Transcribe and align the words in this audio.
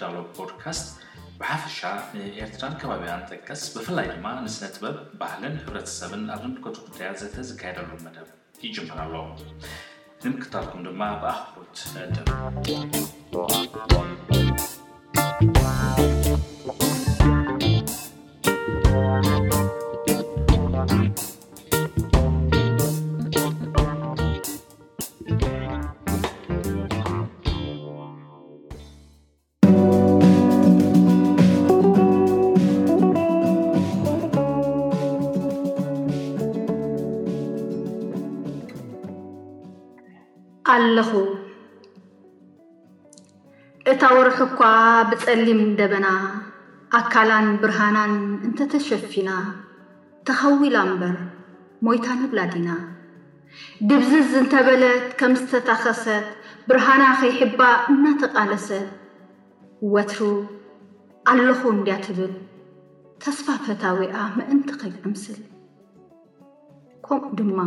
ዳ 0.00 0.08
ፖድካስት 0.36 0.86
ብሓፈሻ 1.38 1.78
ንኤርትራን 2.16 2.74
ከባቢያ 2.80 3.14
ጥቀስ 3.30 3.62
ብፍላይ 3.74 4.06
ድማ 4.12 4.26
ንስነ 4.44 4.64
ትበብ 4.74 4.96
ባህልን 5.20 5.56
ሕብረተሰብን 5.62 6.22
ኣብ 6.34 6.40
ዘምልኮት 6.44 6.76
ጉዳያ 6.84 7.10
ዘተ 7.22 7.36
ዝካየደሉም 7.48 8.02
መደብ 8.06 8.28
ይጅመራ 8.64 8.98
ኣሎ 9.06 9.14
ንምክታትኩም 10.24 10.82
ድማ 10.88 11.02
ብኣክቦድር 11.22 12.18
ኣለኹ 40.92 41.10
እታ 43.90 44.00
ወርክ 44.16 44.38
እኳ 44.46 44.56
ብጸሊም 45.10 45.60
ደበና 45.78 46.08
ኣካላን 46.98 47.46
ብርሃናን 47.62 48.12
እንተተሸፊና 48.46 49.30
ተኸዊኢላ 50.28 50.76
እምበር 50.86 51.16
ሞይታ 51.86 52.06
ንብላ 52.18 52.40
ዲና 52.52 52.68
ድብዝ 53.88 54.12
ዝ 54.32 54.36
እንተበለት 54.42 55.06
ከም 55.22 55.32
ዝተታኸሰት 55.40 56.26
ብርሃና 56.68 57.04
ኸይሕባ 57.22 57.60
እናተቓለሰት 57.94 58.88
ወትሩ 59.94 60.20
ኣለኹ 61.34 61.60
እንዲያ 61.78 61.96
ትብል 62.04 62.32
ተስፋፈታዊኣ 63.24 64.16
መእንቲ 64.38 64.68
ኸይዕምስል 64.82 65.40
ከምኡ 67.06 67.24
ድማ 67.40 67.58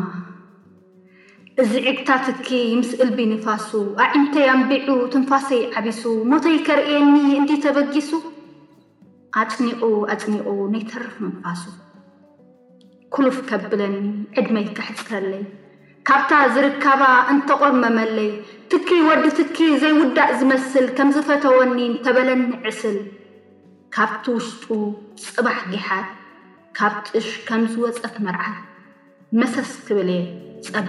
እዚ 1.62 1.74
ዕግታ 1.90 2.10
ትኪ 2.24 2.50
ምስ 2.78 2.90
እልቢ 3.04 3.18
ንፋሱ 3.32 3.70
ኣዒንተይ 4.04 4.48
ኣንቢዑ 4.54 4.88
ትንፋሰይ 5.12 5.62
ዓቢሱ 5.80 6.02
ሞተይ 6.32 6.58
ከርእየኒ 6.68 7.14
እንዲ 7.40 7.52
ተበጊሱ 7.66 8.10
ኣፅኒቑ 9.42 9.82
ኣፅኒቑ 10.14 10.48
ነይተርፍ 10.74 11.14
ንፋሱ 11.28 11.64
ኩሉፍ 13.16 13.38
ከብለኒ 13.50 13.96
ዕድመይ 14.40 14.68
ከሕፅረለይ 14.78 15.44
ካብታ 16.08 16.32
ዝርከባ 16.56 17.02
እንተቖርመመለይ 17.34 18.30
ትኪ 18.74 18.90
ወዲ 19.08 19.26
ትኪ 19.40 19.58
ዘይውዳእ 19.84 20.34
ዝመስል 20.42 20.88
ከም 20.98 21.12
ዝፈተወኒ 21.18 21.78
እተበለኒ 21.94 22.44
ዕስል 22.72 22.98
ካብቲ 23.98 24.26
ውሽጡ 24.40 24.66
ፅባሕ 25.28 25.60
ጌሓት 25.76 26.10
ካብትእሽ 26.80 27.30
ከም 27.48 27.64
ዝወፀት 27.76 28.18
መርዓት 28.28 28.60
መሰስ 29.40 29.72
ትብል 29.88 30.12
እየ 30.20 30.26
ሰላም 30.66 30.86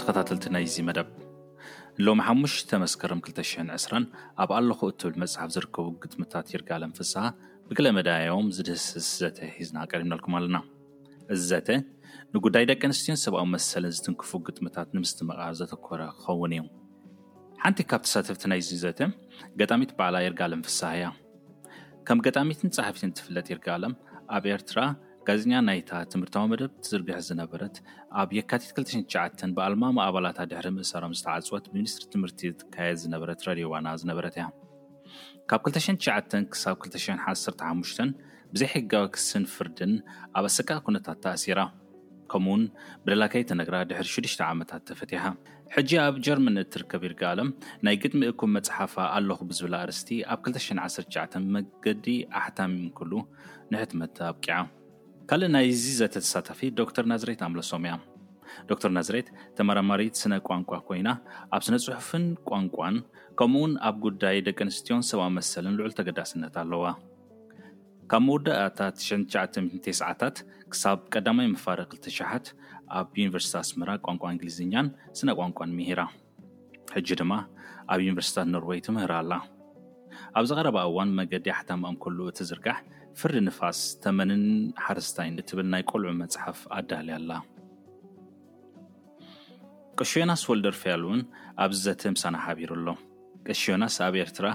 ቲኸታተልቲ 0.00 0.44
ና 0.54 0.56
እዚ 0.66 0.76
መደብ 0.88 1.08
ሎሚ 2.06 2.20
ሓሙሽተ 2.26 2.70
መስከርም 2.82 3.20
20020 3.24 3.98
ኣብ 4.42 4.50
ኣለኩ 4.58 4.80
እትብል 4.92 5.14
መፅሓፍ 5.22 5.50
ዝርከቡ 5.56 5.84
ግጥምታት 6.02 6.46
ይርጋለም 6.52 6.92
ፍሳሓ 6.96 7.24
ብገለ 7.68 7.86
መድያዎም 7.96 8.46
ዝድህስ 8.56 8.86
ዘተ 9.22 9.38
ሒዝና 9.56 9.76
ቀሪምነልኩም 9.92 10.34
ኣለና 10.38 10.56
እዚ 11.34 11.40
ዘተ 11.50 11.68
ንጉዳይ 12.34 12.64
ደቂ 12.70 12.80
ኣንስትዮን 12.88 13.18
ሰብኣዊ 13.24 13.44
መሰልን 13.54 13.92
ዝትንክፉ 13.98 14.30
ግጥምታት 14.48 14.88
ንምስቲ 14.96 15.20
መቃር 15.28 15.54
ዘተኮረ 15.60 16.00
ክኸውን 16.18 16.54
እዩ 16.56 16.64
ሓንቲ 17.62 17.78
ካብ 17.90 18.02
ተሳተፍቲ 18.08 18.44
ናይዝዩ 18.52 18.78
ዘተ 18.84 19.00
ገጣሚት 19.60 19.92
በዓላ 20.00 20.16
የርጋሎም 20.26 20.64
ፍሳሓ 20.68 20.92
እያ 20.98 21.06
ከም 22.08 22.18
ገጣሚትን 22.28 22.72
ፃሓፊትን 22.78 23.12
ትፍለጥ 23.18 23.46
ይርጋኣሎም 23.54 23.94
ኣብ 24.36 24.44
ኤርትራ 24.56 24.80
ጋዜኛ 25.28 25.52
ናይታ 25.66 25.90
ትምህርታዊ 26.12 26.46
መደብ 26.52 26.72
ትዝርግሕ 26.84 27.18
ዝነበረት 27.28 27.76
ኣብ 28.20 28.30
የካቲት 28.38 28.70
299 28.80 29.54
ብኣልማማ 29.56 29.98
ኣባላታ 30.08 30.38
ድሕሪ 30.50 30.66
ምእሰሮም 30.76 31.14
ዝተዓፅወት 31.18 31.64
ብሚኒስትሪ 31.70 32.06
ትምህርቲ 32.14 32.40
ዝትካየድ 32.54 32.98
ዝነበረት 33.04 33.40
ረድዮ 33.48 33.68
ዋና 33.74 33.86
ዝነበረት 34.02 34.34
እያ 34.38 34.44
ካብ 35.52 35.62
299 35.70 36.50
ክሳብ 36.54 36.76
215 36.88 38.04
ብዘይ 38.54 38.70
ሕጋዊ 38.74 39.06
ክስን 39.14 39.46
ፍርድን 39.54 39.92
ኣብ 40.40 40.44
ኣሰቃ 40.50 40.70
ኩነታት 40.88 41.18
ተኣሲራ 41.24 41.60
ከምኡ 42.32 42.52
ውን 42.56 42.62
ብደላካይተ 43.06 43.50
ነግራ 43.62 43.76
ድሕሪ 43.88 44.06
ሽዱሽ 44.12 44.36
ዓመታት 44.52 44.84
ተፈትሓ 44.92 45.24
ሕጂ 45.74 45.90
ኣብ 46.06 46.14
ጀርመን 46.26 46.60
እትርከብ 46.66 47.02
ይርግኣለም 47.08 47.48
ናይ 47.86 47.96
ግጥሚ 48.04 48.22
እኩም 48.34 48.52
መፅሓፋ 48.58 48.94
ኣለኩ 49.16 49.40
ብዝብል 49.50 49.76
ኣርስቲ 49.82 50.10
ኣብ 50.34 50.40
2199 50.54 51.44
መንገዲ 51.56 52.06
ኣሕታም 52.40 52.74
እዩ 52.78 52.82
ንክህሉ 52.88 53.12
ንሕትመቲ 53.74 54.16
ኣብቅዓ 54.32 54.58
ካልእ 55.30 55.50
ናይዚ 55.52 55.84
ዘተተሳታፊ 55.98 56.60
ዶር 56.78 57.04
ናዝሬት 57.10 57.42
ኣምለሶም 57.44 57.84
እያ 57.88 57.92
ዶር 58.68 58.90
ናዝሬት 58.96 59.28
ተመራማሪ 59.56 60.02
ስነ 60.20 60.32
ቋንቋ 60.48 60.70
ኮይና 60.88 61.08
ኣብ 61.56 61.62
ስነ 61.66 61.76
ፅሑፍን 61.84 62.24
ቋንቋን 62.50 62.96
ከምኡውን 63.38 63.72
ኣብ 63.88 63.96
ጉዳይ 64.06 64.36
ደቂ 64.48 64.58
ኣንስትዮን 64.66 65.02
ሰባዊ 65.10 65.28
መሰልን 65.38 65.76
ልዑል 65.78 65.92
ተገዳስነት 65.98 66.56
ኣለዋ 66.62 66.84
ካብ 68.12 68.22
መወዳእታት 68.26 68.96
9ሰዓታት 69.06 70.38
ክሳብ 70.74 70.98
ቀዳማይ 71.14 71.48
መፋረ 71.54 71.78
2ሸት 71.94 72.48
ኣብ 72.98 73.08
ዩኒቨርስቲ 73.22 73.56
ኣስምራ 73.62 73.90
ቋንቋ 74.08 74.24
እንግሊዝኛን 74.34 74.88
ስነ 75.20 75.28
ቋንቋን 75.40 75.72
ምሄራ 75.78 76.02
ሕጂ 76.96 77.08
ድማ 77.22 77.32
ኣብ 77.94 77.98
ዩኒቨርስታት 78.08 78.48
ኖርወይ 78.54 78.82
ትምህራ 78.88 79.12
ኣላ 79.24 79.32
ኣብዚ 80.38 80.50
ቀረባ 80.60 80.78
እዋን 80.90 81.10
መገዲ 81.20 81.48
ሓተማኦም 81.60 81.96
ክህሉ 82.02 82.18
እቲ 82.30 82.40
ዝርጋሕ 82.50 82.78
ፍሪ 83.20 83.34
ንፋስ 83.46 83.80
ተመንን 84.04 84.40
ሓረስታይን 84.84 85.34
እትብል 85.40 85.66
ናይ 85.72 85.82
ቆልዑ 85.90 86.06
መፅሓፍ 86.20 86.58
ኣዳልያ 86.76 87.16
ኣላ 87.20 87.32
ቅሽዮናስ 89.98 90.42
ወልደርፊያል 90.50 91.02
እውን 91.08 91.20
ኣብዘተምሳና 91.64 92.36
ሓቢሩ 92.44 92.70
ኣሎ 92.78 92.88
ቀሽዮናስ 93.48 93.96
ኣብ 94.06 94.14
ኤርትራ 94.24 94.46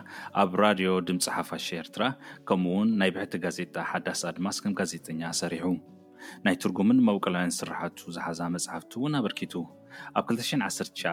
ኣብ 0.42 0.52
ራድዮ 0.64 0.90
ድምፂ 1.10 1.24
ሓፋሽ 1.36 1.68
ኤርትራ 1.82 2.04
ከምኡውን 2.50 2.90
ናይ 3.02 3.12
ብሕቲ 3.18 3.34
ጋዜጣ 3.46 3.76
ሓዳስኣድማ 3.92 4.46
እስም 4.56 4.76
ጋዜጠኛ 4.80 5.22
ሰሪሑ 5.42 5.66
ናይ 6.48 6.58
ትርጉምን 6.66 7.00
መውቀላውያን 7.12 7.56
ዝስራሕቱ 7.58 8.02
ዝሓዛ 8.18 8.42
መፅሓፍቲ 8.58 8.94
እውን 9.02 9.18
ኣበርኪቱ 9.22 9.54
ኣብ 10.20 10.26
21ሸ 10.38 11.06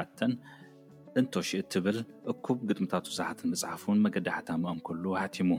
እንቶሺ 1.20 1.50
እትብል 1.62 2.00
እኩብ 2.34 2.59
ግጥምታት 2.71 3.06
ዝሓትን 3.21 3.53
መፅሓፍ 3.54 3.84
እን 3.97 4.03
መገዲ 4.09 4.26
ኣሓታመ 4.34 4.65
ኦምክሉ 4.74 5.04
ሓቲሙ 5.22 5.50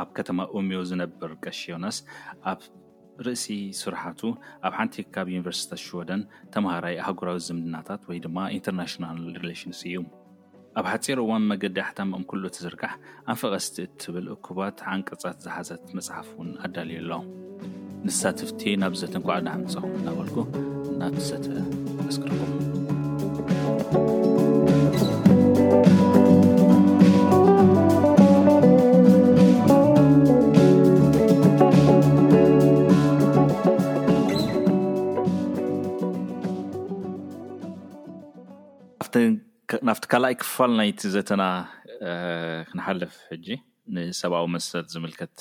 ኣብ 0.00 0.08
ከተማ 0.16 0.38
ኡምዮ 0.58 0.78
ዝነብር 0.90 1.32
ቀሺዮናስ 1.44 1.96
ኣብ 2.50 2.60
ርእሲ 3.26 3.46
ስርሓቱ 3.80 4.20
ኣብ 4.66 4.72
ሓንቲ 4.78 4.94
ካብ 5.14 5.26
ዩኒቨርስታት 5.34 5.80
ሽወደን 5.86 6.22
ተምሃራይ 6.54 6.96
ኣህጉራዊ 7.04 7.38
ዝምድናታት 7.48 8.02
ወይ 8.10 8.18
ድማ 8.24 8.38
ኢንተርናሽናል 8.56 9.20
ሪሌሽንስ 9.42 9.80
እዩ 9.90 9.96
ኣብ 10.80 10.86
ሓፂር 10.92 11.18
እዋን 11.24 11.44
መገዲ 11.52 11.76
ኣሓታምቅም 11.84 12.24
ኩሉ 12.32 12.42
እት 12.50 12.58
ዝርጋሕ 12.64 12.94
ኣንፈቐስቲ 13.32 13.76
እትብል 13.88 14.26
እኩባት 14.36 14.78
ዓንቀፃት 14.94 15.38
ዝሓዘት 15.46 15.84
መፅሓፍ 15.98 16.30
እውን 16.36 16.50
ኣዳልዩ 16.66 16.98
ኣሎ 17.04 17.12
ንሳትፍቲ 18.08 18.62
ናብ 18.82 18.92
ብዘትን 18.96 19.22
ኳዕና 19.28 19.48
ሓምፃኩም 19.58 19.94
እናበልኩ 20.00 20.36
እናዘት 20.94 21.44
ኣስገርቡ 22.08 22.38
ናብቲ 39.88 40.04
ካልኣይ 40.12 40.34
ክፋል 40.42 40.70
ናይቲ 40.78 41.00
ዘተና 41.14 41.42
ክንሓልፍ 42.68 43.14
ሕጂ 43.30 43.46
ንሰብኣዊ 43.94 44.44
መሰል 44.54 44.84
ዝምልከት 44.92 45.36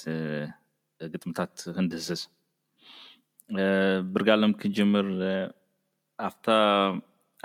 ግጥምታት 1.13 1.53
ክንድህዝዝ 1.75 2.21
ብርጋሎም 4.13 4.53
ክጅምር 4.62 5.07
ኣፍታ 6.27 6.47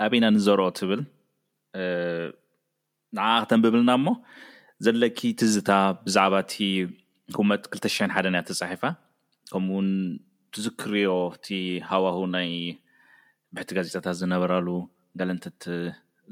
ኣበና 0.05 0.25
ንዘርኦ 0.35 0.67
ትብል 0.79 1.01
ንዓ 3.17 3.25
ክተን 3.43 3.61
ብብልና 3.65 3.91
ሞ 4.05 4.13
ዘለኪ 4.87 5.19
ትዝታ 5.41 5.69
ብዛዕባ 6.05 6.33
እቲ 6.45 6.53
ኩመት 7.37 7.63
2ተሽ0 7.77 8.09
ሓደና 8.15 8.37
ተፃሒፋ 8.49 8.83
ከምኡውን 9.51 9.89
ትዝክርዮ 10.55 11.11
እቲ 11.37 11.47
ሃዋህ 11.91 12.19
ናይ 12.35 12.51
ብሕቲ 13.55 13.69
ጋዜጣታት 13.77 14.17
ዝነበራሉ 14.23 14.67
ጋለንተት 15.19 15.59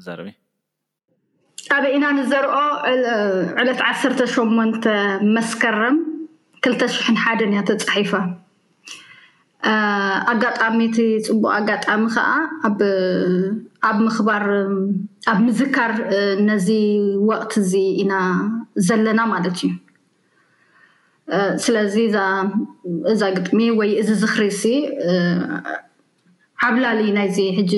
ዘርኣብ 0.06 0.32
ኢና 1.98 2.06
ንዘርኦ 2.18 2.56
ዕለት 3.60 3.80
1 3.90 4.22
8 4.34 4.96
መስከረም 5.38 5.96
2ተ 6.70 6.82
00 6.96 7.22
ሓ 7.24 7.34
እን 7.46 7.56
ተፃሒፋ 7.84 8.12
ኣጋጣሚ 10.32 10.80
እቲ 10.90 10.98
ፅቡቅ 11.28 11.52
ኣጋጣሚ 11.60 12.02
ከዓ 12.16 12.30
ኣብ 13.90 13.98
ምኽባር 14.06 14.44
ኣብ 15.32 15.38
ምዝካር 15.46 15.92
ነዚ 16.50 16.68
ወቅት 17.30 17.54
እዚ 17.62 17.72
ኢና 18.04 18.14
ዘለና 18.88 19.20
ማለት 19.34 19.58
እዩ 19.68 19.72
ስለዚ 21.64 21.96
እ 22.08 22.14
እዛ 23.12 23.22
ግጥሚ 23.38 23.60
ወይ 23.80 23.92
እዚ 24.02 24.10
ዝኽሪሲ 24.22 24.64
ኣብላሊ 26.68 27.02
ናይዚ 27.16 27.38
ሕጂ 27.58 27.74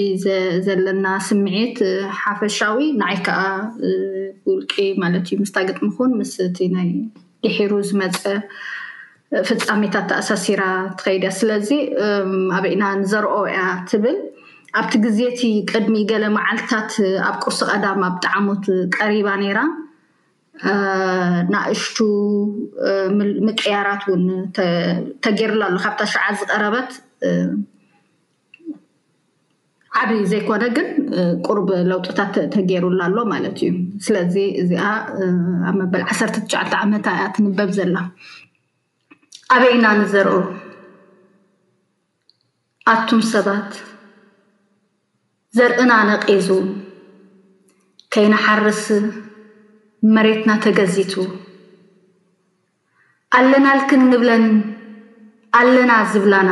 ዘለና 0.65 1.05
ስምዒት 1.27 1.77
ሓፈሻዊ 2.21 2.77
ንዓይ 3.01 3.17
ከዓ 3.25 3.39
ውልቂ 4.49 4.71
ማለት 5.03 5.23
እዩ 5.29 5.37
ምስታገጥሚ 5.43 5.87
ኩን 5.97 6.11
ምስእቲ 6.19 6.57
ናይ 6.75 6.89
ድሒሩ 7.45 7.71
ዝመፀ 7.89 8.21
ፍፃሜታት 9.47 10.05
ተኣሳሲራ 10.09 10.63
ትከይድ 10.97 11.23
እ 11.29 11.31
ስለዚ 11.39 11.69
ኣበእና 12.57 12.83
ንዘርአ 13.01 13.33
እያ 13.51 13.61
ትብል 13.89 14.17
ኣብቲ 14.79 14.93
ግዜ 15.05 15.19
ቲ 15.39 15.49
ቅድሚ 15.71 15.95
ገለ 16.11 16.23
መዓልትታት 16.37 16.91
ኣብ 17.29 17.35
ቁስ 17.43 17.59
ቀዳም 17.71 18.01
ኣብጣዕሞት 18.09 18.65
ቀሪባ 18.97 19.27
ነይራ 19.41 19.59
ናእሽ 21.53 21.81
ምቅያራት 23.47 24.03
ውን 24.11 24.23
ተገይርላ 25.25 25.61
ኣሎ 25.69 25.75
ካብታ 25.85 26.01
ሸዓ 26.13 26.25
ዝቀረበት 26.39 26.89
ዓብ 30.01 30.09
ዘይኮነ 30.31 30.63
ግን 30.75 30.87
ቁርብ 31.47 31.67
ለውጥታት 31.91 32.33
ተገይሩላ 32.53 33.01
ኣሎ 33.09 33.17
ማለት 33.31 33.57
እዩ 33.67 33.71
ስለዚ 34.05 34.35
እዚኣ 34.61 34.83
ኣብ 35.69 35.75
መበል 35.81 36.03
1ተትሸዓልተ 36.15 36.73
ዓመት 36.83 37.05
እያ 37.13 37.21
ትንበብ 37.35 37.69
ዘላ 37.77 37.95
ኣበይና 39.55 39.85
ንዘርእ 40.01 40.39
ኣቱም 42.93 43.21
ሰባት 43.33 43.71
ዘርእና 45.57 45.91
ነቒዙ 46.11 46.49
ከይነሓርስ 48.15 48.83
መሬትና 50.15 50.51
ተገዚቱ 50.65 51.13
ኣለና 53.37 53.65
ልክን 53.79 54.01
ንብለን 54.11 54.45
ኣለና 55.61 55.91
ዝብላና 56.11 56.49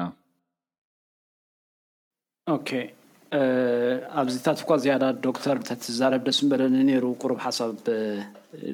ኣብዚታት 4.21 4.59
ኳ 4.67 4.71
ዝያዳ 4.83 5.05
ዶክተር 5.27 5.57
ተትዛረብ 5.69 6.23
ደስ 6.27 6.39
በለኒ 6.51 6.77
ነሩ 6.89 7.05
ቁሩብ 7.23 7.39
ሓሳብ 7.45 7.71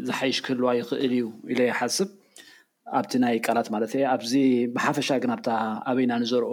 ዝሓይሽ 0.08 0.38
ክህልዋ 0.46 0.70
ይኽእል 0.78 1.12
እዩ 1.16 1.26
ኢሎ 1.52 1.60
ይሓስብ 1.70 2.10
ኣብቲ 2.98 3.12
ናይ 3.22 3.36
ቃላት 3.46 3.68
ማለት 3.74 3.92
ኣዚ 4.14 4.32
ብሓፈሻ 4.74 5.08
ግን 5.22 5.32
ኣታ 5.36 5.48
ኣበይና 5.90 6.12
ንዘርኦ 6.22 6.52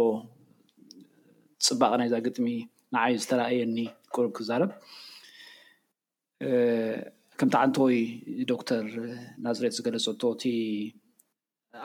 ፅባቅ 1.68 1.92
ናይ 2.02 2.10
ዛ 2.14 2.16
ግጥሚ 2.28 2.48
ንዓይ 2.96 3.14
ዝተረኣየኒ 3.22 3.78
ቁሩብ 4.14 4.32
ክዛረብ 4.38 4.72
ከምቲዕንተወይ 7.40 7.98
ዶክተር 8.52 8.86
ናዝሬት 9.46 9.74
ዝገለፀቶ 9.78 10.22
እቲ 10.36 10.44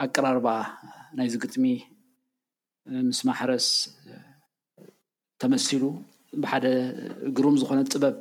ኣቀራርባ 0.04 0.46
ናይዚ 1.18 1.34
ግጥሚ 1.44 1.64
ምስ 3.08 3.20
ማሕረስ 3.28 3.66
ተመሲሉ 5.42 5.84
ብሓደ 6.44 6.66
ግሩም 7.36 7.56
ዝኮነ 7.62 7.80
ጥበብ 7.94 8.18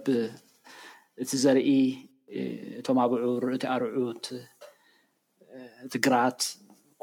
እቲ 1.24 1.32
ዘርኢ 1.44 1.70
እቶም 2.80 2.98
ኣብዑር 3.06 3.44
እቲ 3.58 3.64
ኣርዑት 3.76 4.26
ትግራት 5.94 6.40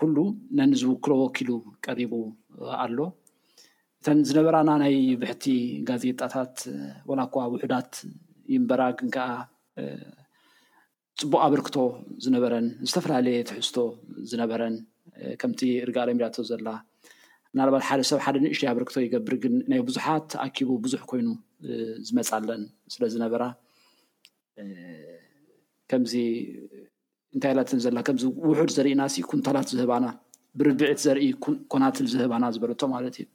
ኩሉ 0.01 0.17
ነኒዝውክሎ 0.59 1.11
ወኪሉ 1.25 1.51
ቀሪቡ 1.87 2.13
ኣሎ 2.83 2.99
እተን 4.03 4.19
ዝነበራና 4.29 4.71
ናይ 4.83 4.95
ብሕቲ 5.21 5.45
ጋዜጣታት 5.89 6.57
ወላ 7.11 7.21
ኳ 7.35 7.45
ውሕዳት 7.53 7.93
ይንበራ 8.55 8.83
ግን 8.99 9.09
ከዓ 9.15 9.25
ፅቡቅ 11.21 11.39
ኣበርክቶ 11.47 11.77
ዝነበረን 12.25 12.67
ዝተፈላለየ 12.89 13.39
ትሕዝቶ 13.49 13.77
ዝነበረን 14.31 14.75
ከምቲ 15.41 15.61
ርጋለሚዳቶ 15.89 16.37
ዘላ 16.51 16.69
ናባት 17.59 17.85
ሓደ 17.89 18.01
ሰብ 18.11 18.21
ሓደ 18.27 18.37
ንእሽ 18.45 18.61
ኣበርክቶ 18.73 18.97
ይገብር 19.07 19.35
ግን 19.45 19.55
ናይ 19.73 19.81
ብዙሓት 19.89 20.29
ኣኪቡ 20.47 20.71
ብዙሕ 20.85 21.03
ኮይኑ 21.13 21.29
ዝመፃለን 22.09 22.63
ስለ 22.95 23.03
ዝነበራ 23.15 23.43
ከምዚ 25.91 26.15
እንታይ 27.35 27.53
ኢላትን 27.55 27.81
ዘላ 27.87 27.99
ከምዚ 28.09 28.25
ውሑድ 28.49 28.71
ዘርኢና 28.77 29.03
እ 29.19 29.25
ኩንታላት 29.33 29.69
ዝህባና 29.77 30.07
ብርብዒት 30.61 31.01
ዘርኢ 31.07 31.27
ኮናትል 31.73 32.07
ዝህባና 32.13 32.45
ዝበለቶ 32.55 32.83
ማለት 32.95 33.17
እዩ 33.23 33.27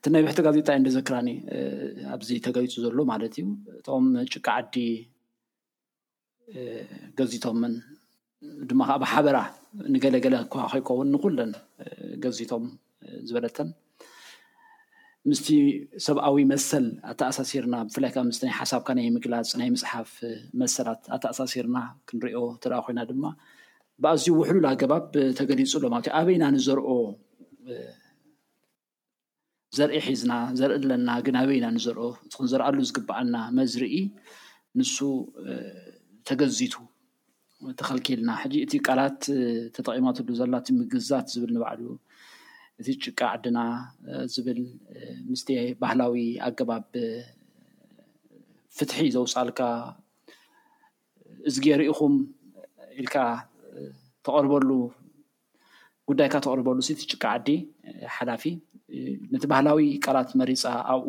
እቲ 0.00 0.08
ናይ 0.12 0.22
ብሕቲ 0.26 0.40
ጋዜጣ 0.46 0.68
ደዘክራኒ 0.84 1.28
ኣብዚ 2.12 2.28
ተገሊፁ 2.44 2.72
ዘሎ 2.84 2.96
ማለት 3.10 3.34
እዩ 3.40 3.44
እቶም 3.78 4.04
ጭቃ 4.32 4.46
ዓዲ 4.60 4.74
ገዚቶምን 7.18 7.74
ድማ 8.68 8.80
ከዓ 8.88 8.96
ብሓበራ 9.02 9.36
ንገለገለ 9.94 10.34
ከ 10.54 10.62
ከይከውን 10.72 11.08
ንኩለን 11.14 11.52
ገዚቶም 12.24 12.64
ዝበለተን 13.28 13.68
ምስቲ 15.28 15.46
ሰብኣዊ 16.06 16.36
መሰል 16.54 16.86
ኣተኣሳሲርና 17.12 17.74
ብፍላይካ 17.90 18.16
ምስ 18.30 18.40
ናይ 18.48 18.54
ሓሳብካ 18.62 18.88
ናይ 18.98 19.08
ምግላፅ 19.18 19.52
ናይ 19.60 19.68
ምፅሓፍ 19.76 20.10
መሰላት 20.62 21.02
ኣተኣሳሲርና 21.16 21.76
ክንሪኦ 22.10 22.40
ትርኣ 22.62 22.78
ኮይና 22.86 23.00
ድማ 23.10 23.24
ብኣዝዩ 24.04 24.28
ውሕሉሉ 24.42 24.66
ኣገባብ 24.74 25.04
ተገሊፁ 25.40 25.70
ኣሎ 25.80 25.84
ማለት 25.94 26.08
እዩ 26.10 26.14
ኣበይና 26.20 26.44
ንዘርኦ 26.56 26.88
ዘርኢ 29.76 29.96
ሒዝና 30.06 30.32
ዘርኢ 30.58 30.74
ኣለና 30.78 31.10
ግናበኢና 31.26 31.66
ንዘርኦ 31.74 32.04
እኹም 32.28 32.46
ዘረኣሉ 32.52 32.76
ዝግባኣልና 32.88 33.36
መዝሪኢ 33.58 33.94
ንሱ 34.78 34.96
ተገዚቱ 36.28 36.74
ተከልኪልና 37.80 38.30
ሕጂ 38.42 38.54
እቲ 38.66 38.72
ቃላት 38.86 39.20
ተጠቂማትሉ 39.76 40.28
ዘላት 40.40 40.66
ምግዛት 40.78 41.26
ዝብል 41.34 41.50
ንባዕሉ 41.56 41.84
እቲ 42.82 42.88
ጭቃ 43.04 43.20
ዓድና 43.34 43.58
ዝብል 44.36 44.60
ምስተ 45.30 45.48
ባህላዊ 45.82 46.18
ኣገባብ 46.46 46.84
ፍትሒ 48.78 48.98
ዘውሳልካ 49.16 49.60
እዚግ 51.50 51.64
ሪኢኹም 51.82 52.14
ኢልካ 53.02 53.16
ተቀርበሉ 54.26 54.70
ጉዳይካ 56.10 56.34
ተቅርበሉ 56.44 56.76
እስ 56.84 56.88
እቲጭቃ 56.94 57.22
ዓዲ 57.36 57.48
ሓላፊ 58.16 58.44
ነቲ 59.32 59.44
ባህላዊ 59.52 59.80
ቃላት 60.04 60.30
መሪፃ 60.40 60.62
ኣብኡ 60.92 61.06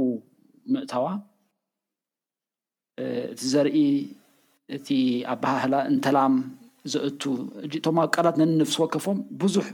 ምእታዋ 0.73 1.05
እቲ 3.31 3.41
ዘርኢ 3.53 3.77
እቲ 4.75 4.87
ኣብባህላ 5.33 5.75
እንተላም 5.91 6.35
ዘእቱ 6.93 7.21
እእቶምኣብ 7.65 8.09
ቃላት 8.15 8.35
ነንንፍስ 8.41 8.75
ወከፎም 8.83 9.17
ብዙሕ 9.41 9.67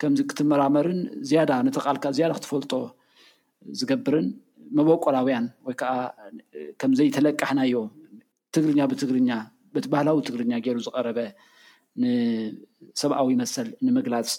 ከምዚ 0.00 0.20
ክትመራመርን 0.30 1.00
ዝያዳ 1.28 1.50
ነቲ 1.66 1.76
ቃልካ 1.86 2.04
ዝያዳ 2.16 2.32
ክትፈልጦ 2.38 2.72
ዝገብርን 3.80 4.26
መበቆላውያን 4.78 5.46
ወይ 5.66 5.74
ከዓ 5.80 5.92
ከምዘይተለቃሕናዮ 6.80 7.74
ትግርኛ 8.54 8.80
ብትግርኛ 8.90 9.30
በቲ 9.74 9.86
ባህላዊ 9.92 10.18
ትግርኛ 10.28 10.52
ገይሩ 10.64 10.78
ዝቀረበ 10.86 11.18
ንሰብኣዊ 12.02 13.30
መሰል 13.40 13.68
ንምግላፅ 13.86 14.30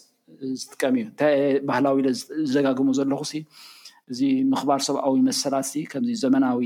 ዝጥቀም 0.60 0.96
እዩ 1.00 1.04
እንታይ 1.10 1.36
ባህላዊ 1.70 1.98
ኢለ 2.04 2.08
ዝዘጋግሞ 2.46 2.88
ዘለኩ 3.00 3.22
እዚ 4.12 4.20
ምኽባር 4.52 4.80
ሰብኣዊ 4.88 5.16
መሰላት 5.28 5.68
ከምዚ 5.92 6.12
ዘመናዊ 6.24 6.62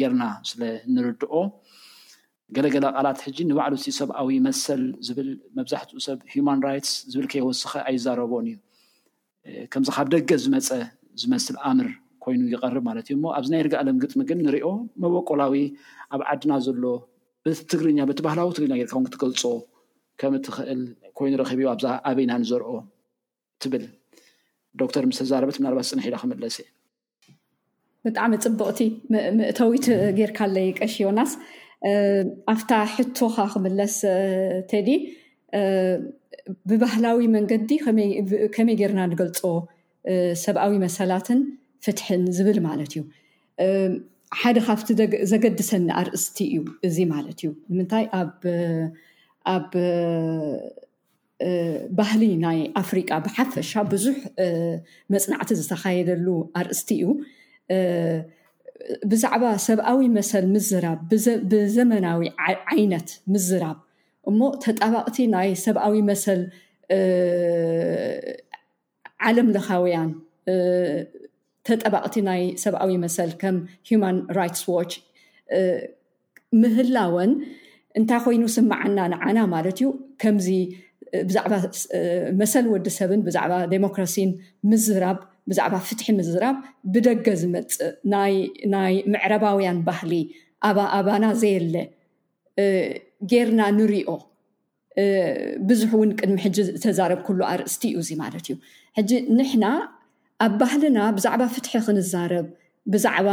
ጌርና 0.00 0.22
ስለ 0.50 0.60
ንርድኦ 0.94 1.34
ገለገለ 2.56 2.86
ቃላት 2.96 3.18
ሕጂ 3.26 3.38
ንባዕሉ 3.50 3.74
ሰብኣዊ 4.00 4.30
መሰል 4.46 4.82
ዝብል 5.06 5.30
መብዛሕትኡ 5.58 5.98
ሰብ 6.06 6.18
ሂማን 6.32 6.60
ራይትስ 6.66 6.92
ዝብል 7.12 7.26
ከይወስኪ 7.32 7.72
ኣይዛረቦን 7.90 8.46
እዩ 8.48 8.56
ከምዚ 9.72 9.88
ካብ 9.96 10.08
ደገ 10.14 10.30
ዝመፀ 10.44 10.68
ዝመስል 11.20 11.56
ኣምር 11.70 11.88
ኮይኑ 12.24 12.40
ይቀርብ 12.54 12.84
ማለት 12.88 13.06
እዩ 13.12 13.16
ኣብዚ 13.38 13.48
ናይ 13.54 13.62
ርጋ 13.66 13.74
ኣለም 13.82 13.96
ግጥሚ 14.02 14.20
ግን 14.30 14.38
ንሪኦ 14.46 14.68
መበቆላዊ 15.04 15.54
ኣብ 16.14 16.20
ዓድና 16.32 16.52
ዘሎ 16.66 16.84
በቲ 17.44 17.58
ትግርኛ 17.72 17.98
በቲ 18.10 18.18
ባህላዊ 18.26 18.48
ትግርኛ 18.58 18.74
ጌርካው 18.80 19.04
ክትገልፆ 19.08 19.44
ከም 20.20 20.34
እትክእል 20.38 20.80
ኮይኑ 21.18 21.32
ረክብ 21.40 21.58
ዩ 21.62 21.66
ኣዛ 21.74 21.82
ኣበይና 22.10 22.32
ንዘርኦ 22.42 22.70
ትብል 23.62 23.84
ዶክተር 24.80 25.02
ምስ 25.08 25.18
ተዛረበት 25.20 25.56
ምናባት 25.62 25.86
ፅንሒኢዳ 25.90 26.14
ክምለስ 26.22 26.56
ብጣዕሚ 28.06 28.32
ፅቡቕቲ 28.44 28.80
ምእተዊት 29.38 29.86
ጌርካ 30.18 30.38
ለይ 30.54 30.68
ቀሺዮናስ 30.78 31.32
ኣፍታ 32.52 32.70
ሕቶካ 32.94 33.36
ክምለስ 33.52 33.94
ተዲ 34.70 34.88
ብባህላዊ 36.70 37.18
መንገዲ 37.36 37.70
ከመይ 38.56 38.76
ገርና 38.80 39.00
ንገልፆ 39.12 39.42
ሰብኣዊ 40.44 40.72
መሰላትን 40.86 41.40
ፍትሕን 41.84 42.22
ዝብል 42.38 42.58
ማለት 42.68 42.92
እዩ 42.96 43.02
ሓደ 44.40 44.58
ካብቲ 44.66 44.88
ዘገድሰኒ 45.32 45.86
ኣርእስቲ 46.00 46.36
እዩ 46.52 46.58
እዚ 46.86 46.96
ማለት 47.14 47.38
እዩ 47.44 47.50
ንምንታይ 47.72 48.06
ኣብ 49.54 49.70
ባህሊ 51.98 52.24
ናይ 52.44 52.58
ኣፍሪቃ 52.80 53.10
ብሓፈሻ 53.24 53.70
ብዙሕ 53.92 54.16
መፅናዕቲ 55.12 55.50
ዝተካየደሉ 55.60 56.26
ኣርእስቲ 56.60 56.88
እዩ 57.04 57.14
ብዛዕባ 59.10 59.44
ሰብኣዊ 59.68 60.00
መሰል 60.18 60.44
ምዝራብ 60.54 60.98
ብዘመናዊ 61.52 62.20
ዓይነት 62.74 63.08
ምዝራብ 63.32 63.76
እሞ 64.30 64.40
ተጠባቕቲ 64.64 65.18
ናይ 65.34 65.50
ሰብኣዊ 65.64 65.96
መሰል 66.10 66.42
ዓለምለኻውያን 69.28 70.10
ተጠባቅቲ 71.68 72.16
ናይ 72.28 72.42
ሰብኣዊ 72.66 72.92
መሰል 73.04 73.30
ከም 73.42 73.56
ሂማን 73.88 74.16
ራይትስ 74.38 74.62
ዋች 74.74 74.92
ምህላወን 76.62 77.32
እንታይ 78.00 78.20
ኮይኑ 78.24 78.42
ስማዓና 78.56 78.98
ንዓና 79.12 79.38
ማለት 79.54 79.78
እዩ 79.80 79.88
ከምዚ 80.22 80.46
ብዛዕባ 81.28 81.52
መሰል 82.40 82.66
ወዲሰብን 82.72 83.20
ብዛዕባ 83.26 83.52
ዴሞክራሲን 83.74 84.30
ምዝራብ 84.70 85.18
ብዛዕባ 85.50 85.74
ፍትሒ 85.88 86.06
ምዝራብ 86.18 86.56
ብደገ 86.92 87.26
ዝመፅ 87.40 87.72
ናይ 88.74 88.94
ምዕረባውያን 89.12 89.78
ባህሊ 89.88 90.12
ኣኣባና 90.68 91.24
ዘየለ 91.42 91.74
ጌርና 93.30 93.60
ንሪኦ 93.78 94.10
ብዙሕ 95.68 95.90
እውን 95.98 96.10
ቅድሚ 96.18 96.36
ሕጂ 96.46 96.56
ዝተዛረብ 96.68 97.20
ኩሉ 97.26 97.40
ኣርእስቲ 97.50 97.82
እዩ 97.92 97.96
እዚ 98.02 98.10
ማለት 98.22 98.44
እዩ 98.48 98.56
ሕጂ 98.98 99.10
ንሕና 99.38 99.66
ኣብ 100.46 100.54
ባህልና 100.60 100.98
ብዛዕባ 101.16 101.42
ፍትሒ 101.54 101.72
ክንዛረብ 101.88 102.46
ብዛዕባ 102.92 103.28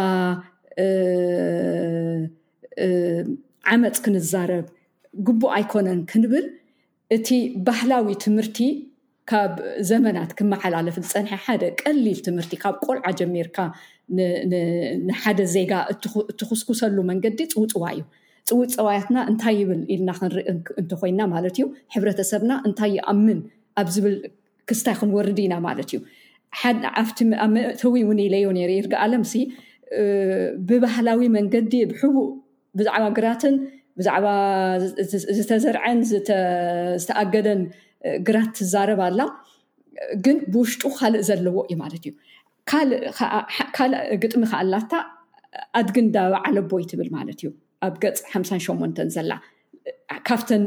ዓመፅ 3.71 3.97
ክንዛረብ 4.05 4.65
ግቡእ 5.27 5.51
ኣይኮነን 5.57 5.99
ክንብል 6.11 6.45
እቲ 7.15 7.29
ባህላዊ 7.67 8.07
ትምህርቲ 8.23 8.57
ካብ 9.29 9.53
ዘመናት 9.89 10.29
ክመሓላለፍ 10.37 10.95
ዝፀንሐ 11.03 11.31
ሓደ 11.45 11.63
ቀሊል 11.81 12.19
ትምህርቲ 12.27 12.53
ካብ 12.63 12.75
ቆልዓ 12.85 13.05
ጀሚርካ 13.19 13.57
ንሓደ 15.07 15.39
ዜጋ 15.55 15.73
እትክስኩሰሉ 15.91 16.97
መንገዲ 17.11 17.39
ፅውፅዋይ 17.53 17.95
እዩ 17.99 18.03
ፅውፅዋያትና 18.51 19.17
እንታይ 19.31 19.55
ይብል 19.61 19.81
ኢልና 19.95 20.09
ክንርኢ 20.19 20.43
እንትኮይና 20.81 21.21
ማለት 21.33 21.55
እዩ 21.59 21.65
ሕብረተሰብና 21.95 22.51
እንታይ 22.69 22.93
ይኣምን 22.97 23.39
ኣብ 23.81 23.87
ዝብል 23.95 24.15
ክስታይ 24.71 24.95
ክንወርድ 25.01 25.39
ኢና 25.45 25.53
ማለት 25.67 25.91
እዩ 25.95 25.99
ዊ 27.93 27.97
እውን 28.05 28.19
ኢለዮ 28.27 28.47
ነሩ 28.59 28.71
ርጋኣለምሲ 28.85 29.33
ብባህላዊ 30.69 31.21
መንገዲ 31.37 31.73
ብሕቡእ 31.91 32.29
ብዛዕባ 32.79 33.05
ግራትን 33.17 33.55
ብዛዕባ 33.99 34.27
ዝተዘርዐን 35.39 35.99
ዝተኣገደን 36.11 37.61
ግራት 38.27 38.51
ትዛረብ 38.57 38.99
ኣላ 39.07 39.21
ግን 40.25 40.37
ብውሽጡ 40.51 40.83
ካልእ 40.97 41.23
ዘለዎ 41.29 41.57
እዩ 41.71 41.77
ማለት 41.83 42.03
እዩ 42.07 42.13
እካልእ 43.71 44.03
ግጥሚ 44.23 44.43
ካኣ 44.51 44.61
ላታ 44.73 44.91
ኣድግንዳብ 45.79 46.33
ዓለቦ 46.47 46.69
ይትብል 46.83 47.09
ማለት 47.17 47.39
እዩ 47.41 47.47
ኣብ 47.87 47.95
ገፅ 48.03 48.19
ሓ8 48.33 48.99
ዘላ 49.15 49.31
ካብተን 50.27 50.63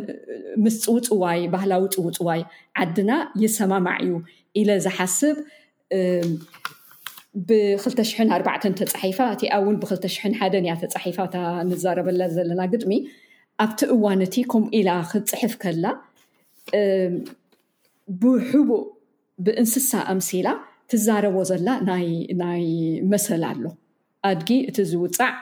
ምስፅው 0.64 0.96
ፅዋይ 1.08 1.40
ባህላዊ 1.54 1.82
ፅውፅዋይ 1.96 2.40
ዓድና 2.82 3.10
ይሰማማዕ 3.44 3.98
እዩ 4.06 4.12
ኢለ 4.60 4.70
ዝሓስብ 4.84 5.36
ብ24ባዕ 7.48 8.56
ተፃሒፋ 8.78 9.18
እቲኣ 9.34 9.52
እውን 9.62 9.76
ብ21ን 9.82 10.34
እያ 10.66 10.74
ተፃሒፋእ 10.84 11.34
ንዛረበለ 11.70 12.20
ዘለና 12.36 12.60
ግጥሚ 12.72 12.90
ኣብቲ 13.64 13.80
እዋን 13.94 14.20
እቲ 14.26 14.36
ከምኡ 14.52 14.70
ኢላ 14.78 14.90
ክትፅሕፍ 15.10 15.54
ከላ 15.62 15.86
ብሕቡእ 18.20 18.84
ብእንስሳ 19.44 19.90
ኣምሲላ 20.12 20.48
ትዛረቦ 20.90 21.36
ዘላ 21.50 21.68
ናይ 22.42 22.64
መሰል 23.12 23.42
ኣሎ 23.52 23.64
ኣድጊ 24.30 24.50
እቲ 24.70 24.78
ዝውፃዕ 24.90 25.32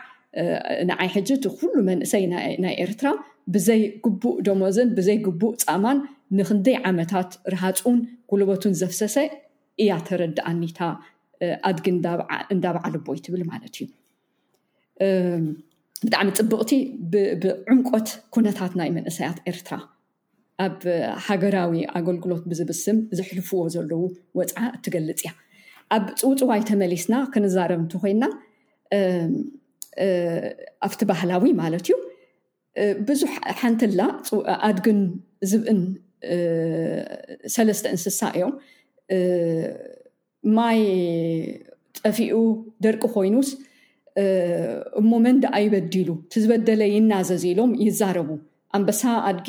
ንዓይ 0.91 1.09
ሕጂ 1.15 1.29
እቲ 1.39 1.45
ኩሉ 1.61 1.75
መንእሰይ 1.91 2.25
ናይ 2.65 2.75
ኤርትራ 2.85 3.09
ብዘይ 3.55 3.81
ግቡእ 4.05 4.37
ደመዝን 4.47 4.91
ብዘይ 4.99 5.19
ግቡእ 5.27 5.55
ፃማን 5.63 5.99
ንክንደይ 6.39 6.77
ዓመታት 6.91 7.31
ረሃፁን 7.53 7.99
ጉልበቱን 8.31 8.75
ዘፍሰሰ 8.81 9.17
እያ 9.83 9.93
ተረዳኣኒታ 10.09 10.79
ኣድጊ 11.69 11.87
እንዳበዓልቦ 12.55 13.07
ይ 13.17 13.21
ትብል 13.27 13.43
ማለት 13.53 13.75
እዩ 13.83 13.87
ብጣዕሚ 16.07 16.29
ፅቡቕቲ 16.39 16.73
ብዕንቆት 17.43 18.09
ኩነታት 18.35 18.73
ናይ 18.81 18.89
መንእሰያት 18.97 19.39
ኤርትራ 19.53 19.75
ኣብ 20.67 20.77
ሃገራዊ 21.27 21.75
ኣገልግሎት 21.99 22.43
ብዝብስም 22.51 22.97
ዝሕልፍዎ 23.19 23.61
ዘለው 23.75 24.03
ወፅዓ 24.39 24.63
እትገልፅ 24.77 25.21
እያ 25.25 25.31
ኣብ 25.97 26.05
ፅውፅዋይ 26.23 26.63
ተመሊስና 26.71 27.15
ክንዛረብ 27.35 27.81
እንት 27.85 27.95
ኮይንና 28.03 28.25
ኣብቲ 30.87 31.01
ባህላዊ 31.11 31.51
ማለት 31.63 31.87
እዩ 31.89 31.97
ብዙሕ 33.09 33.33
ሓንቲላ 33.61 34.03
ኣድግን 34.69 35.01
ዝብእን 35.51 35.81
ሰለስተ 37.55 37.85
እንስሳ 37.95 38.21
እዮም 38.39 38.53
ማይ 40.59 40.79
ፀፊኡ 42.05 42.37
ደርቂ 42.87 43.03
ኮይኑስ 43.17 43.49
እሞ 45.01 45.11
መንድ 45.27 45.43
ኣይበዲሉ 45.59 46.09
ቲዝበደለ 46.33 46.81
ይናዘዝ 46.95 47.43
ኢሎም 47.51 47.73
ይዛረቡ 47.87 48.29
ኣንበሳ 48.77 49.03
ኣድጊ 49.29 49.49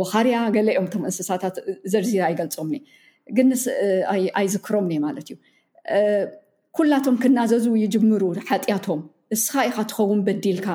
ወካርያ 0.00 0.36
ገለኦም 0.56 0.86
ቶም 0.92 1.02
እንስሳታት 1.08 1.56
ዘርዚራ 1.92 2.24
ይገልፆምኒ 2.32 2.76
ግን 3.36 3.48
ኣይዝክሮም 4.40 4.86
እኒ 4.88 4.94
ማለት 5.06 5.26
እዩ 5.32 5.36
ኩላቶም 6.78 7.16
ክናዘዙ 7.22 7.64
ይጅምሩ 7.84 8.22
ሓጢያቶም 8.48 9.00
ንስኻ 9.34 9.54
ኢካ 9.68 9.76
ትኸውን 9.90 10.20
በዲልካ 10.26 10.68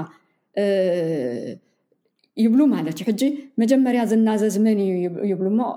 ይብሉ 2.44 2.60
ማለት 2.76 2.96
እዩ 3.00 3.06
ሕጂ 3.10 3.22
መጀመርያ 3.62 4.02
ዝናዘዝ 4.12 4.56
መን 4.66 4.80
እዩ 4.86 4.94
ይብሉ 5.32 5.48
ሞ 5.60 5.70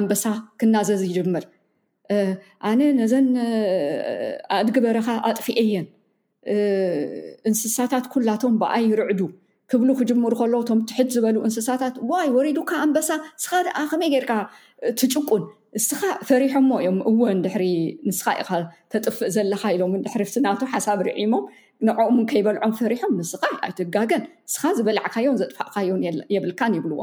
ኣንበሳ 0.00 0.24
ክናዘዝ 0.62 1.00
ይጅምር 1.10 1.44
ኣነ 2.68 2.80
ነዘን 3.00 3.26
ኣድግበረካ 4.58 5.08
ኣጥፍአየን 5.28 5.86
እንስሳታት 7.48 8.04
ኩላቶም 8.14 8.54
ብኣይ 8.62 8.84
ርዕዱ 9.00 9.20
ክብሉ 9.70 9.88
ክጅምሩ 9.98 10.32
ከሎ 10.40 10.54
ቶም 10.68 10.78
ትሕድ 10.90 11.08
ዝበሉ 11.14 11.36
እንስሳታት 11.46 11.96
ዋይ 12.10 12.28
ወሪዱካ 12.36 12.70
ኣንበሳ 12.84 13.08
ንስኻ 13.38 13.50
ደኣ 13.66 13.76
ከመይ 13.90 14.10
ጌይርካ 14.14 14.32
ትጭቁን 15.00 15.42
ንስኻ 15.78 16.00
ፈሪሖም 16.28 16.64
ሞ 16.70 16.78
እዮም 16.82 16.98
እወንድሕሪ 17.10 17.64
ንስካ 18.08 18.26
ኢካ 18.42 18.50
ተጥፍእ 18.92 19.30
ዘለካ 19.36 19.62
ኢሎምእድሕሪ 19.76 20.24
ስናቱ 20.34 20.60
ሓሳብ 20.74 21.00
ርዒሞም 21.08 21.44
ንዕኡምን 21.88 22.24
ከይበልዖም 22.30 22.72
ፈሪሖም 22.80 23.12
ንስካ 23.20 23.42
ኣይትጋገን 23.66 24.22
እስኻ 24.50 24.62
ዝበላዕካዮም 24.78 25.36
ዘጥፋቅካዮም 25.42 26.00
የብልካን 26.36 26.74
ይብልዎ 26.78 27.00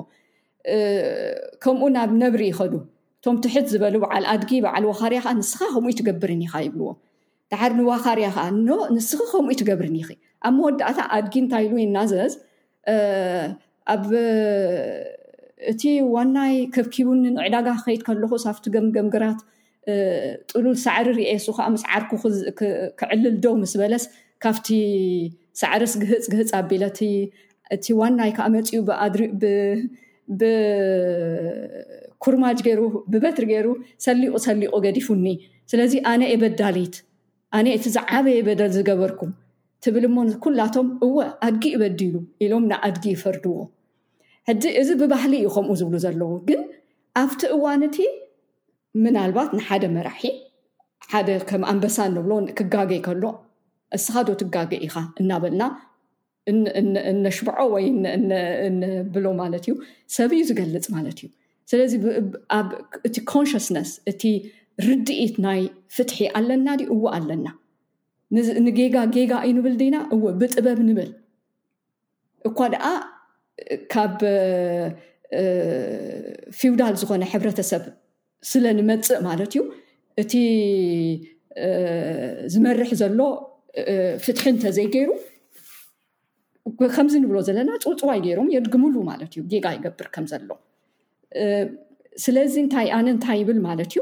ከምኡ 1.65 1.87
ናብ 1.97 2.11
ነብሪ 2.23 2.41
ይከዱ 2.51 2.73
ቶም 3.25 3.35
ትሕት 3.43 3.65
ዝበሉ 3.73 3.95
በዓል 4.03 4.23
ኣድጊ 4.31 4.51
በዓል 4.65 4.83
ዋኻርያ 4.89 5.19
ከዓ 5.25 5.31
ንስካ 5.39 5.59
ከምኡ 5.75 5.91
ትገብርኒ 5.99 6.41
ኢካ 6.47 6.55
ይብልዎ 6.65 6.89
ዳሓር 7.51 7.71
ንዋኻርያ 7.79 8.27
ከዓ 8.35 8.45
ንስኪ 8.95 9.19
ከምኡ 9.31 9.51
ትገብርኒ 9.61 9.95
ኽ 10.07 10.17
ኣብ 10.47 10.53
መወዳእታ 10.57 10.99
ኣድጊ 11.15 11.33
እንታይ 11.43 11.63
ኢሉ 11.67 11.73
ዩናዘዝ 11.85 12.33
ኣብ 13.93 14.05
እቲ 15.71 15.81
ዋናይ 16.15 16.53
ከብኪቡኒ 16.75 17.21
ንዕዳጋ 17.37 17.67
ከይድ 17.85 18.01
ከለኩ 18.07 18.31
ሳብቲ 18.45 18.65
ገምገምግራት 18.75 19.39
ጥሉል 20.49 20.75
ሳዕሪ 20.85 21.07
ርኤሱ 21.19 21.45
ከዓ 21.57 21.65
ምስ 21.73 21.83
ዓርኩ 21.97 22.11
ክዕልል 22.99 23.35
ዶው 23.45 23.53
ምስ 23.61 23.73
በለስ 23.81 24.05
ካብቲ 24.45 24.67
ሳዕርስ 25.61 25.93
ግህፅ 26.03 26.25
ግህፅ 26.33 26.51
ኣቢለእ 26.61 26.99
እቲ 27.75 27.85
ዋናይ 27.99 28.31
ከዓ 28.37 28.45
መፅኡ 28.55 28.79
ብ 30.39 30.41
ኩርማጅ 32.23 32.59
ገይሩ 32.67 32.81
ብበትሪ 33.13 33.45
ገይሩ 33.51 33.67
ሰሊቁ 34.05 34.33
ሰሊቁ 34.47 34.73
ገዲፉኒ 34.85 35.25
ስለዚ 35.71 35.93
ኣነ 36.11 36.21
የበዳሊይት 36.33 36.95
ኣነ 37.57 37.65
እቲ 37.77 37.85
ዚ 37.95 37.99
ዓበየ 38.17 38.39
በደል 38.47 38.71
ዝገበርኩም 38.77 39.31
ትብል 39.85 40.03
እሞ 40.09 40.17
ኩላቶም 40.43 40.87
እወ 41.05 41.17
ኣድጊ 41.47 41.63
ይበዲሉ 41.75 42.15
ኢሎም 42.43 42.63
ንኣድጊ 42.71 43.05
ይፈርድዎ 43.15 43.57
ሕዚ 44.49 44.63
እዚ 44.81 44.89
ብባህሊ 45.01 45.33
እዩ 45.41 45.49
ከምኡ 45.55 45.75
ዝብሉ 45.81 45.95
ዘለዎ 46.05 46.31
ግን 46.49 46.61
ኣብቲ 47.21 47.41
እዋን 47.55 47.81
እቲ 47.87 47.97
ምናልባት 49.03 49.49
ንሓደ 49.57 49.83
መራሒ 49.95 50.21
ሓደ 51.13 51.29
ከም 51.49 51.63
ኣንበሳ 51.71 51.97
ንብሎ 52.15 52.33
ክጋገይ 52.59 53.01
ከሎ 53.07 53.23
እስኻዶ 53.97 54.27
ትጋገ 54.41 54.71
ኢካ 54.85 54.95
እናበልና 55.21 55.63
እነሽብዖ 57.11 57.57
ወይ 57.73 57.85
እነብሎ 58.71 59.25
ማለት 59.41 59.63
እዩ 59.67 59.73
ሰብ 60.15 60.31
እዩ 60.37 60.41
ዝገልፅ 60.49 60.85
ማለት 60.95 61.17
እዩ 61.25 61.29
ስለዚ 61.69 61.93
ኣብእቲ 62.57 63.15
ኮንሽስነስ 63.33 63.91
እቲ 64.11 64.23
ርድኢት 64.87 65.35
ናይ 65.45 65.61
ፍትሒ 65.95 66.17
ኣለና 66.39 66.67
እው 66.93 67.01
ኣለና 67.17 67.47
ንጌጋ 68.67 68.95
ጌጋ 69.15 69.31
እንብል 69.49 69.75
ድና 69.81 69.95
እ 70.15 70.17
ብጥበብ 70.41 70.79
ንብል 70.87 71.11
እኳ 72.47 72.57
ድኣ 72.73 72.85
ካብ 73.93 74.17
ፊውዳል 76.59 76.95
ዝኮነ 77.01 77.23
ሕብረተሰብ 77.33 77.83
ስለ 78.51 78.63
ንመፅእ 78.77 79.19
ማለት 79.29 79.53
እዩ 79.55 79.63
እቲ 80.21 80.33
ዝመርሕ 82.53 82.89
ዘሎ 83.01 83.19
ፍትሒ 84.25 84.43
እንተዘይገይሩ 84.53 85.09
ከምዚ 86.95 87.13
ንብሎ 87.23 87.37
ዘለና 87.47 87.69
ፅውፅዋ 87.85 88.11
ይገይሮም 88.19 88.51
የድግምሉ 88.55 88.95
ማለት 89.11 89.31
እዩ 89.35 89.43
ጌጋ 89.53 89.65
ይገብር 89.77 90.07
ከም 90.15 90.25
ዘሎ 90.33 90.49
ስለዚ 92.23 92.53
እንታይ 92.63 92.87
ኣነ 92.97 93.07
እንታይ 93.13 93.37
ይብል 93.43 93.57
ማለት 93.67 93.89
እዩ 93.93 93.97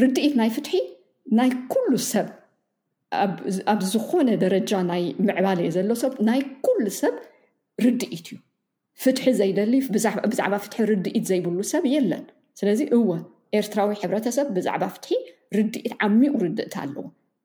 ርድኢት 0.00 0.34
ናይ 0.40 0.50
ፍትሒ 0.56 0.72
ናይ 1.38 1.50
ኩሉ 1.72 1.90
ሰብ 2.12 2.26
ኣብ 3.72 3.80
ዝኮነ 3.92 4.28
ደረጃ 4.44 4.70
ናይ 4.90 5.02
ምዕባል 5.28 5.58
እየ 5.62 5.70
ዘሎ 5.76 5.90
ሰብ 6.02 6.12
ናይ 6.28 6.40
ኩሉ 6.66 6.84
ሰብ 7.00 7.14
ርድኢት 7.84 8.26
እዩ 8.32 8.38
ፍትሒ 9.04 9.24
ዘይደሊ 9.40 9.72
ብዛዕባ 10.32 10.54
ፍትሒ 10.64 10.78
ርድኢት 10.92 11.24
ዘይብሉ 11.30 11.56
ሰብ 11.72 11.84
የለን 11.94 12.24
ስለዚ 12.60 12.80
እወ 12.98 13.08
ኤርትራዊ 13.60 13.92
ሕብረተሰብ 14.02 14.46
ብዛዕባ 14.56 14.82
ፍትሒ 14.96 15.10
ርድኢት 15.58 15.92
ዓሚቁ 16.06 16.32
ርድእቲ 16.44 16.74
ኣለዎ 16.82 17.04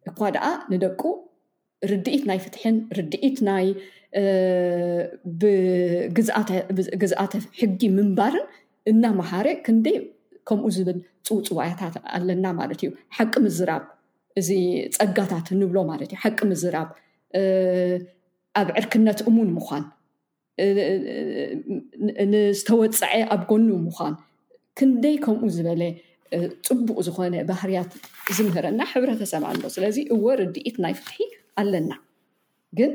እኳ 0.09 0.19
ድኣ 0.35 0.45
ንደቁ 0.73 1.01
ርድኢት 1.91 2.23
ናይ 2.29 2.39
ፍትሕን 2.45 2.75
ርድኢት 2.97 3.37
ናይ 3.49 3.67
ብግዝኣተ 5.41 7.31
ሕጊ 7.59 7.81
ምንባርን 7.97 8.47
እናመሃረ 8.91 9.47
ክንደይ 9.65 9.97
ከምኡ 10.49 10.65
ዝብል 10.77 10.97
ፅውፅዋያታት 11.29 11.95
ኣለና 12.17 12.45
ማለት 12.59 12.79
እዩ 12.83 12.89
ሓቂ 13.17 13.33
ምዝራብ 13.45 13.83
እዚ 14.39 14.49
ፀጋታት 14.97 15.47
ንብሎ 15.61 15.77
ማለት 15.91 16.09
እዩ 16.11 16.19
ሓቂ 16.23 16.39
ምዝራብ 16.51 16.89
ኣብ 18.59 18.69
ዕርክነት 18.81 19.19
እሙን 19.29 19.49
ምኳን 19.57 19.83
ንዝተወፀዐ 22.33 23.13
ኣብ 23.35 23.41
ጎኑ 23.49 23.67
ምኳን 23.87 24.13
ክንደይ 24.79 25.15
ከምኡ 25.25 25.47
ዝበለ 25.57 25.83
ፅቡቅ 26.67 26.95
ዝኮነ 27.07 27.35
ባህርያት 27.49 27.91
ዝምህረና 28.37 28.81
ሕብረተሰብ 28.93 29.45
ኣሎ 29.51 29.61
ስለዚ 29.75 29.97
እዎ 30.15 30.23
ርድኢት 30.41 30.75
ናይ 30.83 30.93
ፍትሒ 30.99 31.17
ኣለና 31.59 31.93
ግን 32.79 32.91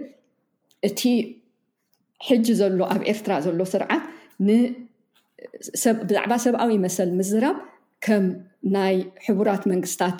እቲ 0.88 1.00
ሕጂ 2.28 2.46
ዘሎ 2.60 2.80
ኣብ 2.94 3.02
ኤርትራ 3.12 3.32
ዘሎ 3.46 3.60
ስርዓት 3.72 4.04
ንብዛዕባ 4.48 6.32
ሰብኣዊ 6.44 6.72
መሰል 6.86 7.10
ምዝራብ 7.18 7.56
ከም 8.04 8.24
ናይ 8.76 8.96
ሕቡራት 9.26 9.62
መንግስታት 9.72 10.18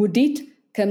ውዲድ 0.00 0.36
ከም 0.76 0.88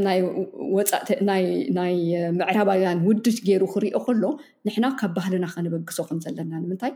ናይ 1.80 1.93
ምዕራባውያን 2.39 3.02
ውድድ 3.08 3.38
ገይሩ 3.47 3.63
ክሪኦ 3.73 3.97
ከሎ 4.08 4.23
ንሕና 4.67 4.86
ካብ 5.02 5.12
ባህልና 5.17 5.45
ከንበግሶኹን 5.54 6.19
ዘለና 6.25 6.52
ንምንታይ 6.63 6.93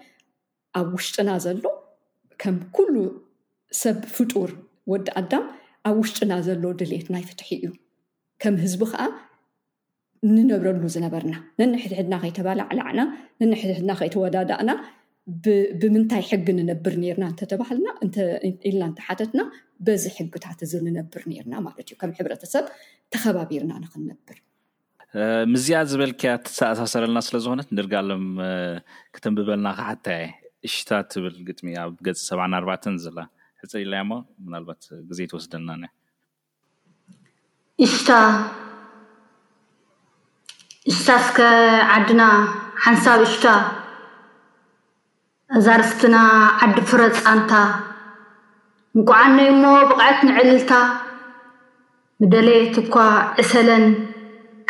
ኣብ 0.79 0.87
ውሽጢና 0.97 1.29
ዘሎ 1.45 1.63
ከም 2.43 2.57
ኩሉ 2.77 2.95
ሰብ 3.83 3.99
ፍጡር 4.17 4.51
ወዲ 4.93 5.07
ኣዳም 5.21 5.45
ኣብ 5.89 5.95
ውሽጢና 6.03 6.33
ዘሎ 6.49 6.63
ድሌት 6.81 7.07
ናይ 7.13 7.23
ፍትሒ 7.29 7.49
እዩ 7.59 7.67
ከም 8.43 8.55
ህዝቢ 8.63 8.81
ከዓ 8.91 9.01
ንነብረሉ 10.35 10.83
ዝነበርና 10.93 11.35
ነን 11.59 11.71
ሕድሕድና 11.83 12.15
ከይተባል 12.23 12.59
ዕልዕና 12.71 12.99
ነንሕድሕድና 13.41 13.91
ከይተወዳዳእና 13.99 14.71
ብምንታይ 15.81 16.23
ሕጊ 16.29 16.47
ንነብር 16.57 16.93
ነርና 17.03 17.25
እንተተባሃልና 17.31 17.87
ኢልና 18.69 18.83
እንተሓተትና 18.89 19.41
በዚ 19.87 20.03
ሕጊታት 20.17 20.59
እንነብር 20.81 21.23
ርና 21.45 21.53
ማለት 21.67 21.79
እዩ 21.89 21.95
ከም 22.01 22.13
ሕብረተሰብ 22.19 22.65
ተከባቢርና 23.15 23.71
ንክንነብር 23.85 24.37
ምዝኣ 25.53 25.79
ዝበልክያ 25.93 26.29
ትተኣሳሰረልና 26.45 27.19
ስለ 27.29 27.35
ዝኮነት 27.45 27.67
ንርጋሎም 27.77 28.27
ክተንብበልና 29.15 29.67
ካሓታየ 29.79 30.23
እሽታት 30.69 31.07
ትብል 31.13 31.35
ግጥሚ 31.49 31.69
ኣብ 31.83 31.93
ገፅ 32.07 32.21
ሰብን 32.29 32.53
ኣርባትን 32.59 32.95
ዘላ 33.05 33.19
ሕፅር 33.63 33.81
ኢላይ 33.87 34.01
ማ 34.11 34.21
ናባት 34.55 34.83
ግዜ 35.11 35.19
ትወስደልና 35.33 35.83
እሽታ 37.85 38.09
እሽታ 40.89 41.09
ስከ 41.25 41.37
ዓድና 41.95 42.21
ሓንሳብ 42.83 43.21
እሽታ 43.25 43.47
ኣዛርስትና 45.57 46.15
ዓዲ 46.65 46.77
ፍረፃንታ 46.89 47.51
ንጓዓነይ 48.97 49.49
እሞ 49.55 49.63
ብቕዕት 49.91 50.19
ንዕልልታ 50.27 50.71
ምደለየት 52.21 52.75
እኳ 52.83 52.95
ዕሰለን 53.43 53.85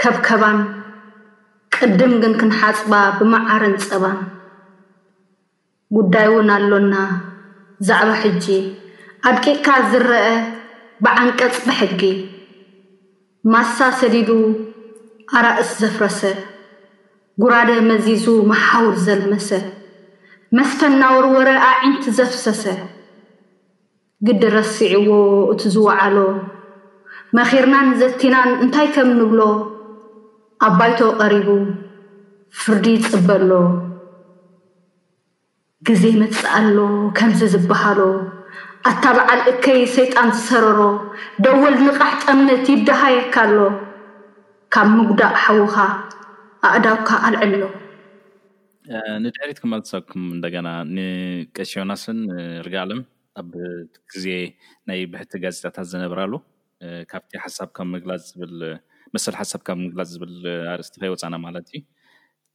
ከብከባን 0.04 0.60
ቅድም 1.78 2.13
ግን 2.23 2.34
ክንሓፅባ 2.41 2.93
ብመዓርን 3.19 3.76
ፀባን 3.88 4.19
ጉዳይ 5.97 6.28
እውን 6.32 6.49
ኣሎና 6.60 6.95
ዛዕባ 7.89 8.12
ሕጂ 8.23 8.45
ኣድቂካ 9.32 9.67
ዝረአ 9.91 10.23
ብዓንቀፅ 11.04 11.56
ብሕጊ 11.67 12.02
ማሳ 13.51 13.77
ሰዲዱ 13.99 14.29
ኣራእስ 15.38 15.69
ዘፍረሰ 15.79 16.19
ጉራደ 17.41 17.69
መዚዙ 17.88 18.25
መሓውር 18.51 18.93
ዘልመሰ 19.06 19.49
መስተናወርወረ 20.58 21.49
ኣዒንቲ 21.69 22.03
ዘፍሰሰ 22.19 22.63
ግዲ 24.27 24.41
ረሲዕዎ 24.56 25.10
እቲ 25.53 25.62
ዝወዓሎ 25.73 26.15
መኺርናን 27.39 27.89
ዘቲናን 28.01 28.49
እንታይ 28.65 28.88
ከም 28.97 29.10
ንብሎ 29.19 29.41
ኣ 30.67 30.69
ባይቶ 30.82 30.99
ቐሪቡ 31.21 31.49
ፍርዲ 32.62 32.86
ጽበሎ 33.10 33.51
ግዜ 35.89 36.03
መጽኣሎ 36.23 36.77
ከምዚ 37.19 37.41
ዝበሃሎ 37.56 37.99
ኣታ 38.89 39.03
በዓል 39.15 39.41
እከይ 39.49 39.81
ሰይጣን 39.97 40.29
ዝሰረሮ 40.37 40.79
ደወል 41.43 41.75
ንቃሕ 41.85 42.13
ጠምነት 42.23 42.65
ይደሃየካኣሎ 42.71 43.59
ካብ 44.73 44.87
ምጉዳቅ 44.95 45.35
ሓውካ 45.43 45.75
ኣእዳውካ 46.75 47.09
ኣልዕልሎ 47.27 47.63
ንድሪት 49.25 49.59
ክመልሰብኩም 49.63 50.23
እንደገና 50.35 50.67
ንቀስዮናስን 50.95 52.19
ርጋሎም 52.65 53.01
ኣብ 53.41 53.51
ግዜ 54.13 54.25
ናይ 54.89 54.99
ብሕቲ 55.13 55.31
ጋዜጣታት 55.43 55.87
ዝነብራሉ 55.91 56.33
ካብሓመስሊ 57.11 57.41
ሓሳብ 57.45 57.69
ካብ 59.69 59.77
ምግላፅ 59.85 60.07
ዝብል 60.13 60.35
ኣርእስቲ 60.73 60.97
ወፃና 61.13 61.35
ማለት 61.45 61.65
እዩ 61.75 61.79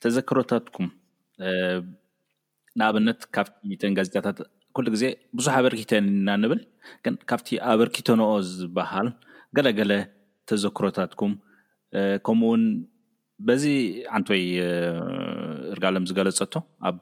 ተዘክሮታትኩም 0.05 0.89
ንኣብነት 2.79 3.21
ካብቲ 3.37 3.71
ተን 3.81 3.93
ጋዜጣታት 3.99 4.39
ኩሉ 4.77 4.87
ግዜ 4.95 5.05
ብዙሕ 5.39 5.55
ኣበርኪተ 5.61 5.93
ኒና 6.07 6.29
ንብል 6.43 6.61
ግን 7.05 7.15
ካብቲ 7.31 7.49
ኣበርኪቶንኦ 7.73 8.29
ዝበሃል 8.55 9.09
ገለገለ 9.57 9.93
ተዘክሮታትኩም 10.49 11.33
ከምኡ 12.27 12.47
ውን 12.53 12.63
በዚ 13.49 13.65
ዓንቲ 14.17 14.29
ወይ 14.35 14.45
እርጋሎም 15.75 16.07
ዝገለፀቶ 16.11 16.55
ኣብ 16.89 16.99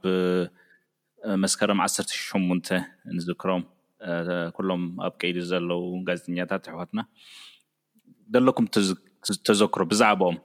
መስከረም 1.44 1.78
18ሙ 1.86 2.48
ንዝክሮም 3.16 3.62
ኩሎም 4.56 4.82
ኣብ 5.06 5.14
ቀይዲ 5.20 5.38
ዘለው 5.52 5.82
ጋዜኛታት 6.08 6.64
ኣሕዋትና 6.72 7.00
ዘሎኩም 8.34 8.66
ተዘክሮ 9.48 9.80
ብዛዕባኦም 9.92 10.38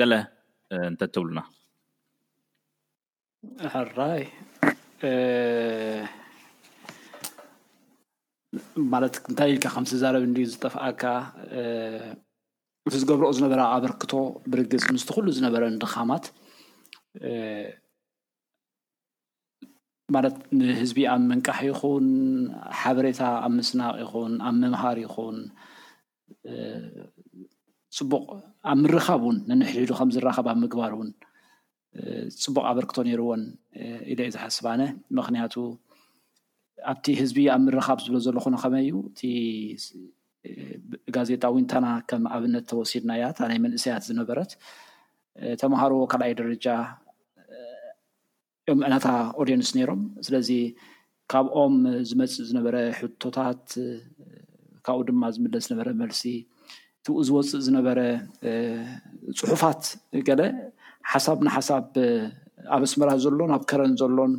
ገለ 0.00 0.12
እንተትብሉና 0.90 1.40
ሃራይ 3.74 4.22
ማለት 8.92 9.14
እንታይ 9.30 9.50
ኢልካ 9.52 9.66
ከምስ 9.74 9.90
ዛረብ 10.00 10.22
እን 10.28 10.34
ዝጠፍኣካ 10.52 11.02
ዝገብርኦ 13.00 13.28
ዝነበራ 13.36 13.60
ኣበርክቶ 13.76 14.12
ብርግፅ 14.52 14.84
ምስቲ 14.96 15.08
ኩሉ 15.16 15.26
ዝነበረን 15.36 15.76
ድካማት 15.82 16.24
ማለት 20.14 20.36
ንህዝቢ 20.58 20.98
ኣብ 21.12 21.20
ምንቃሕ 21.30 21.58
ይኹን 21.70 22.06
ሓበሬታ 22.80 23.20
ኣብ 23.46 23.52
ምስናቅ 23.58 23.94
ይኹን 24.04 24.32
ኣብ 24.48 24.54
ምምሃር 24.62 24.98
ይኹን 25.04 25.36
ፅቡቅ 27.98 28.24
ኣብ 28.72 28.78
ምረኻብ 28.82 29.20
እውን 29.24 29.36
ንንሕድዱ 29.50 29.90
ከም 30.00 30.10
ዝራከብ 30.16 30.46
ብ 30.52 30.56
ምግባር 30.64 30.92
እውን 30.96 31.08
ፅቡቅ 32.42 32.62
ኣበርክቶ 32.72 32.96
ነይርዎን 33.08 33.42
ኢለ 34.12 34.20
ዩ 34.26 34.32
ዝሓስብነ 34.36 34.80
ምክንያቱ 35.20 35.54
ኣብቲ 36.90 37.04
ህዝቢ 37.20 37.38
ኣብ 37.54 37.60
ምረካብ 37.66 37.98
ዝብሎ 38.04 38.16
ዘሎ 38.26 38.36
ኮነ 38.44 38.54
ከመይ 38.62 38.84
እዩ 38.88 38.94
እቲ 39.10 39.20
ጋዜጣዊንታና 41.16 41.86
ከም 42.10 42.22
ኣብነት 42.36 42.64
ተወሲድናያታ 42.70 43.38
ናይ 43.50 43.58
መንእሰያት 43.64 44.02
ዝነበረት 44.08 44.50
ተምሃሮ 45.60 45.92
ካልኣይ 46.12 46.32
ደረጃ 46.40 46.66
ዮም 48.70 48.78
ምዕናታ 48.82 49.06
ኦዴንስ 49.42 49.70
ነይሮም 49.76 50.02
ስለዚ 50.26 50.50
ካብኦም 51.32 51.74
ዝመፅእ 52.08 52.38
ዝነበረ 52.48 52.76
ሕቶታት 52.98 53.62
ካብኡ 54.86 55.00
ድማ 55.08 55.22
ዝምለስ 55.34 55.64
ዝነበረ 55.68 55.88
መልሲ 56.02 56.20
ቲኡ 57.06 57.14
ዝወፅእ 57.28 57.52
ዝነበረ 57.66 57.98
ፅሑፋት 59.40 59.82
ገለ 60.28 60.40
ሓሳብ 61.12 61.38
ናሓሳብ 61.46 61.86
ኣብ 62.74 62.82
ኣስመራ 62.86 63.10
ዘሎን 63.24 63.50
ኣብ 63.56 63.62
ከረን 63.70 63.94
ዘሎን 64.00 64.32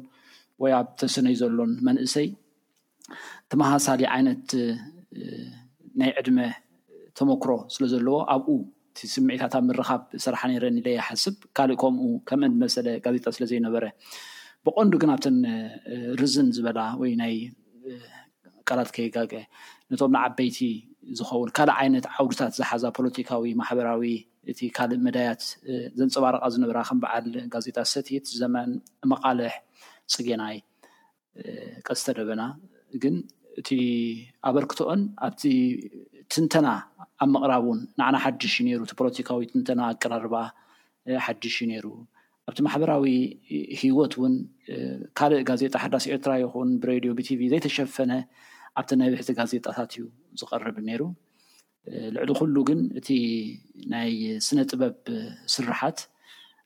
ወይ 0.63 0.71
ኣብ 0.79 0.87
ተሰነይ 0.99 1.35
ዘሎን 1.41 1.71
መንእሰይ 1.87 2.27
ተመሳሳሊ 3.51 4.01
ዓይነት 4.15 4.49
ናይ 6.01 6.11
ዕድመ 6.19 6.39
ተመክሮ 7.19 7.51
ስለ 7.73 7.83
ዘለዎ 7.93 8.15
ኣብኡ 8.33 8.55
እቲ 8.93 8.99
ስምዒታትብ 9.13 9.63
ምርካብ 9.67 10.01
ስራሓ 10.23 10.41
ነረአኒ 10.51 10.77
ኢይሓስብ 10.95 11.35
ካሊእ 11.57 11.77
ከምኡ 11.83 12.05
ከምእንመሰለ 12.29 12.87
ጋዜጣ 13.05 13.25
ስለዘይነበረ 13.37 13.83
ብቆንዱ 14.67 14.93
ግን 15.01 15.11
ኣብተን 15.13 15.37
ርዝን 16.19 16.47
ዝበላ 16.57 16.79
ወይ 17.01 17.11
ናይ 17.21 17.33
ቃላት 18.67 18.89
ከይጋገ 18.95 19.33
ነቶም 19.93 20.11
ንዓበይቲ 20.15 20.57
ዝኸውን 21.19 21.49
ካልእ 21.57 21.75
ዓይነት 21.81 22.05
ዓውድታት 22.17 22.53
ዝሓዛ 22.59 22.83
ፖለቲካዊ 22.97 23.51
ማሕበራዊ 23.61 24.11
እቲ 24.51 24.59
ካልእ 24.77 24.99
መዳያት 25.07 25.41
ዘንፀባርቃ 25.97 26.43
ዝነበራ 26.55 26.79
ከም 26.89 26.99
በዓል 27.03 27.27
ጋዜጣ 27.55 27.77
ሰትት 27.93 28.25
ዘመን 28.41 28.69
መቃልሕ 29.13 29.53
ፅጌናይ 30.13 30.55
ቀስተ 31.87 32.05
ደበና 32.17 32.41
ግን 33.03 33.15
እቲ 33.59 33.69
ኣበርክትኦን 34.49 35.01
ኣብቲ 35.27 35.43
ትንተና 36.33 36.67
ኣብ 37.23 37.29
ምቅራብ 37.33 37.63
ውን 37.69 37.79
ንዓና 37.99 38.15
ሓዱሽ 38.23 38.53
ዩ 38.59 38.63
ነሩ 38.67 38.81
እቲ 38.85 38.93
ፖለቲካዊ 39.01 39.39
ትንተና 39.51 39.79
ኣቀራርባ 39.91 40.35
ሓድሽ 41.25 41.55
ዩ 41.63 41.65
ነይሩ 41.71 41.87
ኣብቲ 42.49 42.59
ማሕበራዊ 42.67 43.05
ሂወት 43.81 44.13
ውን 44.21 44.33
ካልእ 45.17 45.43
ጋዜጣ 45.49 45.73
ሓዳሲ 45.83 46.05
ኤርትራ 46.15 46.31
ይኹን 46.43 46.69
ብሬድዮ 46.83 47.11
ብቲቪ 47.19 47.41
ዘይተሸፈነ 47.53 48.11
ኣብቲ 48.79 48.89
ነብሕቲ 49.01 49.29
ጋዜጣታት 49.39 49.91
እዩ 49.95 50.03
ዝቀርብ 50.41 50.77
ነይሩ 50.89 51.03
ልዕሊ 52.15 52.29
ኩሉ 52.39 52.55
ግን 52.69 52.79
እቲ 52.99 53.09
ናይ 53.93 54.11
ስነ 54.47 54.59
ጥበብ 54.71 54.95
ስራሓት 55.55 55.97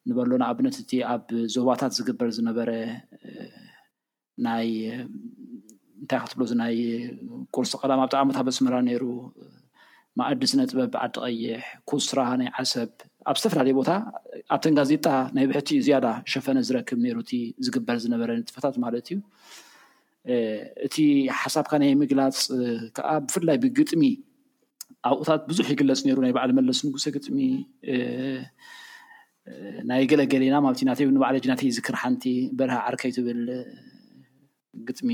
ንበሎና 0.10 0.44
ኣብነት 0.52 0.76
እቲ 0.82 0.92
ኣብ 1.14 1.24
ዞባታት 1.54 1.92
ዝግበር 1.98 2.30
ዝነበረ 2.38 2.70
ናይ 4.46 4.68
እንታይ 6.04 6.20
ክትብሎዚ 6.24 6.52
ናይ 6.64 6.76
ቁርስ 7.56 7.72
ቀላማ 7.82 8.02
ብጣዕሚ 8.10 8.30
ታብስምራ 8.38 8.76
ነይሩ 8.88 9.04
ማኣዲስነ 10.20 10.60
ጥበብ 10.72 10.90
ብዓዲቀይሕ 10.96 11.62
ኩስራ 11.90 12.20
ናይ 12.42 12.50
ዓሰብ 12.62 12.92
ኣብ 13.30 13.38
ዝተፈላለየ 13.40 13.74
ቦታ 13.80 13.92
ኣብተን 14.56 14.76
ጋዜታ 14.80 15.08
ናይ 15.38 15.46
ብሕቲኡ 15.52 15.78
ዝያዳ 15.88 16.06
ሸፈነ 16.34 16.58
ዝረክብ 16.68 17.00
ነሩእ 17.06 17.44
ዝግበር 17.68 17.98
ዝነበረ 18.06 18.30
ንጥፈታት 18.40 18.76
ማለት 18.84 19.08
እዩ 19.14 19.20
እቲ 20.88 20.96
ሓሳብካ 21.42 21.72
ናይ 21.84 21.92
ምግላፅ 22.02 22.38
ከዓ 22.98 23.08
ብፍላይ 23.28 23.58
ብግጥሚ 23.66 24.04
ኣብኡታት 25.10 25.42
ብዙሕ 25.50 25.68
ይግለፅ 25.76 26.00
ነይሩ 26.08 26.18
ናይ 26.26 26.34
ባዕል 26.38 26.52
መለስ 26.60 26.80
ንጉሰ 26.88 27.06
ግጥሚ 27.18 27.38
ናይ 29.90 30.04
ገለገሊና 30.12 30.56
ማብቲ 30.66 30.80
ናተንባዕል 30.90 31.36
እጅ 31.40 31.46
ናተ 31.52 31.62
ዝክር 31.78 31.96
ሓንቲ 32.02 32.24
በርሀ 32.58 32.76
ዓርከይትብል 32.88 33.42
ግጥሚ 34.88 35.10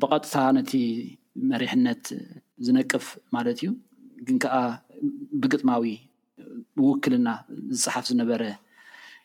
ብቐጥታ 0.00 0.34
ነቲ 0.56 0.72
መሪሕነት 1.52 2.04
ዝነቅፍ 2.66 3.06
ማለት 3.36 3.58
እዩ 3.62 3.70
ግን 4.26 4.36
ከዓ 4.42 4.56
ብግጥማዊ 5.42 5.82
ብውክልና 6.78 7.28
ዝፅሓፍ 7.80 8.04
ዝነበረ 8.10 8.42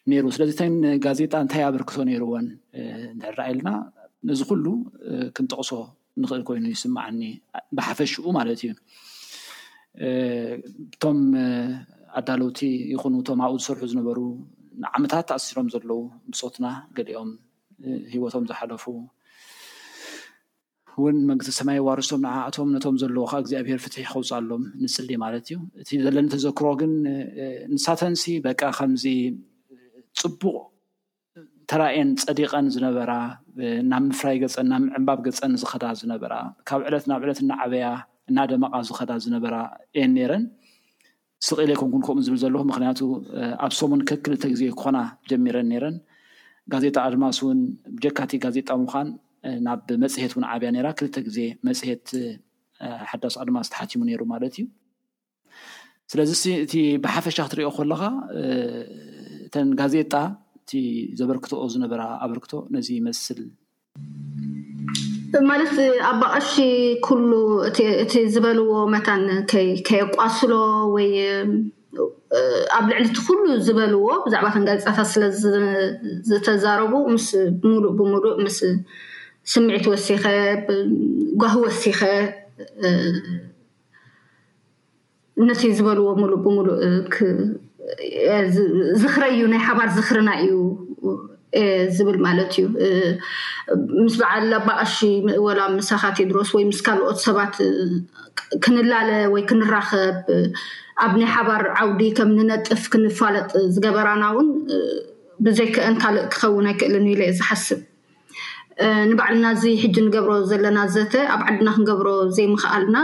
ነይሩ 0.10 0.26
ስለዚ 0.36 0.52
እጋዜጣ 0.98 1.34
እንታይ 1.46 1.64
ኣበርክቶ 1.70 1.98
ነይርዎን 2.10 2.48
ንዕራኣይ 3.20 3.52
ኣለና 3.54 3.70
ነዚ 4.30 4.40
ኩሉ 4.50 4.66
ክንጠቕሶ 5.38 5.70
ንኽእል 6.22 6.42
ኮይኑ 6.48 6.66
ይስማዕኒ 6.76 7.22
ብሓፈሽኡ 7.78 8.24
ማለት 8.40 8.62
እዩ 8.66 8.72
እቶም 10.88 11.20
ኣዳሎቲ 12.20 12.60
ይኹንቶም 12.94 13.40
ኣብኡ 13.46 13.56
ዝስርሑ 13.64 13.82
ዝነበሩ 13.92 14.20
ንዓመታት 14.84 15.26
ተኣሲሮም 15.30 15.68
ዘለው 15.74 16.00
ብሶትና 16.32 16.66
ገሊኦም 16.98 17.30
ሂወቶም 18.14 18.44
ዝሓለፉ 18.50 18.84
እውን 21.02 21.18
መንግስቲ 21.30 21.52
ሰማይ 21.58 21.78
ዋርሶም 21.88 22.22
ንዓኣቶም 22.26 22.70
ነቶም 22.76 22.96
ዘለዉ 23.02 23.22
ካ 23.32 23.38
እግዚኣብሔር 23.44 23.80
ፍትሕ 23.84 24.06
ክውፃኣሎም 24.16 24.64
ንፅሊ 24.84 25.10
ማለት 25.24 25.44
እዩ 25.50 25.58
እቲ 25.82 25.90
ዘለኒ 26.06 26.26
ተዘክሮ 26.34 26.66
ግን 26.82 26.94
ንሳተንሲ 27.76 28.24
በቃ 28.48 28.62
ከምዚ 28.78 29.06
ፅቡቕ 30.22 30.44
ተራእየን 31.72 32.10
ፀዲቀን 32.26 32.68
ዝነበራ 32.76 33.12
ናብ 33.92 34.04
ምፍራይ 34.10 34.38
ገፀን 34.44 34.68
ናብ 34.72 34.82
ምዕምባብ 34.88 35.20
ገፀን 35.28 35.54
ዝኸዳ 35.62 35.84
ዝነበራ 36.02 36.34
ካብ 36.70 36.82
ዕለት 36.90 37.06
ናብ 37.12 37.22
ዕለት 37.28 37.40
እናዓበያ 37.46 37.88
እናደምቃ 38.32 38.74
ዝኸዳ 38.90 39.12
ዝነበራ 39.26 39.56
እየን 39.98 40.12
ኔረን 40.20 40.44
ስቅለ 41.48 41.68
ኣይኮንኩን 41.74 42.02
ከምኡ 42.06 42.22
ዝብል 42.28 42.40
ዘለኩ 42.44 42.64
ምክንያቱ 42.72 43.00
ኣብ 43.66 43.72
ሶሙን 43.80 44.02
ከ 44.08 44.16
ክልተ 44.26 44.44
ግዜ 44.54 44.62
ክኾና 44.80 44.98
ጀሚረን 45.30 45.68
ነረን 45.72 45.98
ጋዜጣ 46.74 46.96
ኣድማስ 47.10 47.38
እውን 47.44 47.60
ብጀካቲ 47.98 48.32
ጋዜጣ 48.46 48.70
ምኳን 48.82 49.08
ናብ 49.68 49.88
መፅሄት 50.04 50.32
እውን 50.36 50.46
ዓብያ 50.56 50.70
ራ 50.86 50.90
ክልተ 51.00 51.16
ግዜ 51.28 51.38
መፅሄት 51.68 52.08
ሓዳስ 53.12 53.36
ኣድማስተሓቲሙ 53.44 54.02
ነይሩ 54.10 54.22
ማለት 54.34 54.56
እዩ 54.62 54.66
ስለዚ 56.12 56.32
እቲ 56.66 56.74
ብሓፈሻ 57.06 57.38
ክትሪኦ 57.48 57.70
ከለካ 57.78 58.04
እተን 59.48 59.70
ጋዜጣ 59.80 60.14
እቲ 60.62 60.72
ዘበርክትኦ 61.22 61.64
ዝነበራ 61.76 62.02
ኣበርክቶ 62.26 62.52
ነዚ 62.76 62.88
ይመስል 63.00 63.40
ማለት 65.50 65.74
ኣብ 66.10 66.20
ኣቀሺ 66.36 66.54
ኩሉ 67.08 67.32
እቲ 68.04 68.14
ዝበልዎ 68.34 68.70
መታን 68.94 69.24
ከየ 69.88 70.02
ቋስሎ 70.16 70.52
ወይ 70.96 71.08
ኣብ 72.78 72.86
ልዕሊ 72.92 73.04
እቲ 73.10 73.18
ኩሉ 73.28 73.44
ዝበልዎ 73.68 74.06
ብዛዕባ 74.26 74.48
ከን 74.54 74.64
ጋፃታት 74.70 75.10
ስለዝተዛረቡ 75.14 76.94
ምስ 77.14 77.28
ሙሉእ 77.70 77.94
ብሙሉእ 78.00 78.36
ምስ 78.46 78.60
ስምዒት 79.54 79.86
ወሲከ 79.92 80.24
ጓህ 81.44 81.54
ወሲከ 81.66 82.02
ነቲ 85.50 85.62
ዝበልዎ 85.78 86.06
ሙሉእ 86.22 86.42
ብሙሉእ 86.46 86.80
ዝኽረ 89.02 89.24
እዩ 89.36 89.42
ናይ 89.54 89.62
ሓባር 89.68 89.88
ዝኽርና 89.98 90.30
እዩ 90.46 90.54
ዝብል 91.98 92.18
ማለት 92.26 92.52
እዩ 92.62 92.66
ምስ 94.04 94.16
በዓል 94.22 94.50
ኣ 94.58 94.60
ባቅሺ 94.68 94.98
እወላ 95.40 95.60
መሳኻት 95.78 96.18
ድሮስ 96.30 96.50
ወይ 96.56 96.64
ምስ 96.70 96.80
ካልኦት 96.88 97.20
ሰባት 97.26 97.56
ክንላለ 98.64 99.10
ወይ 99.34 99.44
ክንራከብ 99.50 100.18
ኣብ 101.06 101.14
ናይ 101.22 101.30
ሓባር 101.36 101.64
ዓውዲ 101.82 102.02
ከም 102.20 102.30
ንነጥፍ 102.38 102.84
ክንፋለጥ 102.94 103.50
ዝገበራና 103.76 104.24
እውን 104.34 104.48
ብዘይክአን 105.46 105.96
ካልእ 106.04 106.26
ክከውን 106.34 106.66
ኣይክእለን 106.72 107.06
ኢ 107.14 107.18
ለእየ 107.20 107.36
ዝሓስብ 107.42 107.82
ንባዕልና 109.12 109.46
እዚ 109.58 109.64
ሕጂ 109.84 109.96
ንገብሮ 110.08 110.34
ዘለና 110.50 110.78
ዘተ 110.96 111.14
ኣብ 111.34 111.42
ዓድና 111.50 111.68
ክንገብሮ 111.76 112.10
ዘይምክኣልና 112.38 112.98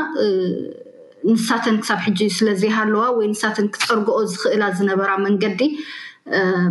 ንሳተን 1.33 1.77
ክሳብ 1.83 1.99
ሕጂ 2.07 2.19
ስለዘይሃለዋ 2.37 3.03
ወይ 3.17 3.25
ንሳተን 3.33 3.67
ክፀርግኦ 3.75 4.17
ዝኽእላ 4.31 4.63
ዝነበራ 4.79 5.09
መንገዲ 5.27 5.61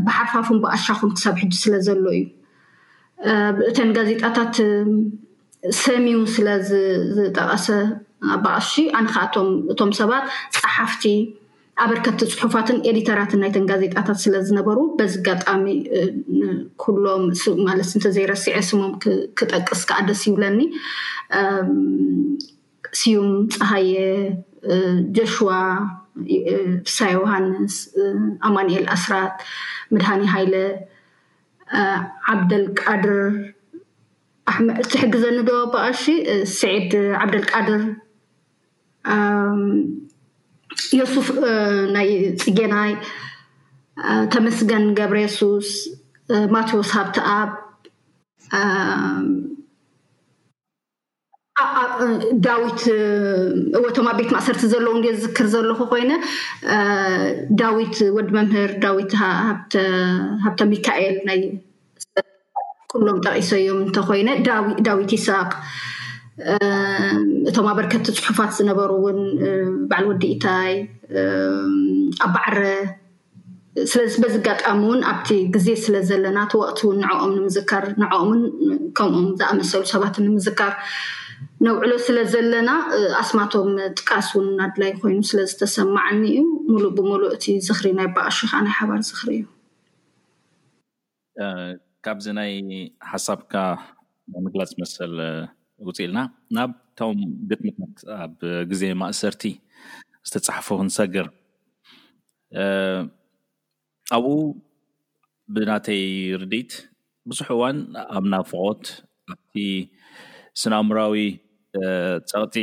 ብሓርፋፉም 0.07 0.57
ብኣሻኹም 0.65 1.11
ክሳብ 1.17 1.35
ሕጂ 1.43 1.53
ስለ 1.65 1.75
ዘሎ 1.87 2.05
እዩ 2.19 2.25
እተን 3.69 3.91
ጋዜጣታት 3.97 4.57
ሰሚዩ 5.83 6.19
ስለ 6.35 6.49
ዝጠቐሰ 7.17 7.67
ኣብብቀሽ 8.35 8.69
ዩ 8.83 8.85
ኣነ 8.99 9.07
ከዓእቶም 9.15 9.93
ሰባት 10.01 10.25
ፃሓፍቲ 10.61 11.05
ኣበርከቲ 11.85 12.21
ፅሑፋትን 12.41 12.77
ኤዲተራትን 12.91 13.41
ናይተን 13.43 13.65
ጋዜጣታት 13.71 14.19
ስለዝነበሩ 14.25 14.79
በዚ 14.99 15.15
ጋጣሚኩሎም 15.29 17.25
ማለት 17.69 17.89
እንተዘይረስዐ 17.99 18.57
ስሞም 18.71 18.93
ክጠቅስ 19.39 19.83
ከዓ 19.91 19.99
ደስ 20.11 20.23
ይብለኒ 20.29 20.59
እስዩም 22.95 23.31
ፀሃየ 23.57 23.95
ጀሽዋ 25.17 25.51
ሳይ 26.97 27.15
ውሃንስ 27.21 27.77
ኣማንኤል 28.49 28.85
ኣስራት 28.95 29.37
ምድሃኒ 29.93 30.23
ሃይለ 30.35 30.55
ዓብደልቃድር 32.33 33.21
ዝሕግዘኒ 34.93 35.39
ዶ 35.49 35.53
ብቀሺ 35.75 36.03
ስዒድ 36.57 36.93
ዓብደልቃድር 37.23 37.83
ዮሱፍ 41.01 41.27
ናይ 41.97 42.11
ፅገናይ 42.45 42.93
ተመስገን 44.35 44.85
ገብረ 44.99 45.17
የሱስ 45.25 45.71
ማትዎስ 46.55 46.91
ሃብቲኣብ 46.99 47.51
ዳዊት 52.47 52.81
እወቶም 53.79 54.07
ኣብ 54.13 54.17
ቤት 54.21 54.31
ማእሰርቲ 54.37 54.63
ዘለዉ 54.73 54.97
ዝዝክር 55.17 55.47
ዘለኩ 55.53 55.81
ኮይነ 55.93 56.11
ዳዊት 57.61 57.97
ወዲ 58.17 58.29
መምህር 58.39 58.71
ዳዊት 58.85 59.13
ሃብተ 60.47 60.61
ሚካኤል 60.73 61.17
ናይ 61.29 61.39
ኩሎም 62.95 63.19
ጠዒሰዮም 63.27 63.79
እንተኮይነ 63.87 64.29
ዳዊት 64.89 65.11
ይስቅ 65.19 65.51
እቶም 67.49 67.67
ኣ 67.71 67.73
በርከቲ 67.79 68.07
ፅሑፋት 68.25 68.51
ዝነበሩ 68.59 68.91
እውን 69.01 69.19
ባዕል 69.91 70.07
ወዲኢታይ 70.13 70.71
ኣብ 72.27 72.31
ባዕረ 72.37 72.61
ስበዝጋጣሚ 74.15 74.81
እውን 74.87 75.01
ኣብቲ 75.13 75.29
ግዜ 75.55 75.69
ስለዘለና 75.85 76.39
ቲ 76.53 76.59
ወቅቲውን 76.63 76.99
ንዕኦም 77.05 77.33
ንምዝከር 77.39 77.85
ንኦምን 78.03 78.41
ከምኡ 78.99 79.23
ዝኣመሰሉ 79.41 79.83
ሰባት 79.95 80.17
ንምዝካር 80.27 80.75
ነውዕሎ 81.65 81.93
ስለ 82.07 82.19
ዘለና 82.33 82.71
ኣስማቶም 83.21 83.69
ጥቃስ 83.99 84.27
እውን 84.37 84.49
ኣድላይ 84.65 84.91
ኮይኑ 85.03 85.19
ስለዝተሰማዐኒ 85.31 86.23
እዩ 86.31 86.41
ሙሉእ 86.71 86.91
ብምሉእ 86.97 87.29
እቲ 87.37 87.45
ዝኽሪ 87.67 87.87
ናይ 87.99 88.09
ባቅሹ 88.17 88.39
ከዓ 88.51 88.59
ናይ 88.67 88.75
ሓባር 88.79 89.01
ዝኽሪ 89.09 89.31
እዩ 89.39 89.47
ካብዚ 92.07 92.27
ናይ 92.39 92.53
ሓሳብካ 93.11 93.55
ምግላፅ 94.47 94.71
መሰል 94.83 95.15
ውፅኢልና 95.87 96.19
ናብቶም 96.59 97.19
ጥምት 97.59 97.97
ኣብ 98.23 98.35
ግዜ 98.73 98.83
ማእሰርቲ 99.03 99.45
ዝተፃሓፉ 100.31 100.69
ኩን 100.81 100.91
ሰግር 100.99 101.27
ኣብኡ 104.19 104.29
ብናተይ 105.55 106.05
ርድት 106.43 106.73
ብዙሕ 107.31 107.49
እዋን 107.57 107.79
ኣብ 108.19 108.25
ናብ 108.35 108.45
ፍቆት 108.53 108.85
ኣብቲ 109.35 109.57
ስናሙራዊ 110.63 111.17
ፀቕጢ 112.31 112.57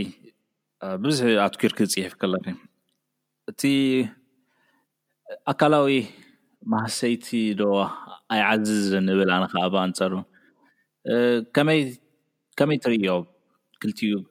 ብዙሕ 1.06 1.28
ኣትኪርክ 1.46 1.78
ዝፅሒፍ 1.92 2.14
ከለኪ 2.22 2.46
እቲ 3.52 3.62
ኣካላዊ 5.52 5.90
ማህሰይቲ 6.74 7.28
ዶ 7.62 7.64
ኣይዓዝዝ 8.36 8.88
ንብል 9.08 9.30
ኣነከ 9.38 9.54
ኣብ 9.66 9.74
እንፀሩ 9.86 10.14
ከመይ 12.60 12.78
ትርዮ 12.86 13.08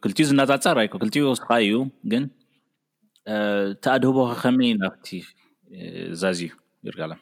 ክልቲኡ 0.02 0.26
ዝናፃፀርይኮ 0.30 0.92
ክልኡ 1.02 1.26
ስካ 1.38 1.48
እዩ 1.64 1.72
ግን 2.12 2.24
እቲኣድህቦክ 3.74 4.30
ከመይ 4.42 4.70
ናብቲ 4.82 5.06
ዛዝእዩ 6.20 6.40
ይርጋ 6.86 7.00
ሎም 7.10 7.20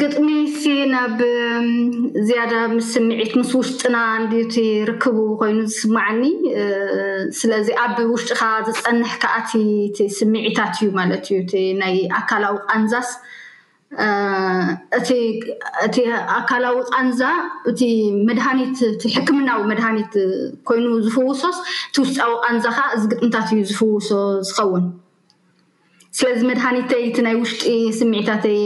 ግጥሚሲ 0.00 0.60
ናብ 0.92 1.16
ዝያዳ 2.26 2.52
ምስ 2.74 2.86
ስሚዒት 2.94 3.32
ምስ 3.38 3.50
ውሽጥና 3.58 3.96
እንድ 4.18 4.32
እቲ 4.42 4.56
ርክቡ 4.90 5.16
ኮይኑ 5.40 5.58
ዝስማዕኒ 5.72 6.22
ስለዚ 7.38 7.68
ኣብ 7.84 7.96
ውሽጢካ 8.12 8.42
ዝፀንሕ 8.68 9.12
ከዓቲ 9.24 9.50
እ 10.04 10.08
ስሚዒታት 10.18 10.74
እዩ 10.82 10.88
ማለት 11.00 11.24
እዩ 11.32 11.40
እ 11.62 11.64
ናይ 11.82 11.98
ኣካላዊ 12.20 12.56
ቃንዛስ 12.70 13.10
እእቲ 14.98 15.96
ኣካላዊ 16.38 16.78
ቃንዛ 16.94 17.20
እ 17.90 17.92
መድሃኒት 18.30 18.78
ሕክምናዊ 19.18 19.60
መድሃኒት 19.72 20.14
ኮይኑ 20.70 20.86
ዝፍውሶስ 21.06 21.58
እቲ 21.90 21.96
ውሽጣዊ 22.06 22.32
ቃንዛ 22.46 22.64
ከዓ 22.78 22.86
እዚ 22.96 23.04
ግጥምታት 23.12 23.48
እዩ 23.56 23.62
ዝፍውሶ 23.70 24.08
ዝከውን 24.48 24.84
ስለዚ 26.20 26.40
መድሃኒተይ 26.48 27.02
እቲ 27.08 27.18
ናይ 27.26 27.34
ውሽጢ 27.42 27.66
ስምዒታተይ 27.98 28.58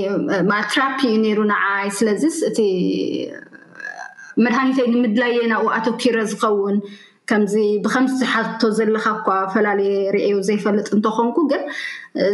ትራፒ 0.70 0.98
እዩ 1.10 1.14
ነሩ 1.24 1.40
ንዓይ 1.50 1.88
ስለዚስ 1.98 2.36
እቲ 2.48 2.58
መድሃኒተይ 4.44 4.86
ንምድላየናብኡ 4.94 5.66
ኣቶኪረ 5.76 6.16
ዝከውን 6.30 6.78
ከምዚ 7.30 7.54
ብከምዚ 7.84 8.14
ዝሓቶ 8.22 8.60
ዘለካ 8.78 9.04
እኳ 9.18 9.28
ፈላለየ 9.52 9.94
ርአዩ 10.16 10.36
ዘይፈልጥ 10.48 10.88
እንተኮንኩ 10.96 11.36
ግን 11.52 11.62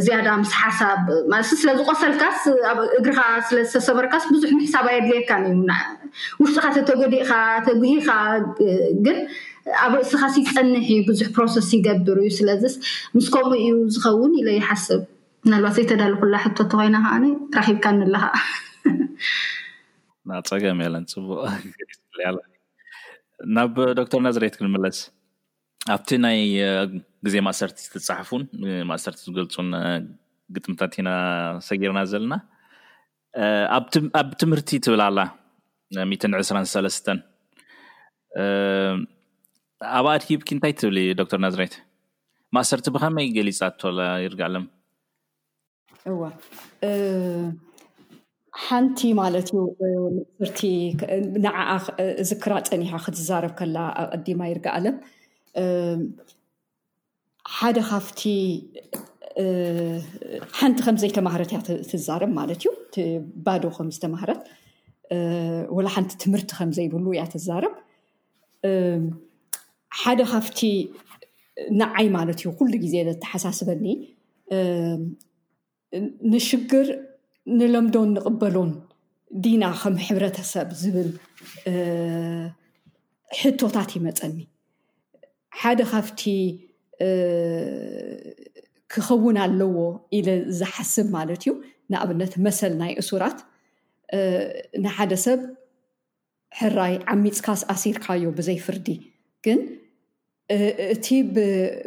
ዝያዳ 0.05 0.27
ምስ 0.41 0.51
ሓሳብ 0.63 1.03
ማለ 1.33 1.43
ስለዝቆሰልካስ 1.63 2.41
ኣብ 2.71 2.81
እግርካ 3.01 3.21
ስለዝተሰበርካስ 3.51 4.25
ብዙሕ 4.35 4.51
ምሕሳብ 4.61 4.87
ኣይድልየካን 4.95 5.45
እዩ 5.53 5.61
ውሽጢ 6.41 6.57
ካ 6.65 6.69
ተተገዲእካ 6.79 7.31
ተጉሂካ 7.69 8.11
ግን 9.07 9.19
ኣብ 9.85 9.93
እስኻስ 10.05 10.35
ይፀኒሕ 10.41 10.85
እዩ 10.93 10.99
ብዙሕ 11.09 11.29
ፕሮሰስ 11.37 11.69
ይገብር 11.77 12.19
እዩ 12.25 12.29
ስለዚስ 12.39 12.75
ምስ 13.17 13.27
ከምኡ 13.35 13.53
እዩ 13.63 13.69
ዝከውን 13.95 14.33
ኢሎ 14.41 14.49
ይሓስብ 14.59 15.03
እናልባት 15.47 15.75
ዘይተዳልኩላ 15.79 16.35
ሕቶ 16.45 16.57
እቲ 16.67 16.71
ኮይና 16.81 16.97
ከዓ 17.05 17.13
ራኪብካ 17.59 17.87
ንለካ 17.99 18.25
ናፀገም 20.31 20.81
የለን 20.85 21.05
ፅቡቅ 21.13 21.53
ናብ 23.57 23.77
ዶክተር 23.99 24.21
ናዝሬት 24.27 24.55
ክንምለስ 24.61 24.99
ኣብቲ 25.97 26.09
ናይ 26.25 26.39
ግዜ 27.27 27.35
ማእሰርቲ 27.47 27.79
ዝተፃሓፉን 27.93 28.43
ንማእሰርቲ 28.65 29.21
ዝገልፁን 29.29 29.69
ግጥምታት 30.55 30.93
ኢና 31.01 31.11
ሰጊርና 31.69 32.01
ዘለና 32.13 32.35
ኣብ 34.21 34.31
ትምህርቲ 34.41 34.71
ትብል 34.85 35.03
ኣላ 35.09 35.21
ን 36.33 36.43
2ሰለስተን 36.43 37.19
ኣብ 39.99 40.07
ኣድሂብኪ 40.15 40.49
እንታይ 40.55 40.73
ትብል 40.81 40.97
ዶክተር 41.21 41.39
ናዝሬት 41.45 41.75
ማእሰርቲ 42.57 42.87
ብከመይ 42.95 43.27
ገሊፃ 43.37 43.59
ኣተሎ 43.67 43.97
ይርጋ 44.25 44.41
ኣለም 44.49 44.65
እዋ 46.13 46.21
ሓንቲ 48.65 48.99
ማለት 49.21 49.49
እዩ 49.53 49.63
ማእሰርቲ 50.17 50.61
ንዓኣ 51.45 51.71
ዝክራ 52.31 52.53
ፀኒሓ 52.71 52.93
ክትዛረብ 53.07 53.53
ከላ 53.61 53.77
ኣቀዲማ 54.17 54.41
ይርጋ 54.53 54.67
ኣለም 54.79 54.97
ሓደ 57.57 57.77
ካፍቲ 57.93 58.21
ሓንቲ 60.61 60.79
ከምዘይተማህረት 60.87 61.51
እያትዛረብ 61.53 62.31
ማለት 62.41 62.63
እዩ 62.67 63.07
ባዶ 63.47 63.63
ከምዝተማሃረት 63.79 64.43
ወ 65.77 65.89
ሓንቲ 65.95 66.13
ትምህርቲ 66.23 66.51
ከምዘይብሉ 66.59 67.07
እያ 67.15 67.23
ትዛረብ 67.35 67.75
ሓደ 69.99 70.21
ካፍቲ 70.33 70.61
ንዓይ 71.81 72.07
ማለት 72.17 72.39
እዩ 72.43 72.49
ኩሉ 72.59 72.73
ግዜ 72.85 72.95
ዘተሓሳስበኒ 73.09 73.85
ንሽግር 76.33 76.89
ንለምዶን 77.59 78.09
ንቅበሎን 78.17 78.73
ዲና 79.45 79.63
ከም 79.81 79.95
ሕብረተሰብ 80.07 80.69
ዝብል 80.83 81.11
ሕቶታት 83.41 83.91
ይመፀኒ 83.99 84.37
ሓደ 85.61 85.81
ካፍቲ 85.93 86.21
ክኸውን 88.93 89.37
ኣለዎ 89.45 89.77
ኢ 90.19 90.21
ዝሓስብ 90.61 91.07
ማለት 91.19 91.43
እዩ 91.45 91.53
ንኣብነት 91.93 92.33
መሰል 92.47 92.73
ናይ 92.81 92.93
እሱራት 93.03 93.39
ንሓደ 94.85 95.13
ሰብ 95.25 95.41
ሕራይ 96.59 96.95
ዓሚፅካስ 97.15 97.61
ኣሲርካዮ 97.75 98.23
ብዘይፍርዲ 98.39 98.89
ግን 99.45 99.59
እቲ 100.95 101.07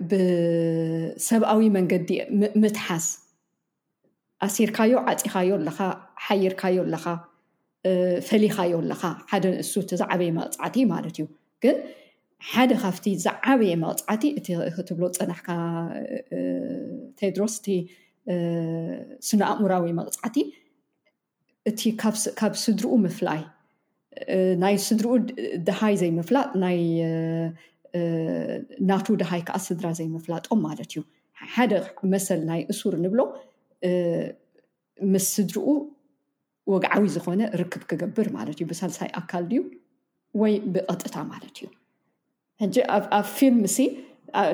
ብሰብኣዊ 0.09 1.61
መንገዲ 1.77 2.09
ምትሓስ 2.61 3.05
ኣሲርካዮ 4.47 4.93
ዓፂካዮ 5.11 5.49
ኣለካ 5.61 5.79
ሓይርካዮ 6.25 6.77
ኣለካ 6.87 7.05
ፈሊካዮ 8.27 8.73
ኣለካ 8.83 9.03
ሓደ 9.31 9.43
ንእሱ 9.53 9.73
እቲ 9.83 9.91
ዝዓበየ 10.01 10.29
መቕፃዕቲ 10.37 10.77
ማለት 10.93 11.15
እዩ 11.17 11.25
ግን 11.63 11.77
ሓደ 12.51 12.71
ካብቲ 12.83 13.05
ዝዓበየ 13.25 13.73
መቕፃዕቲ 13.83 14.23
እቲ 14.39 14.47
ክትብሎ 14.75 15.03
ፅናሕካ 15.17 15.47
ቴድሮስ 17.19 17.53
እቲ 17.61 17.67
ስነኣእሙራዊ 19.27 19.91
መቕፃዕቲ 19.99 20.37
እቲ 21.71 21.81
ካብ 22.41 22.53
ስድሪኡ 22.63 22.93
ምፍላይ 23.07 23.41
ናይ 24.63 24.75
ስድሪኡ 24.87 25.13
ድሃይ 25.67 25.95
ዘይምፍላጥ 26.01 26.49
ናይ 26.65 26.77
ናቱ 28.89 29.07
ድሃይ 29.21 29.41
ከዓ 29.47 29.57
ስድራ 29.65 29.87
ዘይምፍላጦም 29.97 30.59
ማለት 30.67 30.89
እዩ 30.93 31.01
ሓደ 31.55 31.73
መሰል 32.13 32.41
ናይ 32.49 32.61
እሱር 32.73 32.93
ንብሎ 33.03 33.21
ምስ 35.13 35.25
ስድሪኡ 35.35 35.67
ወግዓዊ 36.71 37.03
ዝኮነ 37.15 37.41
ርክብ 37.61 37.83
ክገብር 37.91 38.27
ማለት 38.37 38.57
እዩ 38.59 38.67
ብሳልሳይ 38.71 39.09
ኣካል 39.19 39.45
ድዩ 39.51 39.61
ወይ 40.41 40.53
ብቀጥታ 40.73 41.15
ማለት 41.31 41.55
እዩ 41.63 41.69
ሕጂ 42.63 42.75
ኣብ 43.19 43.25
ፊልም 43.37 43.59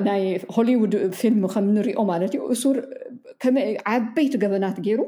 ናይ 0.08 0.22
ሆሊዉድ 0.56 0.94
ፊልም 1.22 1.42
ከምንሪኦ 1.54 2.00
ማለት 2.12 2.32
እዩ 2.36 2.42
እሱር 2.54 2.76
ከመ 3.42 3.56
ዓበይቲ 3.94 4.34
ገበናት 4.44 4.78
ገይሩ 4.86 5.00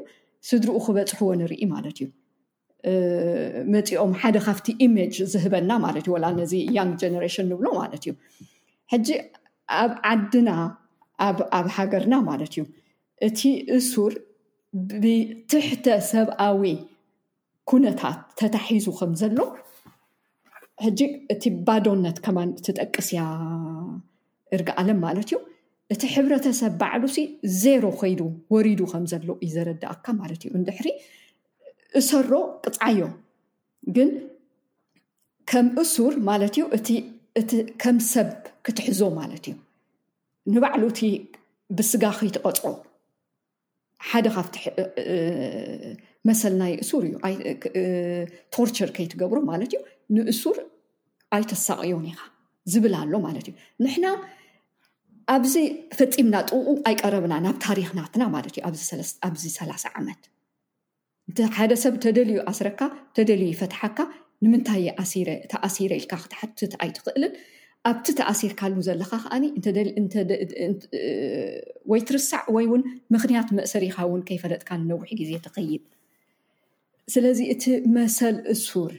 ስድሪኡ 0.51 0.77
ክበፅሕዎ 0.85 1.31
ንርኢ 1.41 1.63
ማለት 1.75 1.97
እዩ 2.03 2.07
መፂኦም 3.73 4.11
ሓደ 4.21 4.37
ካብቲ 4.45 4.67
ኢመጅ 4.85 5.13
ዝህበና 5.33 5.69
ማለት 5.85 6.05
እዩ 6.07 6.13
ወላ 6.15 6.25
ነዚ 6.39 6.53
ያንግ 6.77 6.93
ጀነሬሽን 7.01 7.45
ንብሎ 7.51 7.67
ማለት 7.81 8.01
እዩ 8.05 8.13
ሕጂ 8.93 9.07
ኣብ 9.83 9.93
ዓድና 10.09 10.49
ኣብ 11.59 11.67
ሃገርና 11.77 12.15
ማለት 12.29 12.51
እዩ 12.55 12.63
እቲ 13.27 13.41
እሱር 13.77 14.13
ብትሕተ 15.03 15.85
ሰብኣዊ 16.13 16.65
ኩነታት 17.71 18.19
ተታሒዙ 18.39 18.87
ከም 18.99 19.11
ዘሎ 19.23 19.39
ሕጂ 20.85 20.99
እቲ 21.33 21.43
ባዶነት 21.67 22.17
ከማን 22.27 22.49
ትጠቅስ 22.65 23.07
ያ 23.19 23.23
እርግኣለን 24.55 24.97
ማለት 25.07 25.27
እዩ 25.31 25.37
እቲ 25.93 26.01
ሕብረተሰብ 26.15 26.73
ባዕሉሲ 26.81 27.17
ዜሮ 27.63 27.83
ኮይዱ 27.99 28.21
ወሪዱ 28.55 28.79
ከምዘሎ 28.91 29.27
እዩ 29.45 29.49
ዘረዳእካ 29.57 30.05
ማለት 30.21 30.41
እዩ 30.45 30.51
እንድሕሪ 30.59 30.87
እሰሮ 31.99 32.31
ቅፅዓዮ 32.65 33.01
ግን 33.95 34.09
ከም 35.51 35.67
እሱር 35.81 36.13
ማለት 36.29 36.53
እዩ 36.57 36.65
እእቲ 36.77 36.89
ከም 37.83 37.97
ሰብ 38.13 38.29
ክትሕዞ 38.65 38.99
ማለት 39.19 39.45
እዩ 39.51 39.55
ንባዕሉ 40.53 40.83
እቲ 40.91 41.01
ብስጋ 41.77 42.03
ከይትቐፅዖ 42.19 42.73
ሓደ 44.09 44.27
ካፍት 44.35 44.53
መሰል 46.29 46.53
ናይ 46.61 46.73
እሱር 46.83 47.03
እዩ 47.09 47.15
ቶርቸር 48.55 48.89
ከይትገብሮ 48.97 49.39
ማለት 49.51 49.69
እዩ 49.73 49.79
ንእሱር 50.17 50.57
ኣይተሳቅዮኒ 51.37 52.07
ኢካ 52.13 52.21
ዝብል 52.73 52.95
ኣሎ 53.01 53.13
ማለት 53.27 53.45
እዩ 53.51 53.55
ንሕና 53.85 54.05
ኣብዚ 55.35 55.53
ፈፂምና 55.97 56.35
ጥቁ 56.49 56.67
ኣይቀረብና 56.89 57.33
ናብ 57.45 57.57
ታሪክናትና 57.69 58.23
ማለት 58.35 58.55
እዩ 58.57 58.63
ኣብዚ 59.29 59.41
3ላ0 59.57 59.95
ዓመት 59.99 60.21
ሓደ 61.57 61.73
ሰብ 61.83 61.93
ተደልዩ 62.03 62.37
ኣስረካ 62.51 62.79
ተደልዩ 63.17 63.47
ይፈትሓካ 63.55 63.97
ንምንታይ 64.43 64.83
ተኣሲረ 65.51 65.91
ኢልካ 65.99 66.11
ክትሓትት 66.23 66.73
ኣይትኽእልን 66.83 67.33
ኣብቲ 67.89 68.07
ተኣሲርካሉ 68.19 68.73
ዘለካ 68.87 69.11
ከዓኒ 69.23 69.45
ወይ 71.91 72.01
ትርሳዕ 72.09 72.43
ወይ 72.55 72.65
ውን 72.71 72.83
ምኽንያት 73.13 73.47
መእሰሪ 73.57 73.83
ኢካውን 73.91 74.21
ከይፈለጥካ 74.27 74.69
ንነዊሕ 74.83 75.09
ግዜ 75.21 75.31
ተኸይድ 75.45 75.83
ስለዚ 77.13 77.39
እቲ 77.53 77.63
መሰል 77.97 78.37
እሱር 78.55 78.93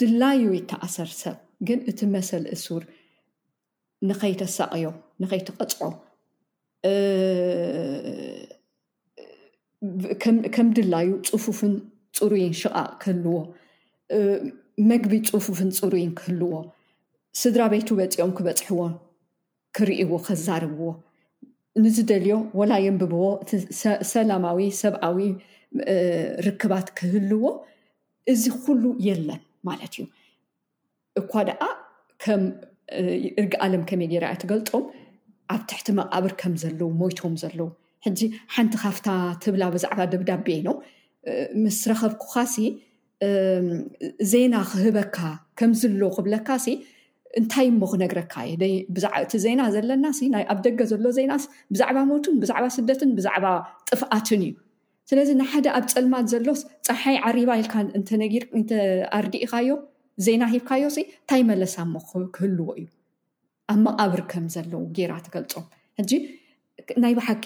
ድላዩ 0.00 0.42
ይ 0.58 0.62
ተኣሰር 0.72 1.10
ሰብ 1.22 1.38
ግን 1.68 1.80
እቲ 1.92 2.00
መሰል 2.16 2.44
እሱር 2.56 2.82
ንከይተሳቅዮ 4.08 4.86
ንከይተቐፅዖ 5.22 5.80
ከም 10.56 10.68
ድላዩ 10.76 11.08
ፅፉፍን 11.44 11.74
ፅሩይን 12.18 12.54
ሸቃቅ 12.62 12.90
ክህልዎ 13.02 13.36
መግቢ 14.90 15.12
ፅፉፍን 15.32 15.70
ፅሩይን 15.80 16.10
ክህልዎ 16.18 16.52
ስድራ 17.40 17.62
ቤቱ 17.72 17.88
በፂኦም 17.98 18.32
ክበፅሕዎ 18.38 18.82
ክሪእይዎ 19.76 20.18
ከዛርብዎ 20.26 20.84
ንዝደልዮ 21.84 22.36
ወላዮን 22.58 22.96
ብብዎ 23.00 23.24
እቲ 23.44 23.50
ሰላማዊ 24.14 24.60
ሰብዓዊ 24.82 25.18
ርክባት 26.46 26.86
ክህልዎ 26.98 27.42
እዚ 28.32 28.44
ኩሉ 28.62 28.82
የለን 29.06 29.42
ማለት 29.68 29.92
እዩ 29.98 30.04
እኳ 31.20 31.32
ድኣ 31.48 31.62
ከም 32.22 32.42
እርጊ 33.40 33.52
ኣለም 33.64 33.82
ከመይ 33.88 34.08
ጌይራያ 34.12 34.34
ትገልጦም 34.42 34.84
ኣብ 35.54 35.62
ትሕቲ 35.70 35.88
መቃብር 35.98 36.32
ከም 36.40 36.54
ዘለዉ 36.62 36.82
ሞይቶም 37.00 37.34
ዘለዉ 37.42 37.60
ሕጂ 38.04 38.18
ሓንቲ 38.56 38.74
ካፍታ 38.82 39.08
ትብላ 39.44 39.62
ብዛዕባ 39.76 40.00
ደብዳቤ 40.12 40.48
ኖ 40.66 40.70
ምስ 41.62 41.78
ረከብኩካ 41.90 42.34
ሲ 42.54 42.66
ዜና 44.32 44.54
ክህበካ 44.70 45.18
ከምዝለ 45.58 46.00
ክብለካሲ 46.16 46.66
እንታይ 47.38 47.66
እሞ 47.70 47.80
ክነግረካ 47.92 48.34
ዩእቲ 48.50 49.32
ዜና 49.44 49.60
ዘለና 49.74 50.04
ኣብ 50.52 50.58
ደገ 50.66 50.80
ዘሎ 50.92 51.06
ዜናስ 51.18 51.44
ብዛዕባ 51.74 51.96
ሞቱን 52.10 52.36
ብዛዕባ 52.42 52.64
ስደትን 52.76 53.10
ብዛዕባ 53.18 53.46
ጥፍኣትን 53.90 54.42
እዩ 54.46 54.52
ስለዚ 55.10 55.28
ንሓደ 55.40 55.66
ኣብ 55.78 55.84
ፀልማት 55.94 56.26
ዘሎስ 56.32 56.60
ፀሓይ 56.86 57.16
ዓሪባ 57.30 57.50
ኢልካ 57.62 57.74
ኣርዲእካዮ 59.18 59.68
ዜና 60.26 60.42
ሂብካዮ 60.52 60.84
እንታይ 61.00 61.42
መለሳ 61.50 61.74
ሞ 61.92 61.98
ክህልዎ 62.36 62.68
እዩ 62.80 62.86
ኣብ 63.72 63.78
መቃብር 63.86 64.22
ከም 64.32 64.46
ዘለው 64.54 64.82
ጌራ 64.98 65.12
ትገልፆም 65.26 65.66
ሕጂ 66.00 66.10
ናይ 67.04 67.12
ባሓቂ 67.18 67.44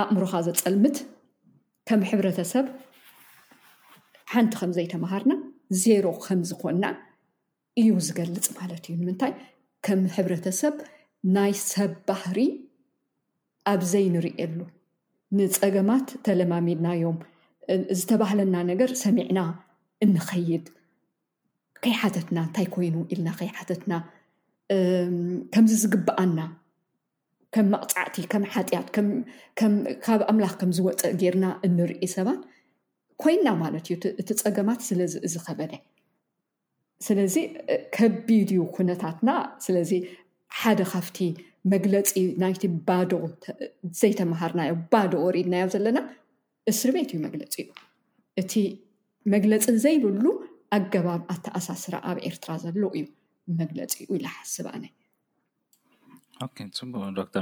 ኣእምሮካ 0.00 0.32
ዘፀልምት 0.46 0.96
ከም 1.88 2.00
ሕብረተሰብ 2.10 2.66
ሓንቲ 4.32 4.52
ከምዘይተመሃርና 4.60 5.32
ዜሮ 5.82 6.06
ከምዝኮንና 6.24 6.84
እዩ 7.80 7.88
ዝገልፅ 8.06 8.46
ማለት 8.58 8.82
እዩ 8.90 8.94
ንምንታይ 9.02 9.32
ከም 9.86 10.00
ሕብረተሰብ 10.16 10.74
ናይ 11.36 11.52
ሰብ 11.72 11.92
ባህሪ 12.08 12.38
ኣብዘይንሪእሉ 13.74 14.58
ንፀገማት 15.38 16.08
ተለማሚድናእዮም 16.26 17.18
ዝተባህለና 18.00 18.56
ነገር 18.72 18.90
ሰሚዕና 19.04 19.38
እንኸይድ 20.04 20.66
ከይሓተትና 21.84 22.36
እንታይ 22.46 22.66
ኮይኑ 22.74 22.96
ኢልና 23.14 23.28
ከይሓተትና 23.40 23.92
ከምዚ 25.54 25.72
ዝግባኣልና 25.82 26.40
ከም 27.56 27.66
መቕፃዕቲ 27.74 28.16
ከም 28.32 28.42
ሓጢያት 28.54 28.88
ካብ 30.06 30.20
ኣምላኽ 30.30 30.54
ከም 30.60 30.70
ዝወፀእ 30.78 31.12
ገርና 31.20 31.46
እንርኢ 31.66 32.02
ሰባ 32.14 32.28
ኮይና 33.22 33.46
ማለት 33.60 33.84
እዩእቲ 33.90 34.30
ፀገማት 34.42 34.80
ስለዚእ 34.88 35.22
ዝከበደ 35.34 35.72
ስለዚ 37.06 37.36
ከቢድዩ 37.96 38.58
ኩነታትና 38.76 39.30
ስለዚ 39.66 39.92
ሓደ 40.58 40.80
ካፍቲ 40.92 41.18
መግለፂ 41.72 42.10
ናይቲ 42.42 42.62
ባዶ 42.90 43.12
ዘይተምሃርናዮ 44.00 44.74
ባዶ 44.94 45.12
ወሪድናዮ 45.26 45.64
ዘለና 45.76 46.00
እስርቤት 46.72 47.08
እዩ 47.14 47.20
መግለፂ 47.26 47.54
እዩ 47.64 47.68
እቲ 48.42 48.54
መግለፂ 49.36 49.64
ዘይብሉ 49.86 50.26
ኣገባብ 50.78 51.22
ኣተኣሳስራ 51.36 51.94
ኣብ 52.12 52.20
ኤርትራ 52.30 52.50
ዘለው 52.66 52.92
እዩ 53.00 53.06
መግለፂ 53.62 53.94
ኡ 54.12 54.20
ናሓስብ 54.26 54.68
ኣነ 54.74 54.86
ቡ 56.40 57.12
ዶክተ 57.18 57.36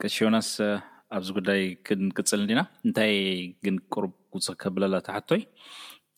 ቀሺዮናስ 0.00 0.48
ኣብዚ 1.16 1.28
ጉዳይ 1.36 1.60
ክንቅፅል 1.86 2.40
እዲና 2.44 2.60
እንታይ 2.86 3.12
ግን 3.64 3.76
ቅሩብ 3.92 4.12
ውፅክ 4.36 4.56
ከብለላ 4.62 4.94
ተሓቶይ 5.06 5.42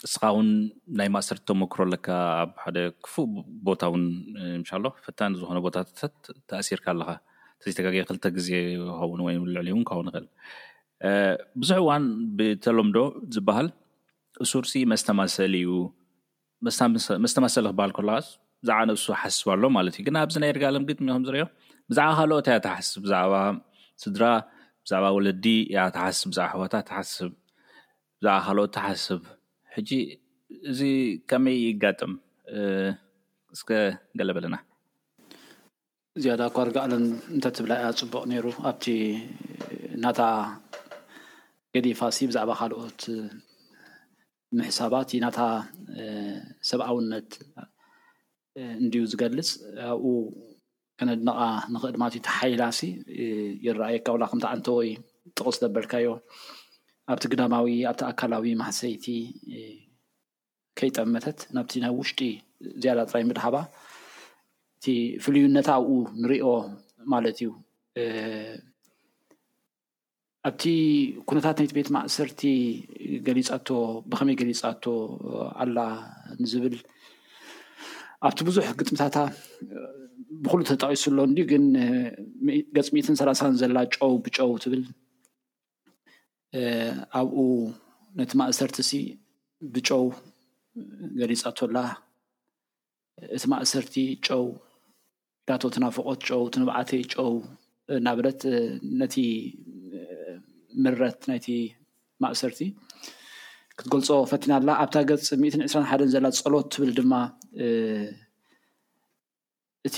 እስካ 0.07 0.23
እውን 0.33 0.49
ናይ 0.99 1.09
ማእሰርቲ 1.15 1.43
ተመክሮ 1.51 1.81
ኣለካ 1.87 2.09
ኣብ 2.43 2.51
ሓደ 2.65 2.79
ክፉእ 3.05 3.29
ቦታ 3.69 3.83
ውን 3.93 4.03
ሻ 4.69 4.81
ሎ 4.85 4.91
ፈታ 5.05 5.19
ዝኮነ 5.41 5.59
ቦታታት 5.67 6.15
ተኣሲርካ 6.51 6.87
ኣለካ 6.95 7.11
ተዘይተጋገየ 7.61 8.03
ክልተ 8.09 8.25
ግዜ 8.37 8.49
ኸውን 8.99 9.21
ወይ 9.27 9.37
ብልዕልዮእውን 9.45 9.85
ክኸ 9.89 9.99
ንኽእል 10.09 10.27
ብዙሕ 11.63 11.79
እዋን 11.85 12.05
ብተለምዶ 12.39 12.99
ዝበሃል 13.37 13.69
እሱርሲ 14.45 14.73
መስተማሰሊ 14.95 15.55
እዩ 15.65 15.73
መስተማሰሊ 17.27 17.67
ክበሃል 17.73 17.93
ከለካ 17.99 18.19
ብዛዕባ 18.65 18.81
ንሱ 18.89 19.05
ሓስብ 19.23 19.47
ኣሎ 19.53 19.63
ማለት 19.77 19.95
እዩ 19.97 20.03
ግን 20.07 20.17
ኣብዚ 20.23 20.35
ናይ 20.43 20.51
ርጋኣሎም 20.57 20.85
ግጥሚ 20.89 21.07
ኩም 21.15 21.23
ዝርኦም 21.27 21.51
ብዛዕባ 21.91 22.09
ካልኦት 22.19 22.47
ያ 22.53 22.57
ተሓስብ 22.67 22.99
ብዛዕባ 23.07 23.35
ስድራ 24.03 24.23
ብዛዕባ 24.85 25.05
ወለዲ 25.17 25.45
ያ 25.77 25.79
ተሓስብ 25.95 26.31
ዛ 26.37 26.41
ኣሕወታ 26.49 26.75
ተሓስብ 26.89 27.31
ብዛዕባ 28.21 28.37
ካልኦት 28.47 28.73
ተሓስብ 28.77 29.21
ሕጂ 29.75 29.91
እዚ 30.73 30.81
ከመይ 31.31 31.59
ይጋጥም 31.69 32.13
ስከ 33.61 33.71
ገለ 34.21 34.31
በለና 34.37 34.57
ዝያዳ 36.23 36.43
ኳ 36.55 36.67
ርጋኣሎም 36.69 37.05
እትብላ 37.37 37.73
እያ 37.83 37.89
ፅቡቅ 38.03 38.23
ነይሩ 38.33 38.47
ኣብቲ 38.71 38.85
ናታ 40.05 40.21
ገዲፋሲ 41.77 42.19
ብዛዕባ 42.33 42.51
ካልኦት 42.61 43.01
ምሕሳባት 44.59 45.09
ዩ 45.17 45.19
ናታ 45.25 45.39
ሰብኣውነት 46.71 47.31
እንድ 48.83 48.95
ዝገልፅ 49.11 49.49
ኣብኡ 49.91 50.07
ከነድነቃ 51.01 51.41
ንኽዕድማት 51.75 52.15
ቲሓይላ 52.27 52.63
ሲ 52.79 52.89
ይረኣየካ 53.67 54.07
ላ 54.21 54.25
ከምቲእንተወይ 54.31 54.89
ጥቕስ 55.37 55.57
ዘበርካዮ 55.63 56.09
ኣብቲ 57.13 57.25
ግዳማዊ 57.33 57.67
ኣብቲ 57.91 58.01
ኣካላዊ 58.11 58.47
ማሕሰይቲ 58.63 59.05
ከይጠመተት 60.79 61.39
ናብቲ 61.57 61.73
ናብ 61.85 61.95
ውሽጢ 62.01 62.21
ዝያዳ 62.83 62.99
ጥራይ 63.11 63.25
ምድሃባ 63.29 63.57
እቲ 64.79 64.87
ፍልዩነታ 65.25 65.69
ኣብኡ 65.81 65.95
ንሪኦ 66.23 66.47
ማለት 67.15 67.39
እዩ 67.41 67.49
ኣብቲ 70.49 70.63
ኩነታት 71.29 71.57
ናይቲ 71.61 71.73
ቤት 71.79 71.89
ማእሰርቲ 71.97 72.43
ገሊፃቶ 73.27 73.69
ብከመይ 74.11 74.37
ገሊፃቶ 74.43 74.85
ኣላ 75.63 75.77
ንዝብል 76.43 76.77
ኣብቲ 78.29 78.39
ቡዙሕ 78.47 78.67
ግጥምታታ 78.81 79.17
ብኩሉ 80.45 80.61
ተጠቂሱሎ 80.71 81.19
ግን 81.51 81.65
ገፅሚኢትን 82.77 83.17
ሰላሳን 83.21 83.55
ዘላ 83.61 83.79
ጨው 83.97 84.13
ብፀው 84.25 84.51
ትብል 84.63 84.83
ኣብኡ 87.21 87.37
ነቲ 88.19 88.31
ማእሰርቲ 88.41 88.77
እሲ 88.85 88.93
ብጨው 89.75 90.03
ገሊፃ 91.21 91.43
ተላ 91.61 91.77
እቲ 93.37 93.43
ማእሰርቲ 93.53 93.95
ጨው 94.29 94.45
ኢዳቶ 95.45 95.63
ትናፈቆት 95.77 96.21
ው 96.41 96.45
ትንባዓተ 96.55 96.91
ው 97.29 97.33
ናብለት 98.07 98.41
ነቲ 99.01 99.15
ምርረት 100.83 101.21
ናይቲ 101.31 101.47
ማእሰርቲ 102.25 102.61
ክትገልፆ 103.81 104.09
ፈቲናኣላ 104.31 104.71
ኣብታ 104.83 104.97
ገፅ 105.09 105.21
2ራ 105.43 105.81
ሓን 105.91 106.01
ዘላ 106.15 106.27
ፀሎት 106.45 106.67
ትብል 106.75 106.91
ድማ 106.97 107.13
እቲ 109.89 109.97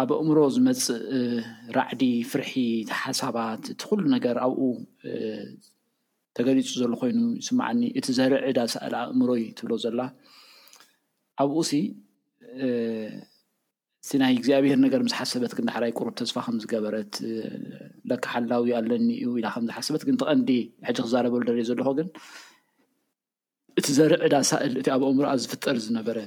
ኣብ 0.00 0.10
ኣእምሮ 0.18 0.38
ዝመፅእ 0.54 0.98
ራዕዲ 1.78 2.02
ፍርሒሓሳባት 2.30 3.62
እቲ 3.72 3.80
ኩሉ 3.88 4.00
ነገር 4.16 4.36
ኣብኡ 4.46 4.60
ተገሊፁ 6.36 6.68
ዘሎ 6.80 6.92
ኮይኑ 7.00 7.18
ይስማዓኒ 7.40 7.80
እቲ 8.00 8.06
ዘርዕዳ 8.18 8.58
ሳእል 8.74 8.94
ኣእምሮይ 9.02 9.42
ትብሎ 9.58 9.72
ዘላ 9.84 10.00
ኣብኡ 11.44 11.56
እቲ 14.04 14.10
ናይ 14.20 14.32
እግዚኣብሔር 14.38 14.78
ነገር 14.84 15.00
ምዝሓሰበት 15.06 15.52
ግ 15.56 15.64
ዳሓዳይ 15.66 15.92
ቁሩብ 15.98 16.14
ተስፋ 16.20 16.34
ከምዝገበረት 16.46 17.12
ለካ 18.10 18.24
ሓላዊ 18.34 18.70
ኣለኒ 18.78 19.08
እዩ 19.24 19.28
ኢና 19.40 19.48
ከምዝሓሰበት 19.54 20.02
ግን 20.08 20.16
ተቀንዲ 20.22 20.50
ሕጂ 20.88 20.96
ክዛረበሉ 21.04 21.40
ደርእ 21.48 21.66
ዘለኮ 21.68 21.88
ግን 21.98 22.08
እቲ 23.80 23.86
ዘር 23.98 24.12
ዕዳሳእል 24.28 24.72
እቲ 24.80 24.86
ኣብ 24.94 25.02
ኣእምሩኣብ 25.08 25.38
ዝፍጠር 25.44 25.76
ዝነበረ 25.86 26.18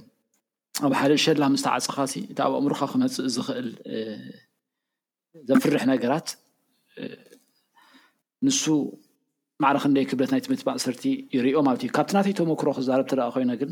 ኣብ 0.86 0.94
ሓደ 1.00 1.12
ዝሸላ 1.20 1.44
ምስተ 1.56 1.68
ዓፀኻሲ 1.74 2.14
እቲ 2.32 2.40
ኣብ 2.48 2.54
ኣእምሩካ 2.60 2.82
ክመፅእ 2.94 3.28
ዝኽእል 3.36 3.70
ዘፍርሕ 5.50 5.84
ነገራት 5.94 6.28
ንሱ 8.46 8.64
ማዕረ 9.64 9.78
ክደ 9.84 9.98
ክብረት 10.10 10.32
ናይ 10.34 10.42
ትምህርት 10.46 10.64
ማእሰርቲ 10.70 11.04
ይርኦ 11.36 11.58
ማለት 11.68 11.82
እዩ 11.84 11.90
ካብቲ 11.98 12.12
ናተይተሞክሮ 12.16 12.68
ክዛረብ 12.78 13.06
ትደኣ 13.12 13.28
ኮይኖ 13.36 13.52
ግን 13.62 13.70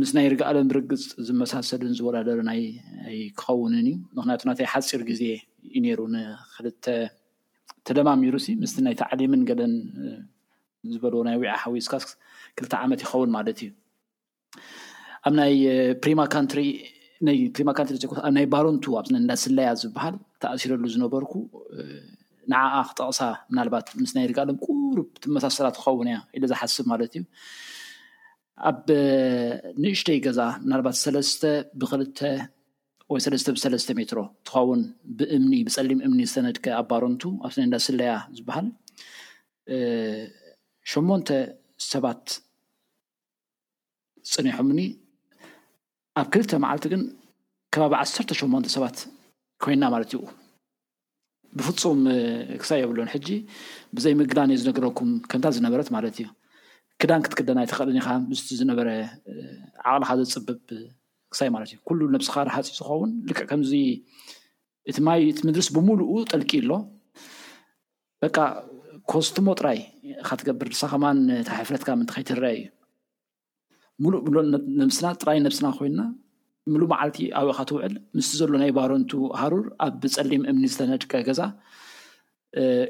ምስ 0.00 0.10
ናይ 0.16 0.26
ርጋኣሎም 0.30 0.68
ብርግፅ 0.70 1.02
ዝመሳሰሉን 1.26 1.92
ዝወዳደር 1.96 2.38
ይ 2.60 3.18
ክኸውንን 3.40 3.86
እዩ 3.90 3.96
ንክንያቱ 4.16 4.42
ናታይ 4.48 4.66
ሓፂር 4.72 5.02
ግዜ 5.10 5.22
ዩ 5.74 5.82
ነይሩ 5.84 6.00
ንክልተ 6.14 6.84
ተደማሚሩ 7.88 8.34
ምስቲ 8.62 8.78
ናይ 8.86 8.94
ታዕሊምን 9.02 9.42
ገለን 9.50 9.74
ዝበልዎ 10.94 11.20
ናይ 11.28 11.36
ዊዕ 11.42 11.52
ሓዊስካስ 11.64 12.06
ክልተ 12.60 12.72
ዓመት 12.86 13.00
ይኸውን 13.04 13.30
ማለት 13.36 13.60
እዩ 13.66 13.70
ኣብናይ 15.28 15.54
ማካንትሪፕሪማ 16.22 17.70
ካትሪ 17.78 17.94
ኣብናይ 18.30 18.46
ባሮንቱ 18.54 18.84
ኣብ 19.00 19.06
ዳ 19.30 19.36
ስለያ 19.44 19.70
ዝበሃል 19.82 20.16
ተኣሲረሉ 20.44 20.84
ዝነበርኩ 20.94 21.32
ንዓኣ 22.52 22.74
ክጠቕሳ 22.88 23.20
ምናልባት 23.52 23.86
ምስናይ 24.02 24.26
ርጋኣሎም 24.32 24.58
ቁርብ 24.66 25.08
ትመሳሰላት 25.22 25.76
ክኸውን 25.82 26.08
እያ 26.10 26.18
ኢሉ 26.38 26.44
ዝሓስብ 26.54 26.84
ማለት 26.94 27.12
እዩ 27.20 27.24
ኣብ 28.68 28.86
ንእሽተይ 29.82 30.18
ገዛ 30.26 30.38
ምናልባት 30.64 30.96
ሰለስተ 31.04 31.42
ብክል 31.80 32.02
ወይ 33.12 33.20
ሰለስ 33.24 33.42
ብሰለስተ 33.56 33.88
ሜትሮ 33.98 34.18
እንትኸውን 34.28 34.82
ብእምኒ 35.18 35.52
ብፀሊም 35.66 36.00
እምኒ 36.06 36.20
ዝሰነድከ 36.28 36.66
ኣ 36.76 36.78
ባሮንቱ 36.90 37.22
ኣብስ 37.46 37.56
ዳ 37.72 37.78
ስለያ 37.86 38.12
ዝበሃል 38.36 38.66
8ሞንተ 40.92 41.28
ሰባት 41.90 42.24
ፅኒሖምኒ 44.34 44.80
ኣብ 46.20 46.26
ክልተ 46.34 46.50
መዓልቲ 46.64 46.84
ግን 46.94 47.02
ከባቢ 47.76 47.92
ዓሰተ 48.02 48.30
ሸሞን 48.40 48.64
ሰባት 48.76 48.96
ኮይና 49.64 49.82
ማለት 49.94 50.12
ብፍፁም 51.58 52.00
ክሳብ 52.60 52.78
የብሉን 52.84 53.10
ሕጂ 53.14 53.28
ብዘይ 53.96 54.14
ምግናን 54.20 54.50
እዮ 54.52 54.58
ዝነገረኩም 54.62 55.10
ከምታ 55.30 55.46
ዝነበረት 55.56 55.88
ማለት 55.96 56.14
እዩ 56.20 56.26
ክዳን 57.02 57.22
ክትክደናይ 57.24 57.66
ተክልኒካ 57.72 58.08
ምስ 58.30 58.40
ዝነበረ 58.60 58.88
ዓቅልካ 59.90 60.10
ዘፅብብ 60.20 60.58
ክሳይ 61.32 61.48
ማለት 61.54 61.68
እዩ 61.72 61.78
ኩሉ 61.88 62.00
ነብስኻ 62.14 62.34
ሓፂ 62.54 62.66
ዝኸውን 62.78 63.10
ልክዕ 63.30 63.46
ከምዚ 63.50 63.72
እቲ 64.90 64.96
ማይ 65.06 65.20
ቲ 65.36 65.40
ምድርስ 65.46 65.68
ብምሉኡ 65.76 66.10
ጠልቂ 66.32 66.50
ኣሎ 66.64 66.72
በቃ 68.24 68.36
ኮስትሞ 69.12 69.46
ጥራይ 69.60 69.78
ካትገብር 70.26 70.66
ንሳከማን 70.74 71.18
ታሕፍለትካ 71.48 71.88
ምንከይትረአ 72.00 72.52
እዩ 72.58 72.64
ሙሉእ 74.02 74.22
ምስና 74.90 75.06
ጥራይ 75.22 75.38
ነብስና 75.46 75.66
ኮይንና 75.78 76.02
ሙሉእ 76.72 76.88
መዓለቲ 76.92 77.18
ኣብኢካ 77.40 77.60
ትውዕል 77.70 77.94
ምስ 78.18 78.28
ዘሎ 78.38 78.52
ናይ 78.62 78.70
ባሮንቱ 78.78 79.10
ሃሩር 79.40 79.66
ኣብ 79.86 80.02
ፀሊም 80.16 80.44
እምኒ 80.50 80.64
ዝተነድቀ 80.74 81.12
ገዛ 81.28 81.40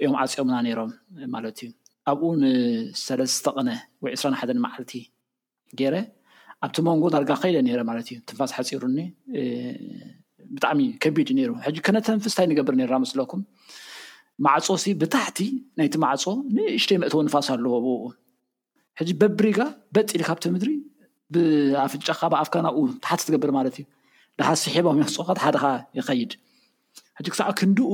እዮም 0.02 0.14
ዓፂኦምና 0.24 0.56
ነይሮም 0.66 0.92
ማለት 1.34 1.58
እዩ 1.64 1.70
ኣብኡ 2.10 2.26
ንሰለስተቐነ 2.42 3.68
ወ 4.04 4.10
2ስራ 4.16 4.28
ሓን 4.40 4.58
መዓልቲ 4.64 4.92
ገይረ 5.78 5.94
ኣብቲ 6.64 6.76
መንጎ 6.88 7.04
ዳርጋ 7.14 7.30
ከይደ 7.42 7.56
ነረ 7.66 7.80
ማለት 7.90 8.06
እዩ 8.12 8.16
ትንፋስ 8.28 8.50
ሓፂሩኒ 8.56 8.98
ብጣዕሚ 10.54 10.80
ከቢድ 11.02 11.28
እዩ 11.32 11.36
ነሩ 11.40 11.50
ሕ 11.66 11.72
ከነ 11.86 11.96
ተንፍስ 12.06 12.32
እንታይ 12.32 12.46
ንገብር 12.50 12.74
መስለኩም 13.04 13.40
ማዕፆ 14.44 14.66
ሲ 14.82 14.86
ብታሕቲ 15.00 15.38
ናይቲ 15.78 15.94
ማዕፆ 16.04 16.24
ንእሽተይ 16.56 16.98
መእተዎ 17.02 17.20
ንፋስ 17.28 17.48
ኣለዎ 17.54 17.74
ሕጂ 18.98 19.10
በብሪጋ 19.20 19.58
በጢል 19.94 20.22
ካብቲ 20.28 20.44
ምድሪ 20.54 20.70
ብኣፍንጫካ 21.34 22.20
ብኣፍካ 22.32 22.54
ናብኡ 22.66 22.82
ታሓቲ 23.04 23.20
ትገብር 23.28 23.50
ማለት 23.58 23.74
እዩ 23.78 23.84
ዳሃሲሒቦም 24.40 24.98
ፅካት 25.16 25.38
ሓደካ 25.44 25.64
ይኸይድ 25.98 26.32
ሕ 27.18 27.26
ክሳዕ 27.32 27.48
ክንዲኡ 27.60 27.90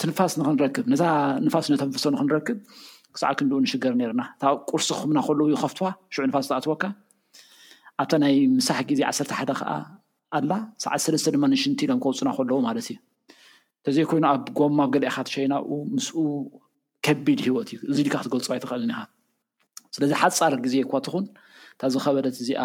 ትንፋስ 0.00 0.32
ንክንረክብ 0.40 0.86
ነ 0.92 0.94
ንፋስ 1.46 1.66
ነተንፍሶ 1.72 2.04
ንክንረክብ 2.14 2.58
ክሳዓ 3.14 3.32
ክንልኡ 3.38 3.58
ንሽገር 3.64 3.92
ነርና 4.00 4.22
ብ 4.40 4.58
ቁርሲ 4.70 4.88
ኹምና 4.98 5.18
ከለዉ 5.26 5.44
ይከፍትዋ 5.54 5.86
ሽዑ 6.14 6.22
ንፋስ 6.28 6.46
ተኣትወካ 6.50 6.82
ኣብታ 8.00 8.12
ናይ 8.22 8.34
ምሳሕ 8.58 8.78
ግዜ 8.90 9.00
ዓሰርተ 9.10 9.32
ሓደ 9.38 9.50
ከዓ 9.58 9.70
ኣላ 10.36 10.50
ሰዓት 10.84 11.00
ሰለስተ 11.06 11.26
ድማ 11.34 11.44
ንሽንቲኢሎም 11.54 11.98
ከውፅና 12.02 12.28
ከለዉ 12.36 12.54
ማለት 12.68 12.86
እዩ 12.92 12.96
እተዘይኮይኑ 13.82 14.24
ኣብ 14.32 14.42
ጎማ 14.58 14.78
ብ 14.88 14.94
ገሊእካትሸይናኡ 14.94 15.68
ምስኡ 15.94 16.16
ከቢድ 17.06 17.38
ሂወት 17.46 17.68
እዩ 17.74 17.78
እዚ 17.92 17.98
ድካ 18.06 18.14
ክትገልፁይትኽእልኒ 18.22 18.92
ኢካ 18.96 19.02
ስለዚ 19.96 20.10
ሓፃር 20.20 20.54
ግዜ 20.64 20.74
እኳ 20.86 20.92
ትኹን 21.06 21.24
እታ 21.74 21.80
ዝከበለት 21.94 22.36
እዚኣ 22.44 22.62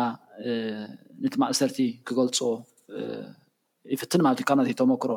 ነቲ 1.24 1.34
ማእሰርቲ 1.44 1.80
ክገልፆ 2.08 2.40
ይፍትን 3.94 4.22
ማለትዩ 4.26 4.44
ካብ 4.50 4.60
ተይተመክሮ 4.68 5.12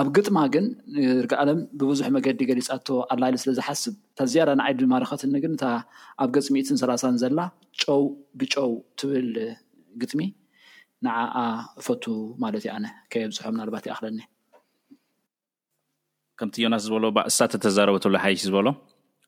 ኣብ 0.00 0.08
ግጥማ 0.16 0.38
ግን 0.54 0.66
ንርጋኣለም 0.96 1.60
ብብዙሕ 1.80 2.06
መገዲ 2.16 2.40
ገሊፃቶ 2.50 2.86
ኣላሉ 3.12 3.34
ስለ 3.42 3.52
ዝሓስብ 3.58 3.94
እታዝያዳ 4.12 4.50
ንዓይድማረክትኒግን 4.60 5.52
እታ 5.56 5.64
ኣብ 6.22 6.28
ገፅሚትን 6.36 6.78
ሰላሳን 6.82 7.16
ዘላ 7.22 7.38
ጨው 7.82 8.02
ብጨው 8.40 8.72
ትብል 9.00 9.30
ግጥሚ 10.02 10.20
ንዓኣ 11.06 11.36
ፈቱ 11.86 12.04
ማለት 12.44 12.62
እዩ 12.66 12.70
ኣነ 12.76 12.86
ከየብዝሖ 13.12 13.44
ናልባት 13.60 13.84
እይኽለኒ 13.90 14.20
ከምቲ 16.40 16.56
ዮናስ 16.64 16.82
ዝበሎ 16.88 17.06
ስሳተ 17.34 17.54
ተዛረበትብሉ 17.64 18.14
ሓይሽ 18.24 18.40
ዝበሎ 18.48 18.68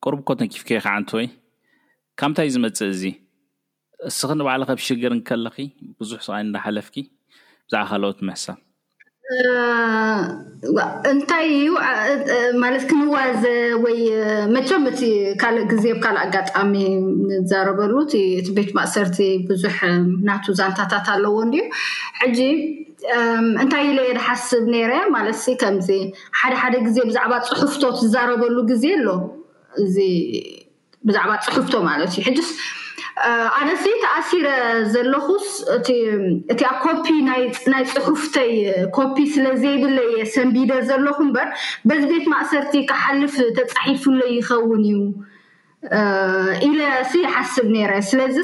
ቁርቡ 0.04 0.20
ኮ 0.28 0.32
ተንኪፍከ 0.40 0.70
ከዓ 0.84 0.94
እንተወይ 1.00 1.26
ካብንታይ 2.20 2.48
ዝመፅ 2.54 2.78
እዚ 2.94 3.02
እስክ 4.08 4.30
ንባዕለ 4.38 4.62
ከብ 4.68 4.78
ሽገር 4.86 5.12
ከለኪ 5.28 5.56
ብዙሕ 5.98 6.20
ቃ 6.26 6.40
ናሓለፍኪ 6.54 6.94
ብዛዕባ 7.66 7.86
ካለኦት 7.90 8.18
ምሕሳብ 8.28 8.56
እንታይ 11.10 11.48
ማለት 12.62 12.82
ክንዋዘ 12.90 13.42
ወይ 13.84 13.98
መቸም 14.54 14.82
እቲ 14.90 15.00
ካልእ 15.40 15.64
ግዜ 15.72 15.84
ብካልእ 15.96 16.20
ኣጋጣሚ 16.24 16.74
ዝዛረበሉ 17.48 17.92
እቲእቲ 18.06 18.46
ቤት 18.56 18.70
ማእሰርቲ 18.78 19.18
ብዙሕ 19.48 19.76
እናቱ 19.94 20.44
ዛንታታት 20.60 21.08
ኣለዎ 21.14 21.36
ድዩ 21.54 21.64
ሕጂ 22.20 22.38
እንታይ 23.62 23.82
ኢ 23.90 23.96
ለየ 23.98 24.10
ዝሓስብ 24.18 24.64
ነረ 24.74 24.92
ማለት 25.16 25.40
ከምዚ 25.62 25.88
ሓደ 26.40 26.52
ሓደ 26.62 26.74
ግዜ 26.86 26.96
ብዛዕባ 27.10 27.32
ፅሑፍቶ 27.50 27.82
ዝዛረበሉ 28.02 28.56
ግዜ 28.70 28.84
ኣሎ 28.98 29.08
እዚ 29.84 29.96
ብዛዕባ 31.08 31.32
ፅሑፍቶ 31.48 31.74
ማለት 31.90 32.12
እዩሕ 32.22 32.26
ኣነስ 33.60 33.82
ተኣሲረ 34.02 34.48
ዘለኹ 34.92 35.26
እቲኣ 36.52 36.68
ኮፒ 36.84 37.06
ናይ 37.72 37.82
ፅሑፍተይ 37.96 38.52
ኮፒ 38.98 39.16
ስለዘይብለ 39.34 39.96
እየ 40.10 40.22
ሰንቢደ 40.34 40.72
ዘለኩ 40.90 41.18
እምበር 41.26 41.48
በዚ 41.90 42.02
ቤት 42.12 42.26
ማእሰርቲ 42.34 42.74
ክሓልፍ 42.90 43.34
ተፃሒፉሉ 43.58 44.20
ይኸውን 44.36 44.82
እዩ 44.92 45.00
ኢለ 46.70 46.80
እስ 47.04 47.12
ይሓስብ 47.22 47.66
ነረ 47.76 47.92
ስለዚ 48.10 48.36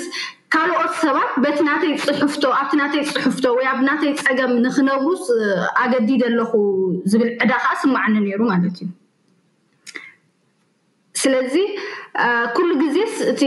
ካልኦት 0.55 0.93
ሰባት 1.05 1.33
በቲ 1.45 1.59
ናተይ 1.71 1.93
ፅሑፍቶ 2.07 2.43
ኣብቲ 2.61 2.73
ናተይ 2.83 3.03
ፅሑፍቶ 3.15 3.45
ወይ 3.57 3.67
ኣብ 3.73 3.81
ናተይ 3.89 4.13
ፀገም 4.25 4.53
ንክነብስ 4.65 5.25
ኣገዲደ 5.83 6.23
ኣለኩ 6.31 6.53
ዝብል 7.13 7.31
ዕዳኻ 7.45 7.65
ስማዕነ 7.83 8.15
ነይሩ 8.27 8.41
ማለት 8.53 8.77
እዩ 8.85 8.89
ስለዚ 11.23 11.55
ኩሉ 12.57 12.71
ግዜስ 12.83 13.15
እ 13.27 13.31
እቲ 13.33 13.43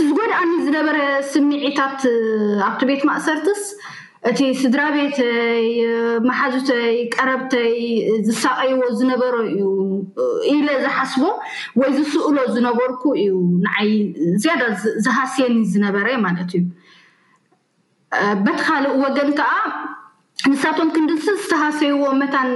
ዝጎዳእኒ 0.00 0.50
ዝነበረ 0.66 0.98
ስሚዒታት 1.32 2.00
ኣብቲ 2.68 2.80
ቤት 2.90 3.02
ማእሰርትስ 3.08 3.62
እቲ 4.30 4.40
ስድራ 4.60 4.82
ቤተይ 4.94 5.66
መሓዙተይ 6.28 6.96
ቀረብተይ 7.14 7.74
ዝሳቀይዎ 8.28 8.78
ዝነበረ 8.98 9.34
እዩ 9.50 9.60
ኢለ 10.54 10.68
ዝሓስቦ 10.84 11.22
ወይ 11.80 11.90
ዝስእሎ 11.96 12.36
ዝነበርኩ 12.56 13.02
እዩ 13.22 13.34
ንዓይ 13.66 13.90
ዝያዳ 14.42 14.62
ዝሃስየኒ 15.06 15.56
ዝነበረ 15.74 16.06
ማለት 16.26 16.50
እዩ 16.58 16.64
በቲ 18.44 18.58
ካሊእ 18.68 18.96
ወገን 19.04 19.30
ከዓ 19.40 19.52
ንሳቶም 20.50 20.90
ክንድልሲ 20.96 21.28
ዝተሃሰይዎ 21.40 22.04
መታን 22.22 22.50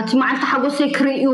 እቲ 0.00 0.10
መዓልቲ 0.20 0.42
ሓጎሰይ 0.52 0.88
ክርዩ 0.96 1.24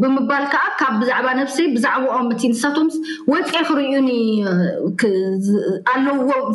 ብምባል 0.00 0.44
ከዓ 0.52 0.64
ካብ 0.80 0.94
ብዛዕባ 1.00 1.26
ነብሰይ 1.38 1.66
ብዛዕባኦም 1.76 2.28
እ 2.34 2.50
ንሳትምስ 2.52 2.96
ወፂ 3.30 3.50
ክርዩኒኣለዎ 3.68 4.90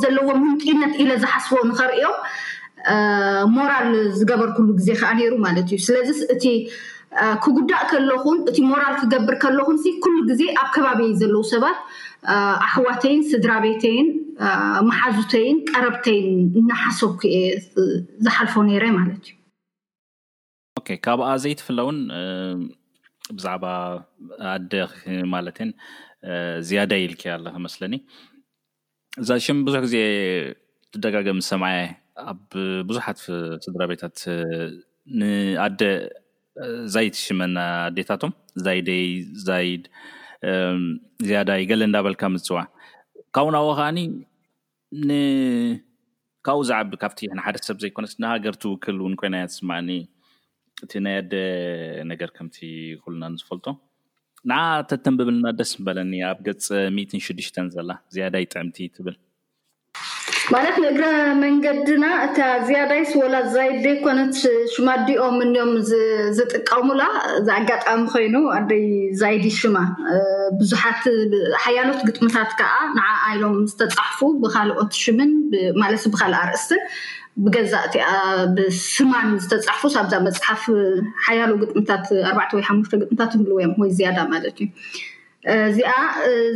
ዘለዎ 0.03 0.27
ምምፂዩነት 0.43 0.93
ኢለ 1.03 1.11
ዝሓስቦ 1.23 1.59
ንከርዮም 1.69 2.17
ሞራል 3.55 3.89
ዝገበር 4.19 4.49
ኩሉ 4.55 4.69
ግዜ 4.79 4.89
ከዓ 5.01 5.09
ነይሩ 5.19 5.33
ማለት 5.45 5.67
እዩ 5.75 5.79
ስለዚ 5.87 6.09
እቲ 6.35 6.45
ክጉዳእ 7.43 7.83
ከለኩን 7.91 8.37
እቲ 8.51 8.57
ሞራል 8.71 8.95
ክገብር 9.01 9.35
ከለኹን 9.43 9.77
ኩሉ 10.05 10.15
ግዜ 10.29 10.41
ኣብ 10.61 10.69
ከባበይ 10.77 11.11
ዘለው 11.21 11.43
ሰባት 11.53 11.77
ኣኽዋተይን 12.65 13.21
ስድራ 13.31 13.51
ቤተይን 13.65 14.07
መሓዙተይን 14.89 15.57
ቀረብተይን 15.73 16.29
እናሓሶብ 16.61 17.13
ክ 17.23 17.31
ዝሓልፎ 18.27 18.53
ነይረ 18.67 18.85
ማለት 18.99 19.23
እዩ 19.31 19.39
ካብኣ 21.05 21.25
ዘይትፍለውን 21.43 21.97
ብዛዕባ 23.37 23.65
ኣደ 24.53 24.73
ማለትእን 25.33 25.69
ዝያዳ 26.67 26.91
ይልክዮ 27.03 27.29
ኣለክመስለኒ 27.35 27.93
እዛ 29.21 29.29
ሽ 29.45 29.55
ብዙሕ 29.67 29.79
ግዜ 29.85 29.95
ትደጋገሚ 30.93 31.39
ሰምዓ 31.51 31.69
ኣብ 32.31 32.41
ቡዙሓት 32.89 33.19
ስድራ 33.65 33.83
ቤታት 33.91 34.17
ንኣደ 35.19 35.81
ዛይት 36.95 37.15
ሽመና 37.23 37.57
ኣዴታቶም 37.87 38.33
ዛይደይ 38.65 39.09
ድ 39.47 39.85
ዝያዳ 41.27 41.49
ይገለ 41.63 41.81
እዳበልካ 41.89 42.23
ምዝፅዋዕ 42.33 42.65
ካብቡናዎ 43.35 43.67
ከዓኒ 43.79 43.99
ካብኡ 46.47 46.61
ዝዓቢ 46.69 46.91
ካብቲ 47.03 47.19
ሓደሰብ 47.45 47.77
ዘይኮነስ 47.83 48.13
ንሃገር 48.23 48.55
ትውክል 48.63 48.97
እውን 49.01 49.13
ኮይናያ 49.19 49.43
ትስማዓኒ 49.51 49.89
እቲ 50.85 50.93
ናይ 51.07 51.15
ኣደ 51.23 51.35
ነገር 52.11 52.29
ከምቲ 52.37 52.57
ይኩሉና 52.93 53.25
ንዝፈልጦ 53.33 53.67
ንዓ 54.51 54.61
ተተንብብልና 54.89 55.47
ደስ 55.59 55.71
በለኒ 55.87 56.13
ኣብ 56.29 56.39
ገፅ 56.47 56.65
ሚ 56.95 57.05
ሽዱሽተን 57.27 57.67
ዘላ 57.75 57.91
ዝያዳይ 58.15 58.45
ጥዕምቲ 58.53 58.77
ትብል 58.95 59.15
ማለት 60.53 60.75
ንእግራ 60.83 61.05
መንገዲና 61.41 62.05
እታ 62.25 62.37
ዝያዳይ 62.67 63.01
ስወላ 63.11 63.35
ዛይድ 63.53 63.75
ዘይኮነት 63.85 64.33
ሽማ 64.73 64.87
ዲኦም 65.07 65.37
እንኦም 65.45 65.71
ዝጥቀሙላ 66.37 67.03
ዝኣጋጣሚ 67.47 68.01
ኮይኑ 68.13 68.35
ኣደይ 68.57 68.83
ዛይዲ 69.21 69.45
ሽማ 69.59 69.77
ብዙሓት 70.59 71.03
ሓያሎት 71.65 72.01
ግጥምታት 72.09 72.51
ከዓ 72.61 72.73
ንዓ 72.97 73.07
ዓይሎም 73.29 73.57
ዝተፃሕፉ 73.73 74.19
ብካልኦት 74.43 74.91
ሽምን 75.03 75.31
ማለት 75.83 76.05
ብካልኣ 76.15 76.41
ርእስቲ 76.51 76.73
ብገዛ 77.43 77.71
እቲኣ 77.87 78.07
ብስማን 78.57 79.29
ዝተፃሕፉኣብዛ 79.43 80.13
መፅሓፍ 80.25 80.63
ሓያሉ 81.25 81.51
ግጥምታት 81.61 82.05
ኣርዕተ 82.31 82.51
ወይ 82.57 82.63
ሓሙተ 82.67 82.91
ግጥምታት 83.01 83.31
ንብልዎእዮም 83.37 83.73
ወይ 83.83 83.89
ዝያዳ 83.97 84.17
ማለት 84.33 84.57
እዩ 84.65 84.67
እዚኣ 85.69 85.93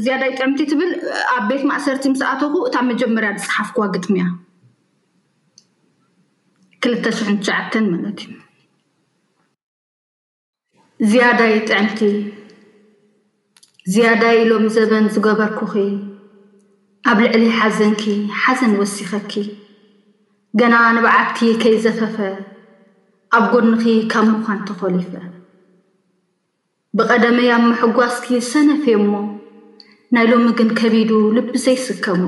ዝያዳይ 0.04 0.32
ጥዕምቲ 0.38 0.60
ትብል 0.72 0.92
ኣብ 1.38 1.44
ቤት 1.50 1.64
ማእሰርቲ 1.72 2.04
ምስ 2.14 2.22
ኣተኩ 2.34 2.54
እታብ 2.68 2.86
መጀመርያ 2.92 3.30
ዝፅሓፍክዋ 3.42 3.86
ግጥምእያ 3.96 4.26
ክልተ 6.86 7.06
ሽ 7.18 7.26
ትሸዓተን 7.42 7.86
ማለት 7.96 8.20
እዩ 8.28 8.36
ዝያዳይ 11.16 11.54
ጥዕምቲ 11.70 12.02
ዝያዳይ 13.94 14.40
ሎም 14.52 14.66
ዘበን 14.76 15.06
ዝገበርኩኺ 15.16 15.74
ኣብ 17.10 17.18
ልዕሊ 17.24 17.44
ሓዘንኪ 17.62 18.04
ሓዘን 18.42 18.72
ወሲከኪ 18.80 19.34
ገና 20.60 20.76
ንባዓትኪ 20.96 21.40
ከይዘፈፈ 21.62 22.16
ኣብ 23.38 23.44
ጎንኺ 23.54 23.84
ከም 24.12 24.28
ንኳን 24.34 24.60
ተፈሊፈ 24.68 25.12
ብቐደመ 26.98 27.40
ያብ 27.48 27.64
ምሕጓስኪ 27.70 28.28
ዝሰነፍየ 28.46 28.96
እሞ 29.02 29.12
ናይ 30.16 30.26
ሎሚ 30.32 30.48
ግን 30.60 30.70
ከቢዱ 30.80 31.12
ልብዘይስከሙ 31.36 32.24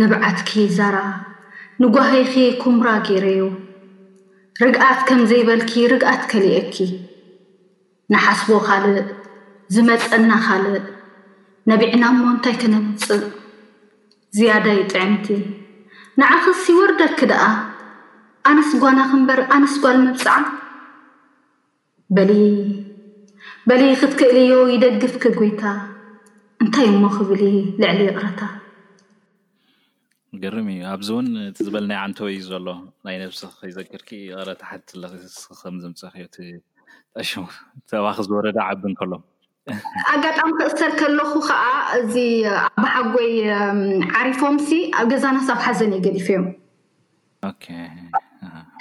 ንንባዓትኪ 0.00 0.52
ዛራ 0.78 0.96
ንጓሂይኺ 1.84 2.34
ኩምራ 2.64 2.88
ገይረዩ 3.08 3.40
ርግኣት 4.64 5.00
ከም 5.08 5.20
ዘይበልኪ 5.32 5.72
ርግኣት 5.94 6.22
ከሊአኪ 6.34 6.76
ንሓስቦ 8.14 8.48
ኻልእ 8.68 9.00
ዝመፀና 9.76 10.30
ኻልእ 10.46 10.84
ነቢዕና 11.72 12.02
እሞ 12.14 12.22
እንታይ 12.36 12.56
ክነምፅእ 12.62 13.24
ዝያዳ 14.38 14.66
ይ 14.78 14.82
ጥዕምቲ 14.92 15.26
ንዓክስ 16.20 16.62
ይወርደኪ 16.70 17.18
ደኣ 17.30 17.44
ኣነስ 18.48 18.70
ጓና 18.80 18.98
ክንበር 19.10 19.38
ኣነስ 19.56 19.74
ጓን 19.82 19.96
መብፃዓ 20.06 20.34
በሊ 22.16 22.32
በሊ 23.68 23.82
ክትክእል 24.00 24.38
ዮ 24.50 24.56
ይደግፍ 24.72 25.14
ኪ 25.22 25.32
ጎይታ 25.38 25.62
እንታይ 26.62 26.86
እሞ 26.92 27.02
ክብል 27.14 27.42
ልዕሊ 27.82 28.00
ይቕረታ 28.08 28.40
ገርም 30.42 30.68
እዩ 30.74 30.82
ኣብዚ 30.92 31.08
እውን 31.14 31.28
እቲዝበልናይ 31.48 31.98
ዓንተወ 32.04 32.28
እዩ 32.34 32.38
ዘሎ 32.50 32.68
ናይ 33.06 33.16
ነብሲ 33.22 33.42
ከይዘግርኪ 33.60 34.10
ቅረታሓቲ 34.36 34.88
ከምዝምፀኪዮሽሙ 35.60 37.44
ተባኪ 37.92 38.18
ዝወረዳ 38.26 38.58
ዓቢ 38.70 38.82
እንከሎም 38.90 39.22
ኣጋጣሚ 40.12 40.48
ክእሰር 40.60 40.92
ከለኩ 41.00 41.32
ከዓ 41.48 41.64
እዚ 41.98 42.14
ኣባሓጎይ 42.66 43.32
ዓሪፎምሲ 44.20 44.68
ኣብ 45.00 45.06
ገዛናስ 45.12 45.48
ኣብ 45.54 45.60
ሓዘን 45.66 45.92
እየ 45.96 46.02
ገዲፍ 46.06 46.26
እዮም 46.32 46.46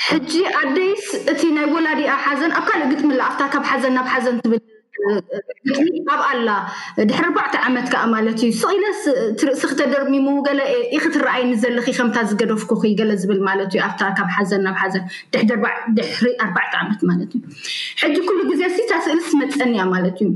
ሕጂ 0.10 0.32
ኣደይስ 0.60 1.06
እቲ 1.34 1.42
ናይ 1.58 1.68
ወላዲ 1.76 2.02
ኣብ 2.16 2.22
ሓዘን 2.30 2.54
ኣብ 2.60 2.66
ካልእ 2.70 2.90
ግጥሚላ 2.94 3.20
ኣብታ 3.30 3.42
ካብ 3.54 3.66
ሓዘን 3.72 3.94
ናብ 3.98 4.08
ሓዘን 4.16 4.38
ትብል 4.44 4.60
ጥሚ 5.76 5.88
ኣብኣላ 6.16 6.50
ድሕሪ 7.10 7.24
ኣርባዕቲ 7.28 7.56
ዓመት 7.68 7.88
ከዓ 7.94 8.02
ማለት 8.16 8.40
እዩ 8.48 8.52
ስኢነስትርእሲ 8.64 9.62
ክተደርሚሙ 9.72 10.28
ገለ 10.48 10.60
ኢክትረኣይ 10.98 11.44
ንዘለኪ 11.52 11.88
ከምታ 12.00 12.18
ዝገደፍኩ 12.32 12.72
ገለ 13.02 13.12
ዝብል 13.24 13.40
ማለት 13.50 13.72
ዩ 13.78 13.82
ኣብታ 13.88 14.02
ካብ 14.20 14.30
ሓዘን 14.38 14.64
ናብ 14.68 14.78
ሓዘን 14.84 15.06
ድሕሪ 16.00 16.26
ኣርባዕቲ 16.46 16.74
ዓመት 16.84 17.02
ማለት 17.12 17.32
እዩ 17.40 17.44
ሕጂ 18.04 18.18
ኩሉ 18.30 18.40
ግዜ 18.54 18.62
ታስእሊ 18.94 19.20
ዝመፀኒእያ 19.34 19.86
ማለት 19.98 20.18
እዩ 20.26 20.30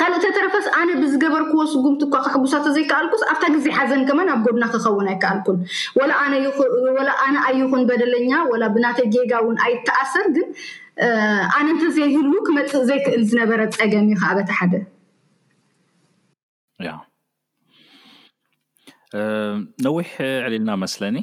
ካልኦ 0.00 0.16
ተተረፈስ 0.22 0.66
ኣነ 0.78 0.88
ብዝገበርክዎ 1.02 1.64
ስጉምቲ 1.72 2.00
እኳ 2.06 2.14
ክሕጉሳቶ 2.24 2.64
ዘይከኣልኩስ 2.76 3.22
ኣብታ 3.32 3.42
ግዜ 3.54 3.66
ሓዘን 3.76 4.00
ከማ 4.08 4.20
ናብ 4.28 4.40
ጎድና 4.46 4.64
ክከውን 4.72 5.08
ኣይከኣልኩን 5.12 5.58
ወላ 6.96 7.10
ኣነ 7.26 7.36
ኣይኹን 7.48 7.82
በደለኛ 7.90 8.32
ወላ 8.52 8.62
ብናተይ 8.74 9.06
ጌጋ 9.14 9.32
እውን 9.44 9.56
ኣይተኣሰር 9.66 10.26
ግን 10.36 10.46
ኣነ 11.58 11.66
እንተዘይህል 11.74 12.28
ክመፅእ 12.48 12.84
ዘይክእል 12.90 13.22
ዝነበረ 13.30 13.60
ፀገም 13.78 14.04
እዩ 14.08 14.16
ከኣበታ 14.22 14.50
ሓደ 14.60 14.74
ነዊሕ 19.84 20.08
ዕሊልና 20.46 20.70
መስለኒ 20.84 21.16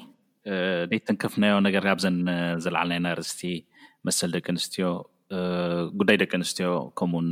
ደይ 0.91 0.99
ተንከፍናዮ 1.07 1.53
ነገርብዘን 1.67 2.15
ዘለዓል 2.63 2.87
ናይና 2.91 3.07
ኣርስቲ 3.15 3.41
መሰል 4.07 4.29
ደቂ 4.35 4.45
ኣንስትዮ 4.53 4.87
ጉዳይ 5.99 6.17
ደቂ 6.21 6.31
ኣንስትዮ 6.39 6.69
ከምኡውን 6.99 7.29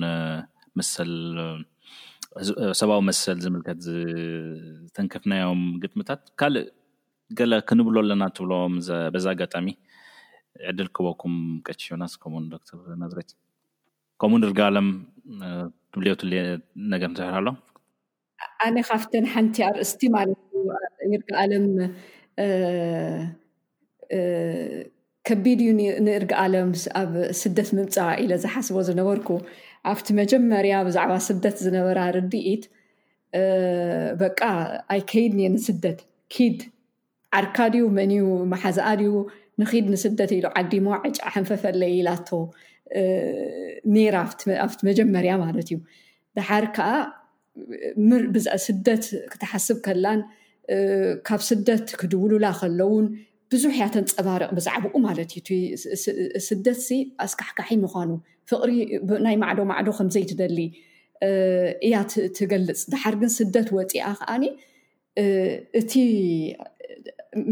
መሰልሰብኣዊ 0.80 3.00
መሰል 3.10 3.38
ዝምልከት 3.46 3.80
ዝተንከፍናዮም 3.88 5.62
ግጥምታት 5.84 6.22
ካልእ 6.42 6.68
ገለ 7.40 7.52
ክንብሎ 7.70 7.96
ኣለና 8.04 8.24
እትብሎም 8.30 8.74
በዚ 9.14 9.26
ኣጋጣሚ 9.34 9.68
ዕድል 10.70 10.88
ክበኩም 10.96 11.34
ቀቺዮናስ 11.68 12.14
ከምውን 12.22 12.46
ዶተር 12.54 12.78
ናዝሬት 13.02 13.30
ከምው 14.22 14.38
ንርግ 14.44 14.60
ኣለም 14.68 14.88
ትብልዮት 15.92 16.22
ነገር 16.94 17.08
ንዝሕር 17.14 17.34
ኣሎ 17.40 17.48
ኣነ 18.66 18.76
ካፍተን 18.90 19.26
ሓንቲ 19.34 19.56
ኣርእስቲ 19.70 20.02
ማለትዩ 20.16 20.62
ርጊኣለም 21.22 21.66
ከቢድ 25.28 25.60
እዩ 25.64 25.70
ንእርጊ 26.06 26.32
ኣለም 26.44 26.70
ኣብ 27.02 27.12
ስደት 27.42 27.70
ምምፃእ 27.78 28.18
ኢለ 28.24 28.32
ዝሓስቦ 28.44 28.76
ዝነበርኩ 28.88 29.28
ኣብቲ 29.90 30.08
መጀመርያ 30.22 30.74
ብዛዕባ 30.88 31.12
ስደት 31.28 31.56
ዝነበራ 31.66 32.00
ርዲኢት 32.18 32.64
በቃ 34.22 34.40
ኣይከይድ 34.94 35.32
እነንስደት 35.38 36.00
ኪድ 36.34 36.60
ዓርካ 37.40 37.58
ድዩ 37.74 37.86
መንዩ 38.00 38.24
ማሓዝኣ 38.52 38.88
ድዩ 39.00 39.14
ንክድ 39.62 39.86
ንስደት 39.94 40.32
ኢሉ 40.38 40.46
ዓዲሞዋ 40.62 40.96
ዕጫ 41.10 41.18
ሓንፈፈለ 41.36 41.82
ኢላቶ 41.98 42.30
ኔራ 43.96 44.16
ኣብቲ 44.66 44.78
መጀመርያ 44.90 45.34
ማለት 45.46 45.68
እዩ 45.74 45.78
ድሓር 46.38 46.66
ከዓ 46.76 46.92
ስደት 48.68 49.06
ክትሓስብ 49.34 49.78
ከላን 49.88 50.20
ካብ 51.28 51.42
ስደት 51.52 51.88
ክድብሉላ 52.02 52.46
ከሎውን 52.60 53.08
ብዙሕ 53.54 53.74
ያ 53.84 53.86
ተንፀባርቂ 53.96 54.50
ብዛዕባኡ 54.58 54.96
ማለት 55.08 55.32
እዩ 55.40 55.50
ስደት 56.50 56.80
ኣስካሕካሒ 57.26 57.72
ንኳኑ 57.86 58.12
ፍቅሪ 58.50 58.72
ናይ 59.26 59.36
ማዕዶ 59.44 59.60
ማዕዶ 59.72 59.88
ከምዘይትደሊ 60.00 60.58
እያ 61.88 61.96
ትገልፅ 62.38 62.80
ድሓር 62.92 63.16
ግን 63.22 63.32
ስደት 63.40 63.68
ወፂኣ 63.78 64.04
ከዓኒ 64.20 64.44
እቲ 65.80 65.92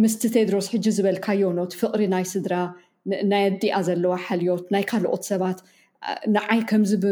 ምስቲ 0.04 0.22
ቴድሮስ 0.36 0.66
ሕጂ 0.76 0.86
ዝበልካዮ 0.98 1.42
ኖት 1.60 1.74
ፍቅሪ 1.82 2.02
ናይ 2.14 2.26
ስድራ 2.34 2.54
ናይ 3.32 3.44
ኣዲኣ 3.52 3.76
ዘለዋ 3.88 4.14
ሓልዮት 4.26 4.66
ናይ 4.76 4.84
ካልኦት 4.92 5.24
ሰባት 5.32 5.60
ንዓይ 6.36 6.60
ከምዚኣብ 6.72 7.08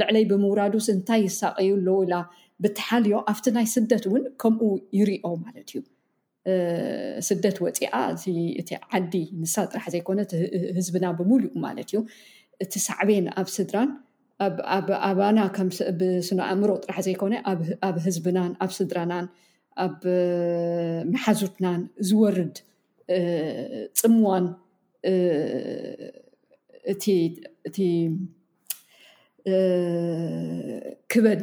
ልዕለይ 0.00 0.24
ብምውራዱስ 0.30 0.86
እንታይ 0.94 1.22
ይሳቀዩ 1.28 1.70
ኣለው 1.80 1.98
ኢላ 2.06 2.14
ብቲሓልዮ 2.64 3.16
ኣብቲ 3.34 3.46
ናይ 3.58 3.66
ስደት 3.74 4.04
እውን 4.10 4.24
ከምኡ 4.42 4.70
ይርኦ 4.98 5.26
ማለት 5.44 5.66
እዩ 5.74 5.80
ስደት 7.28 7.56
ወፂኣ 7.64 7.92
እእቲ 8.58 8.70
ዓዲ 8.96 9.12
ንሳ 9.42 9.54
ጥራሕ 9.70 9.86
ዘይኮነ 9.94 10.20
ህዝብና 10.76 11.04
ብሙሉኡ 11.18 11.50
ማለት 11.64 11.88
እዩ 11.92 11.98
እቲ 12.64 12.72
ሳዕበን 12.88 13.26
ኣብ 13.40 13.48
ስድራን 13.56 13.90
ኣኣኣባና 14.74 15.38
ብስነእምሮ 16.00 16.70
ጥራሕ 16.84 16.98
ዘይኮነ 17.06 17.34
ኣብ 17.88 17.96
ህዝብናን 18.06 18.52
ኣብ 18.64 18.70
ስድራናን 18.78 19.26
ኣብ 19.84 19.98
መሓዙትናን 21.12 21.80
ዝወርድ 22.10 22.54
ፅምዋን 24.00 24.46
እእቲ 26.90 27.04
ክበድ 31.14 31.40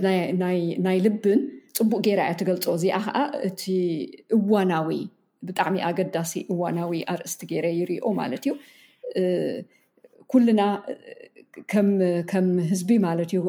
ናይ 0.85 0.97
ልብን 1.07 1.41
ፅቡቅ 1.77 1.99
ጌይራ 2.05 2.19
እያ 2.29 2.33
ትገልፆ 2.39 2.65
እዚኣ 2.77 2.95
ከዓ 3.05 3.19
እቲ 3.47 3.61
እዋናዊ 4.37 4.89
ብጣዕሚ 5.47 5.75
ኣገዳሲ 5.89 6.31
እዋናዊ 6.53 6.91
ኣርእስቲ 7.13 7.41
ገይረ 7.51 7.65
ይርእኦ 7.77 8.05
ማለት 8.19 8.43
እዩ 8.47 8.53
ኩልና 10.31 10.61
ከም 12.33 12.45
ህዝቢ 12.71 12.91
ማለት 13.07 13.31
እዩ 13.37 13.41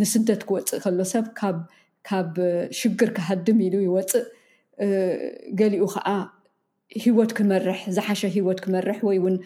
ንስደት 0.00 0.40
ክወፅእ 0.48 0.78
ከሎ 0.84 0.98
ሰብ 1.14 1.26
ካብ 2.08 2.32
ሽግር 2.78 3.10
ክሃድም 3.16 3.58
ኢሉ 3.66 3.74
ይወፅእ 3.88 4.24
ገሊኡ 5.60 5.82
ከዓ 5.94 6.08
ሂወት 7.04 7.30
ክመርሕ 7.38 7.80
ዝሓሸ 7.96 8.20
ሂወት 8.36 8.58
ክመርሕ 8.64 8.98
ወይ 9.08 9.18
ውን 9.24 9.36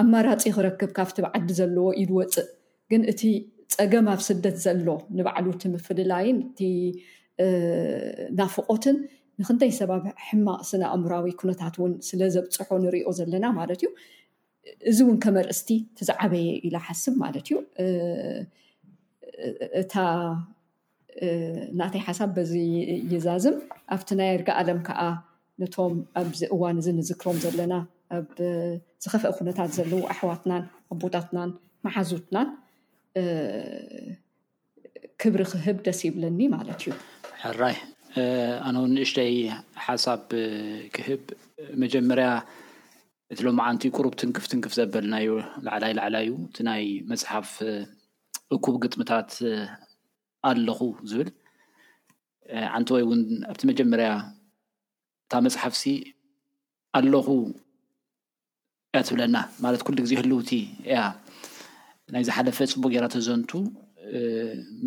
ኣማራፂ 0.00 0.42
ክረክብ 0.56 0.90
ካብቲብዓዲ 0.98 1.46
ዘለዎ 1.60 1.86
ኢሉ 2.02 2.10
ወፅእ 2.20 2.48
ግን 2.90 3.02
እ 3.12 3.14
ፀገም 3.76 4.06
ኣብ 4.14 4.20
ስደት 4.28 4.56
ዘሎ 4.64 4.88
ንባዕሉ 5.18 5.46
ቲ 5.60 5.64
ምፍልላይን 5.74 6.38
እቲ 6.48 6.60
ናፍቆትን 8.40 8.96
ንክንተይ 9.40 9.70
ሰባብ 9.80 10.02
ሕማቅ 10.26 10.60
ስን 10.70 10.82
ኣእምራዊ 10.94 11.26
ኩነታት 11.40 11.74
እውን 11.78 11.92
ስለዘብፅሖ 12.08 12.68
ንሪኦ 12.84 13.08
ዘለና 13.18 13.46
ማለት 13.58 13.80
እዩ 13.82 13.88
እዚ 14.90 14.98
እውን 15.04 15.16
ከመርእስቲ 15.24 15.68
ትዝዓበየ 15.98 16.46
ኢላ 16.66 16.76
ሓስብ 16.88 17.14
ማለት 17.24 17.46
እዩ 17.50 17.56
እታ 19.82 19.94
ናታይ 21.78 22.02
ሓሳብ 22.06 22.30
በዚ 22.36 22.52
ይዛዝም 23.14 23.56
ኣብቲ 23.96 24.08
ናይ 24.20 24.30
ርጋኣለም 24.40 24.80
ከዓ 24.88 25.00
ነቶም 25.62 25.94
ኣብዚ 26.20 26.40
እዋን 26.54 26.78
እዚ 26.82 26.88
ንዝክሮም 26.98 27.36
ዘለና 27.44 27.74
ኣብ 28.18 28.30
ዝከፍአ 29.04 29.30
ኩነታት 29.38 29.70
ዘለው 29.78 30.00
ኣሕዋትናን 30.12 30.62
ኣቦታትናን 30.92 31.50
መሓዙትናን 31.86 32.48
ክብሪ 35.22 35.42
ክህብ 35.50 35.76
ደስ 35.86 36.00
ይብለኒ 36.06 36.38
ማለት 36.56 36.78
እዩ 36.82 36.92
ኣራይ 37.48 37.76
ኣነ 38.66 38.76
ው 38.82 38.86
ንእሽተይ 38.94 39.34
ሓሳብ 39.86 40.22
ክህብ 40.94 41.22
መጀመርያ 41.82 42.28
እቲ 43.32 43.38
ሎማ 43.46 43.58
ዓንቲ 43.70 43.82
ቁሩብ 43.96 44.14
ትንክፍ 44.20 44.44
ትንክፍ 44.52 44.72
ዘበልናዮ 44.78 45.28
ላዕላይ 45.66 45.92
ላዕላእዩ 45.98 46.30
እቲ 46.48 46.58
ናይ 46.68 46.84
መፅሓፍ 47.10 47.50
እኩብ 48.54 48.74
ግጥምታት 48.84 49.30
ኣለኹ 50.50 50.80
ዝብል 51.10 51.30
ዓንቲ 52.76 52.88
ወይ 52.96 53.02
እውን 53.06 53.20
ኣብቲ 53.50 53.60
መጀመርያ 53.72 54.08
እታ 55.24 55.32
መፅሓፍ 55.46 55.74
ሲ 55.82 55.92
ኣለኹ 56.98 57.28
ያ 58.96 58.98
ትብለና 59.06 59.36
ማለት 59.64 59.80
ኩሉ 59.86 59.94
ግዜ 60.04 60.12
ህልውቲ 60.20 60.50
እያ 60.88 60.98
ናይ 62.12 62.22
ዝሓለፈ 62.28 62.56
ፅቡቅ 62.72 62.90
ጌራተዘንቱ 62.94 63.50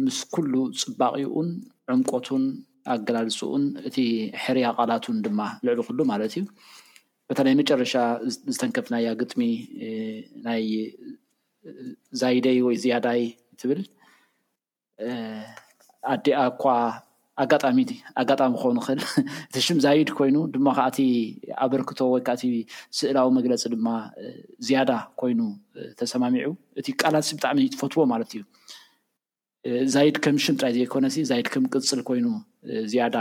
ምስ 0.03 0.17
ኩሉ 0.33 0.53
ፅባቂኡን 0.81 1.47
ዕምቆቱን 1.93 2.43
ኣገላልፅኡን 2.93 3.63
እቲ 3.89 3.97
ሕርያ 4.43 4.65
ቃላቱን 4.77 5.17
ድማ 5.25 5.39
ልዕል 5.67 5.79
ኩሉ 5.87 5.99
ማለት 6.11 6.33
እዩ 6.39 6.43
በታ 7.29 7.39
ናይ 7.47 7.55
መጨረሻ 7.61 7.93
ዝተንከፍ 8.55 8.87
ናያ 8.93 9.07
ግጥሚ 9.21 9.41
ናይ 10.45 10.63
ዛይደይ 12.21 12.59
ወይ 12.67 12.75
ዝያዳይ 12.83 13.23
ትብል 13.61 13.81
ኣዴኣ 16.13 16.39
እኳ 16.53 16.63
ኣጋጣሚ 17.43 17.77
ኣጋጣሚ 18.21 18.51
ክኸውን 18.59 18.77
ይክእል 18.81 18.99
እቲ 19.47 19.55
ሽም 19.65 19.77
ዛይድ 19.85 20.09
ኮይኑ 20.17 20.37
ድማ 20.53 20.67
ከዓእቲ 20.77 20.99
ኣበረክቶ 21.65 21.99
ወይ 22.13 22.21
ከዓቲ 22.27 22.43
ስእላዊ 22.97 23.27
መግለፂ 23.37 23.63
ድማ 23.73 23.87
ዝያዳ 24.67 24.91
ኮይኑ 25.21 25.39
ተሰማሚዑ 25.99 26.49
እቲ 26.81 26.87
ቃላት 27.01 27.27
ብጣዕሚ 27.37 27.59
ትፈትዎ 27.73 28.03
ማለት 28.13 28.31
እዩ 28.37 28.41
ዛይድ 29.95 30.17
ከም 30.25 30.35
ሽም 30.45 30.55
ጥራይ 30.59 30.73
ዘይኮነሲ 30.77 31.17
ዛይድ 31.31 31.47
ከም 31.53 31.63
ቅፅል 31.73 32.01
ኮይኑ 32.09 32.25
ዝያዳ 32.91 33.15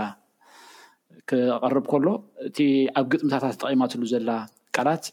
ክቀርብ 1.30 1.84
ከሎ 1.92 2.06
እቲ 2.48 2.58
ኣብ 2.98 3.06
ግጥምታታት 3.12 3.54
ጠቂማትሉ 3.62 4.02
ዘላ 4.14 4.30
ቃላት 4.76 5.04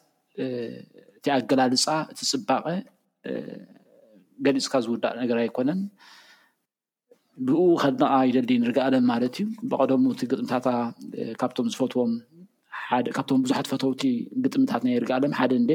እቲ 1.18 1.26
ኣገላልፃ 1.38 1.86
እቲ 2.12 2.20
ፅባቐ 2.32 2.66
ገሊፅካ 4.46 4.74
ዝውዳእ 4.84 5.16
ነገር 5.22 5.38
ኣይኮነን 5.44 5.82
ብኡ 7.48 7.62
ከድንቃ 7.82 8.12
ይደሊ 8.30 8.50
ንርጋኣለን 8.64 9.06
ማለት 9.12 9.36
እዩ 9.42 9.46
ብቀደሙቲ 9.70 10.20
ግጥምታታ 10.32 10.68
ካብቶም 11.42 11.68
ዝፈትዎም 11.76 12.12
ካብቶም 13.16 13.40
ቡዙሓት 13.46 13.68
ፈተውቲ 13.72 14.02
ግጥምታትና 14.44 14.88
ይርግኣለም 14.96 15.34
ሓደ 15.40 15.52
እንዴ 15.62 15.72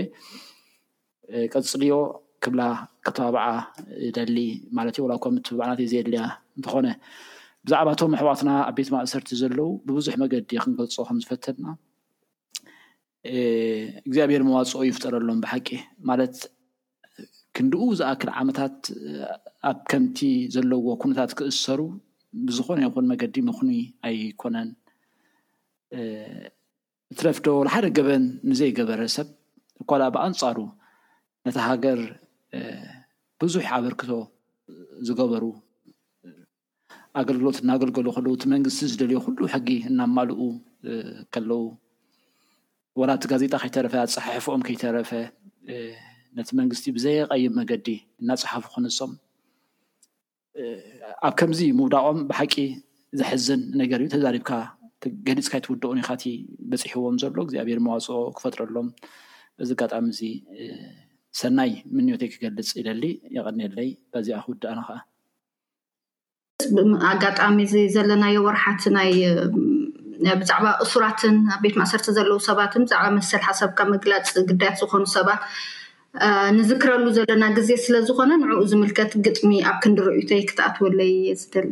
ቀፅልዮ 1.53 1.95
ክብላ 2.45 2.63
ከተባብዓ 3.07 3.47
ደሊ 4.17 4.37
ማለት 4.79 4.95
እዩ 4.99 5.03
ወላ 5.07 5.15
ከም 5.25 5.37
ቲባዕናት 5.47 5.81
ዘየድልያ 5.93 6.23
እንትኾነ 6.59 6.87
ብዛዕባቶም 7.67 8.13
ኣሕዋትና 8.19 8.51
ኣብ 8.69 8.75
ቤት 8.79 8.91
ማእሰርቲ 8.95 9.31
ዘለው 9.43 9.71
ብብዙሕ 9.89 10.15
መገዲ 10.23 10.51
ክንገልፆ 10.65 10.97
ከምዝፈተና 11.09 11.65
እግዚኣብሔር 14.09 14.43
መዋፅኦ 14.51 14.81
ይፍጠረሎም 14.89 15.41
ብሓቂ 15.45 15.69
ማለት 16.11 16.35
ክንዲኡ 17.59 17.85
ዝኣክል 17.99 18.29
ዓመታት 18.41 18.77
ኣብ 19.69 19.79
ከምቲ 19.91 20.19
ዘለዎ 20.55 20.87
ኩነታት 21.03 21.31
ክእሰሩ 21.39 21.81
ብዝኮነ 22.49 22.79
ይኹን 22.87 23.07
መገዲ 23.13 23.35
ምኩኒ 23.47 23.71
ኣይኮነን 24.09 24.69
እትረፍዶ 27.13 27.47
ሓደ 27.75 27.87
ገበን 27.97 28.25
ንዘይገበረ 28.51 29.01
ሰብ 29.17 29.29
ኳልኣ 29.91 30.07
ብኣንፃሩ 30.17 30.59
ነቲ 31.47 31.57
ሃገር 31.69 32.01
ብዙሕ 33.43 33.67
ኣበርክቶ 33.77 34.11
ዝገበሩ 35.09 35.45
ኣገልግሎት 37.21 37.59
እናገልገሉ 37.63 38.07
ከለዉ 38.17 38.33
እቲ 38.39 38.45
መንግስቲ 38.55 38.81
ዝደልዮ 38.93 39.19
ኩሉ 39.25 39.39
ሕጊ 39.55 39.69
እናማልኡ 39.91 40.41
ከለዉ 41.35 41.61
ወላ 43.03 43.11
እቲ 43.19 43.25
ጋዜጣ 43.33 43.55
ከይተረፈ 43.63 43.95
ፀሓሕፍኦም 44.17 44.63
ከይተረፈ 44.69 45.11
ነቲ 46.37 46.49
መንግስቲ 46.61 46.87
ብዘየቀይም 46.97 47.55
መገዲ 47.61 47.87
እናፅሓፍ 48.23 48.65
ክኮነሶም 48.69 49.13
ኣብ 51.27 51.33
ከምዚ 51.41 51.61
ምውዳቆም 51.79 52.19
ብሓቂ 52.31 52.55
ዝሕዝን 53.19 53.61
ነገር 53.81 53.99
እዩ 54.03 54.09
ተዛሪብካ 54.15 54.51
ገሊፅካይትውድቅ 55.27 55.91
ኒካቲ 55.99 56.25
በፂሕዎም 56.71 57.17
ዘሎ 57.23 57.37
እግዚ 57.47 57.55
ቤር 57.69 57.81
መዋፅኦ 57.87 58.21
ክፈጥረሎም 58.37 58.89
እዚ 59.65 59.69
ኣጋጣሚ 59.85 60.07
እዚ 60.15 60.23
ሰናይ 61.41 61.71
ምንዮትይ 61.97 62.29
ክገልፅ 62.33 62.69
ኢደሊ 62.81 63.03
ይቀኒለይ 63.37 63.89
ባዚኣ 64.13 64.39
ክውድኣና 64.47 64.81
ከዓ 64.89 64.99
ኣጋጣሚ 67.13 67.57
እ 67.85 67.85
ዘለናዮ 67.95 68.37
ወርሓት 68.47 68.85
ናይ 68.97 69.11
ብዛዕባ 70.41 70.67
እሱራትን 70.85 71.35
ኣብ 71.55 71.61
ቤት 71.65 71.75
ማእሰርቲ 71.81 72.07
ዘለው 72.17 72.39
ሰባትን 72.49 72.85
ብዛዕባ 72.87 73.07
መሰል 73.19 73.43
ሓሰብካ 73.49 73.79
መግላፅ 73.95 74.29
ግዳያት 74.49 74.79
ዝኮኑ 74.81 75.03
ሰባት 75.17 75.43
ንዝክረሉ 76.57 77.05
ዘለና 77.17 77.45
ግዜ 77.57 77.71
ስለዝኮነ 77.85 78.31
ንዕኡ 78.43 78.61
ዝምልከት 78.71 79.13
ግጥሚ 79.27 79.51
ኣብ 79.71 79.77
ክንዲርእዩተይ 79.85 80.41
ክትኣትወለይ 80.49 81.11
እየ 81.23 81.35
ዝደሊ 81.41 81.69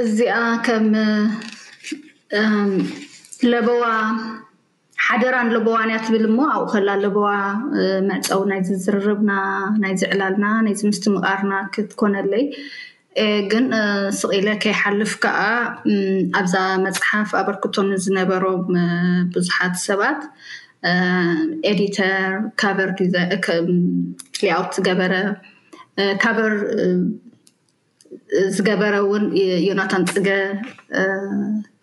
እዚኣ 0.00 0.36
ከም 0.66 0.86
ለበዋ 3.52 3.84
ሓደራን 5.06 5.48
ለበዋንያ 5.54 5.96
ትብል 6.06 6.24
እሞ 6.30 6.38
ኣብኡ 6.54 6.64
ከላ 6.72 6.88
ለበዋ 7.04 7.28
መዕፀው 8.08 8.42
ናይ 8.50 8.60
ዝዝርርብና 8.68 9.30
ናይ 9.82 9.92
ዝዕላልና 10.00 10.46
ናይ 10.64 10.74
ዚ 10.78 10.88
ምስቲ 10.90 11.04
ምቃርና 11.14 11.54
ክትኮነለይ 11.74 12.44
ግን 13.50 13.64
ስቂኢለ 14.18 14.48
ከይሓልፍ 14.62 15.12
ከዓ 15.22 15.38
ኣብዛ 16.40 16.54
መፅሓፍ 16.86 17.30
ኣበርክቶም 17.40 17.88
ዝነበሮም 18.04 18.66
ቡዙሓት 19.34 19.76
ሰባት 19.86 20.20
ኤዲተር 21.70 22.34
ርሊኣውት 22.88 24.68
ዝገበረ 24.76 25.14
ካቨር 26.22 26.52
ዝገበረ 28.56 28.94
ውን 29.12 29.24
ዮናታን 29.68 30.04
ፅገ 30.10 30.28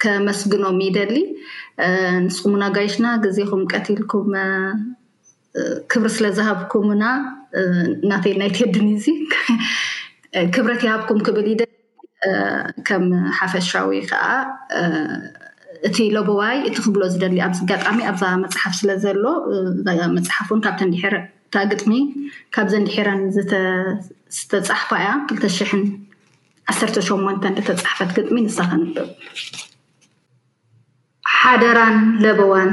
ከመስግኖም 0.04 0.78
ይደሊ 0.88 1.12
ንስኹምሙና 2.28 2.64
ጋይሽና 2.78 3.08
ግዜኩም 3.26 3.64
ቀትልኩም 3.72 4.30
ክብሪ 5.91 6.10
ስለዝሃብኩምና 6.18 7.04
እናተይል 8.04 8.38
ናይትየድን 8.41 8.88
እዩእዙ 8.93 9.06
ክብረት 10.56 10.82
ይሃብኩም 10.88 11.20
ክብል 11.28 11.46
ይደ 11.54 11.62
ከም 12.88 13.06
ሓፈሻዊ 13.39 13.93
ከዓ 14.10 14.24
እቲ 15.88 15.98
ለቦዋይ 16.16 16.58
እቲ 16.68 16.76
ክብሎ 16.86 17.02
ዝደሊዩ 17.14 17.40
ኣብዚ 17.48 17.60
ጋጣሚ 17.70 17.98
ኣብዛ 18.12 18.24
መፅሓፍ 18.44 18.74
ስለ 18.80 18.90
ዘሎ 19.04 19.24
መፅሓፍ 20.16 20.48
እን 20.56 20.62
ካብተንዲረእታ 20.66 21.56
ግጥሚ 21.72 21.92
ካብ 22.56 22.68
ዘንዲሒረን 22.74 23.22
ዝተፃሕፋ 24.38 24.90
እያ 25.02 25.08
2018 25.36 27.46
ዝተፃሕፈት 27.68 28.10
ግጥሚ 28.20 28.36
ንሳ 28.48 28.58
ከንብብ 28.72 29.10
ሓደራን 31.38 31.98
ለበዋን 32.26 32.72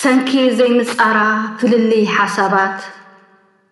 ሰንኪ 0.00 0.30
ዘይንፃራ 0.58 1.18
ፍልልይ 1.60 2.04
ሓሳባት 2.16 2.78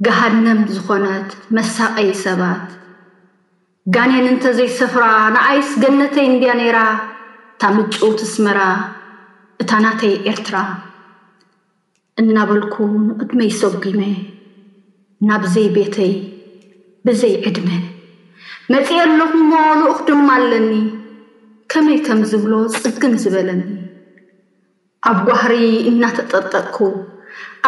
ጋሃነም 0.07 0.61
ዝኾነት 0.75 1.29
መሳቀዪ 1.57 2.09
ሰባት 2.25 2.67
ጋኔን 3.93 4.27
እንተዘይሰፍራ 4.33 5.01
ንኣይስ 5.33 5.71
ገነተይ 5.81 6.25
እንድያ 6.29 6.53
ነይራ 6.61 6.79
እታ 7.55 7.63
ምፁትስመራ 7.77 8.61
እታ 9.63 9.71
ናተይ 9.85 10.15
ኤርትራ 10.31 10.57
እናበልኩ 12.21 12.77
ንቕድመይ 13.09 13.51
ሰጉመ 13.59 14.01
ናብዘይ 15.29 15.67
ቤተይ 15.77 16.13
ብዘይ 17.07 17.35
ዕድመ 17.49 17.69
መጺአ 18.73 18.97
ኣለኹእሞ 19.05 19.53
ንኡኽ 19.83 19.99
ድማ 20.11 20.29
ኣለኒ 20.41 20.71
ከመይ 21.75 21.99
ከም 22.09 22.21
ዝብሎ 22.35 22.53
ጽግም 22.81 23.15
ዝበለኒ 23.23 23.63
ኣብ 25.11 25.19
ጓህሪ 25.31 25.55
እናተጠጠቕኩ 25.91 26.79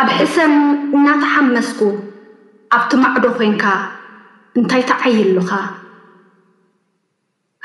ኣብ 0.01 0.09
ሕሰን 0.19 0.55
እናተሓመስኩ 0.99 1.81
ኣብቲ 2.77 2.91
ማዕዶ 3.03 3.25
ዄንካ 3.43 3.65
እንታይ 4.59 4.83
ተዓይሉኻ 4.93 5.51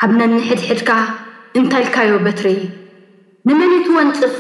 ኣብ 0.04 0.12
ነኒሒድሕድካ 0.20 0.92
እንታይ 1.58 1.82
ኢልካዮ 1.86 2.12
በትሪ 2.26 2.48
ንመኒት 3.48 3.88
ወንጽፍ 3.96 4.36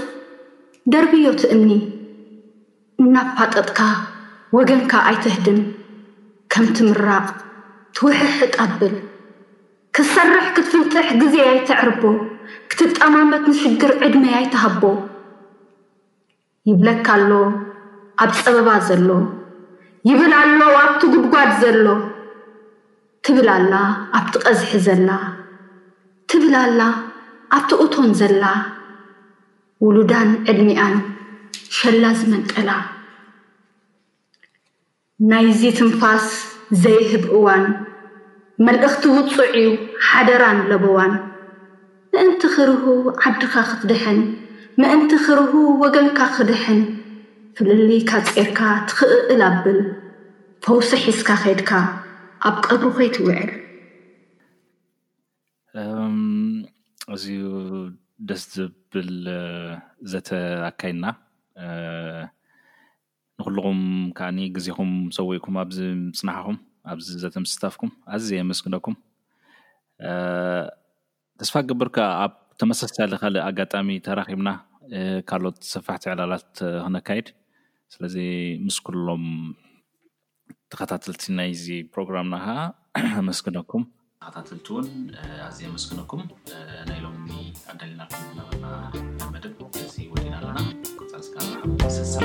ደርብዮ 0.93 1.26
ት 1.39 1.51
እምኒ 1.55 1.70
እናፋጠጥካ 3.01 3.80
ወገንካ 4.57 4.93
ኣይትህድም 5.09 5.59
ከምትምራቕ 6.53 7.28
ትውሕሕጣብል 7.97 8.95
ክሠርሕ 9.97 10.45
ክትፍልትሕ 10.55 11.07
ጊዜ 11.22 11.36
ኣይተዕርቦ 11.51 12.03
ክትጠማመት 12.72 13.45
ንሽግር 13.51 13.93
ዕድመይ 14.07 14.36
ኣይትሃቦ 14.39 14.84
ይብለካ 16.70 17.07
ሎ 17.30 17.41
ኣብ 18.26 18.32
ጸበባ 18.43 18.70
ዘሎ 18.88 19.09
ይብል 20.12 20.34
ኣሎ 20.41 20.59
ኣብትግድጓድ 20.84 21.51
ዘሎ 21.66 21.86
ትብል 23.26 23.49
ኣላ 23.57 23.74
ኣብቲ 24.22 24.34
ቐዝሒ 24.47 24.72
ዘላ 24.88 25.09
ትብላ 26.32 26.57
ላ 26.79 26.84
ኣብቲእቶን 27.55 28.09
ዘላ 28.19 28.43
ውሉዳን 29.86 30.29
ዕድሚኣን 30.51 30.93
ሸላ 31.77 32.03
ዝመንጠላ 32.19 32.69
ናይዚ 35.29 35.61
ትንፋስ 35.79 36.27
ዘይህብ 36.84 37.25
እዋን 37.38 37.65
መልእኽቲ 38.65 39.03
ውፁዒዩ 39.17 39.71
ሓደራን 40.09 40.59
ለቦዋን 40.69 41.13
ምእንቲ 42.13 42.41
ኽርሁ 42.55 42.86
ዓድካ 43.29 43.53
ኽትድሕን 43.71 44.21
ምእንቲ 44.84 45.11
ኽርሁ 45.25 45.53
ወገንካ 45.84 46.19
ኽድሕን 46.38 46.79
ፍልሊካ 47.57 48.11
ጼርካ 48.29 48.59
ትኽእእል 48.91 49.43
ኣብል 49.49 49.82
ፈውሲሒስካ 50.67 51.29
ኼድካ 51.43 51.71
ኣብ 52.47 52.55
ቀድሪ 52.67 52.88
ኾይትውዕል 52.99 53.51
እዝዩ 57.16 57.39
ደስ 58.28 58.43
ዝብል 58.53 59.09
ዘተ 60.12 60.30
ኣካይድና 60.68 61.05
ንክልኩም 63.38 63.80
ከኣኒ 64.18 64.39
ግዜኩም 64.55 64.91
ፀውኢኩም 65.16 65.55
ኣብዚ 65.64 65.78
ምፅናሕኩም 66.07 66.57
ኣብዚ 66.91 67.07
ዘተምስታፍኩም 67.24 67.91
ኣዘ 68.16 68.26
የመስግነኩም 68.38 68.95
ተስፋ 71.41 71.53
ግብር 71.70 71.89
ከዓ 71.95 72.09
ኣብ 72.24 72.34
ተመሳሳሊ 72.62 73.12
ካሊእ 73.22 73.43
ኣጋጣሚ 73.49 73.88
ተራኪብና 74.07 74.49
ካልኦት 75.30 75.59
ሰፋሕቲ 75.74 76.03
ዕላላት 76.14 76.49
ክነካይድ 76.86 77.28
ስለዚ 77.93 78.16
ምስ 78.66 78.78
ኩሎም 78.88 79.26
ተከታተልቲ 80.72 81.24
ናይዚ 81.38 81.66
ፕሮግራምና 81.95 82.36
ከዓ 82.45 82.57
ኣመስግነኩም 83.22 83.84
ሓታትህልቲ 84.26 84.67
እውን 84.74 84.88
ኣዝ 85.45 85.55
የመስግነኩም 85.63 86.22
ናይ 86.89 86.99
ሎም 87.03 87.15
ኣጋሊናም 87.72 88.11
በና 88.49 88.65
መደብ 89.34 89.55
እዚ 89.86 90.07
ወዲና 90.11 90.38
ኣለና 90.38 90.59
ቁፃስስሰ 90.99 92.19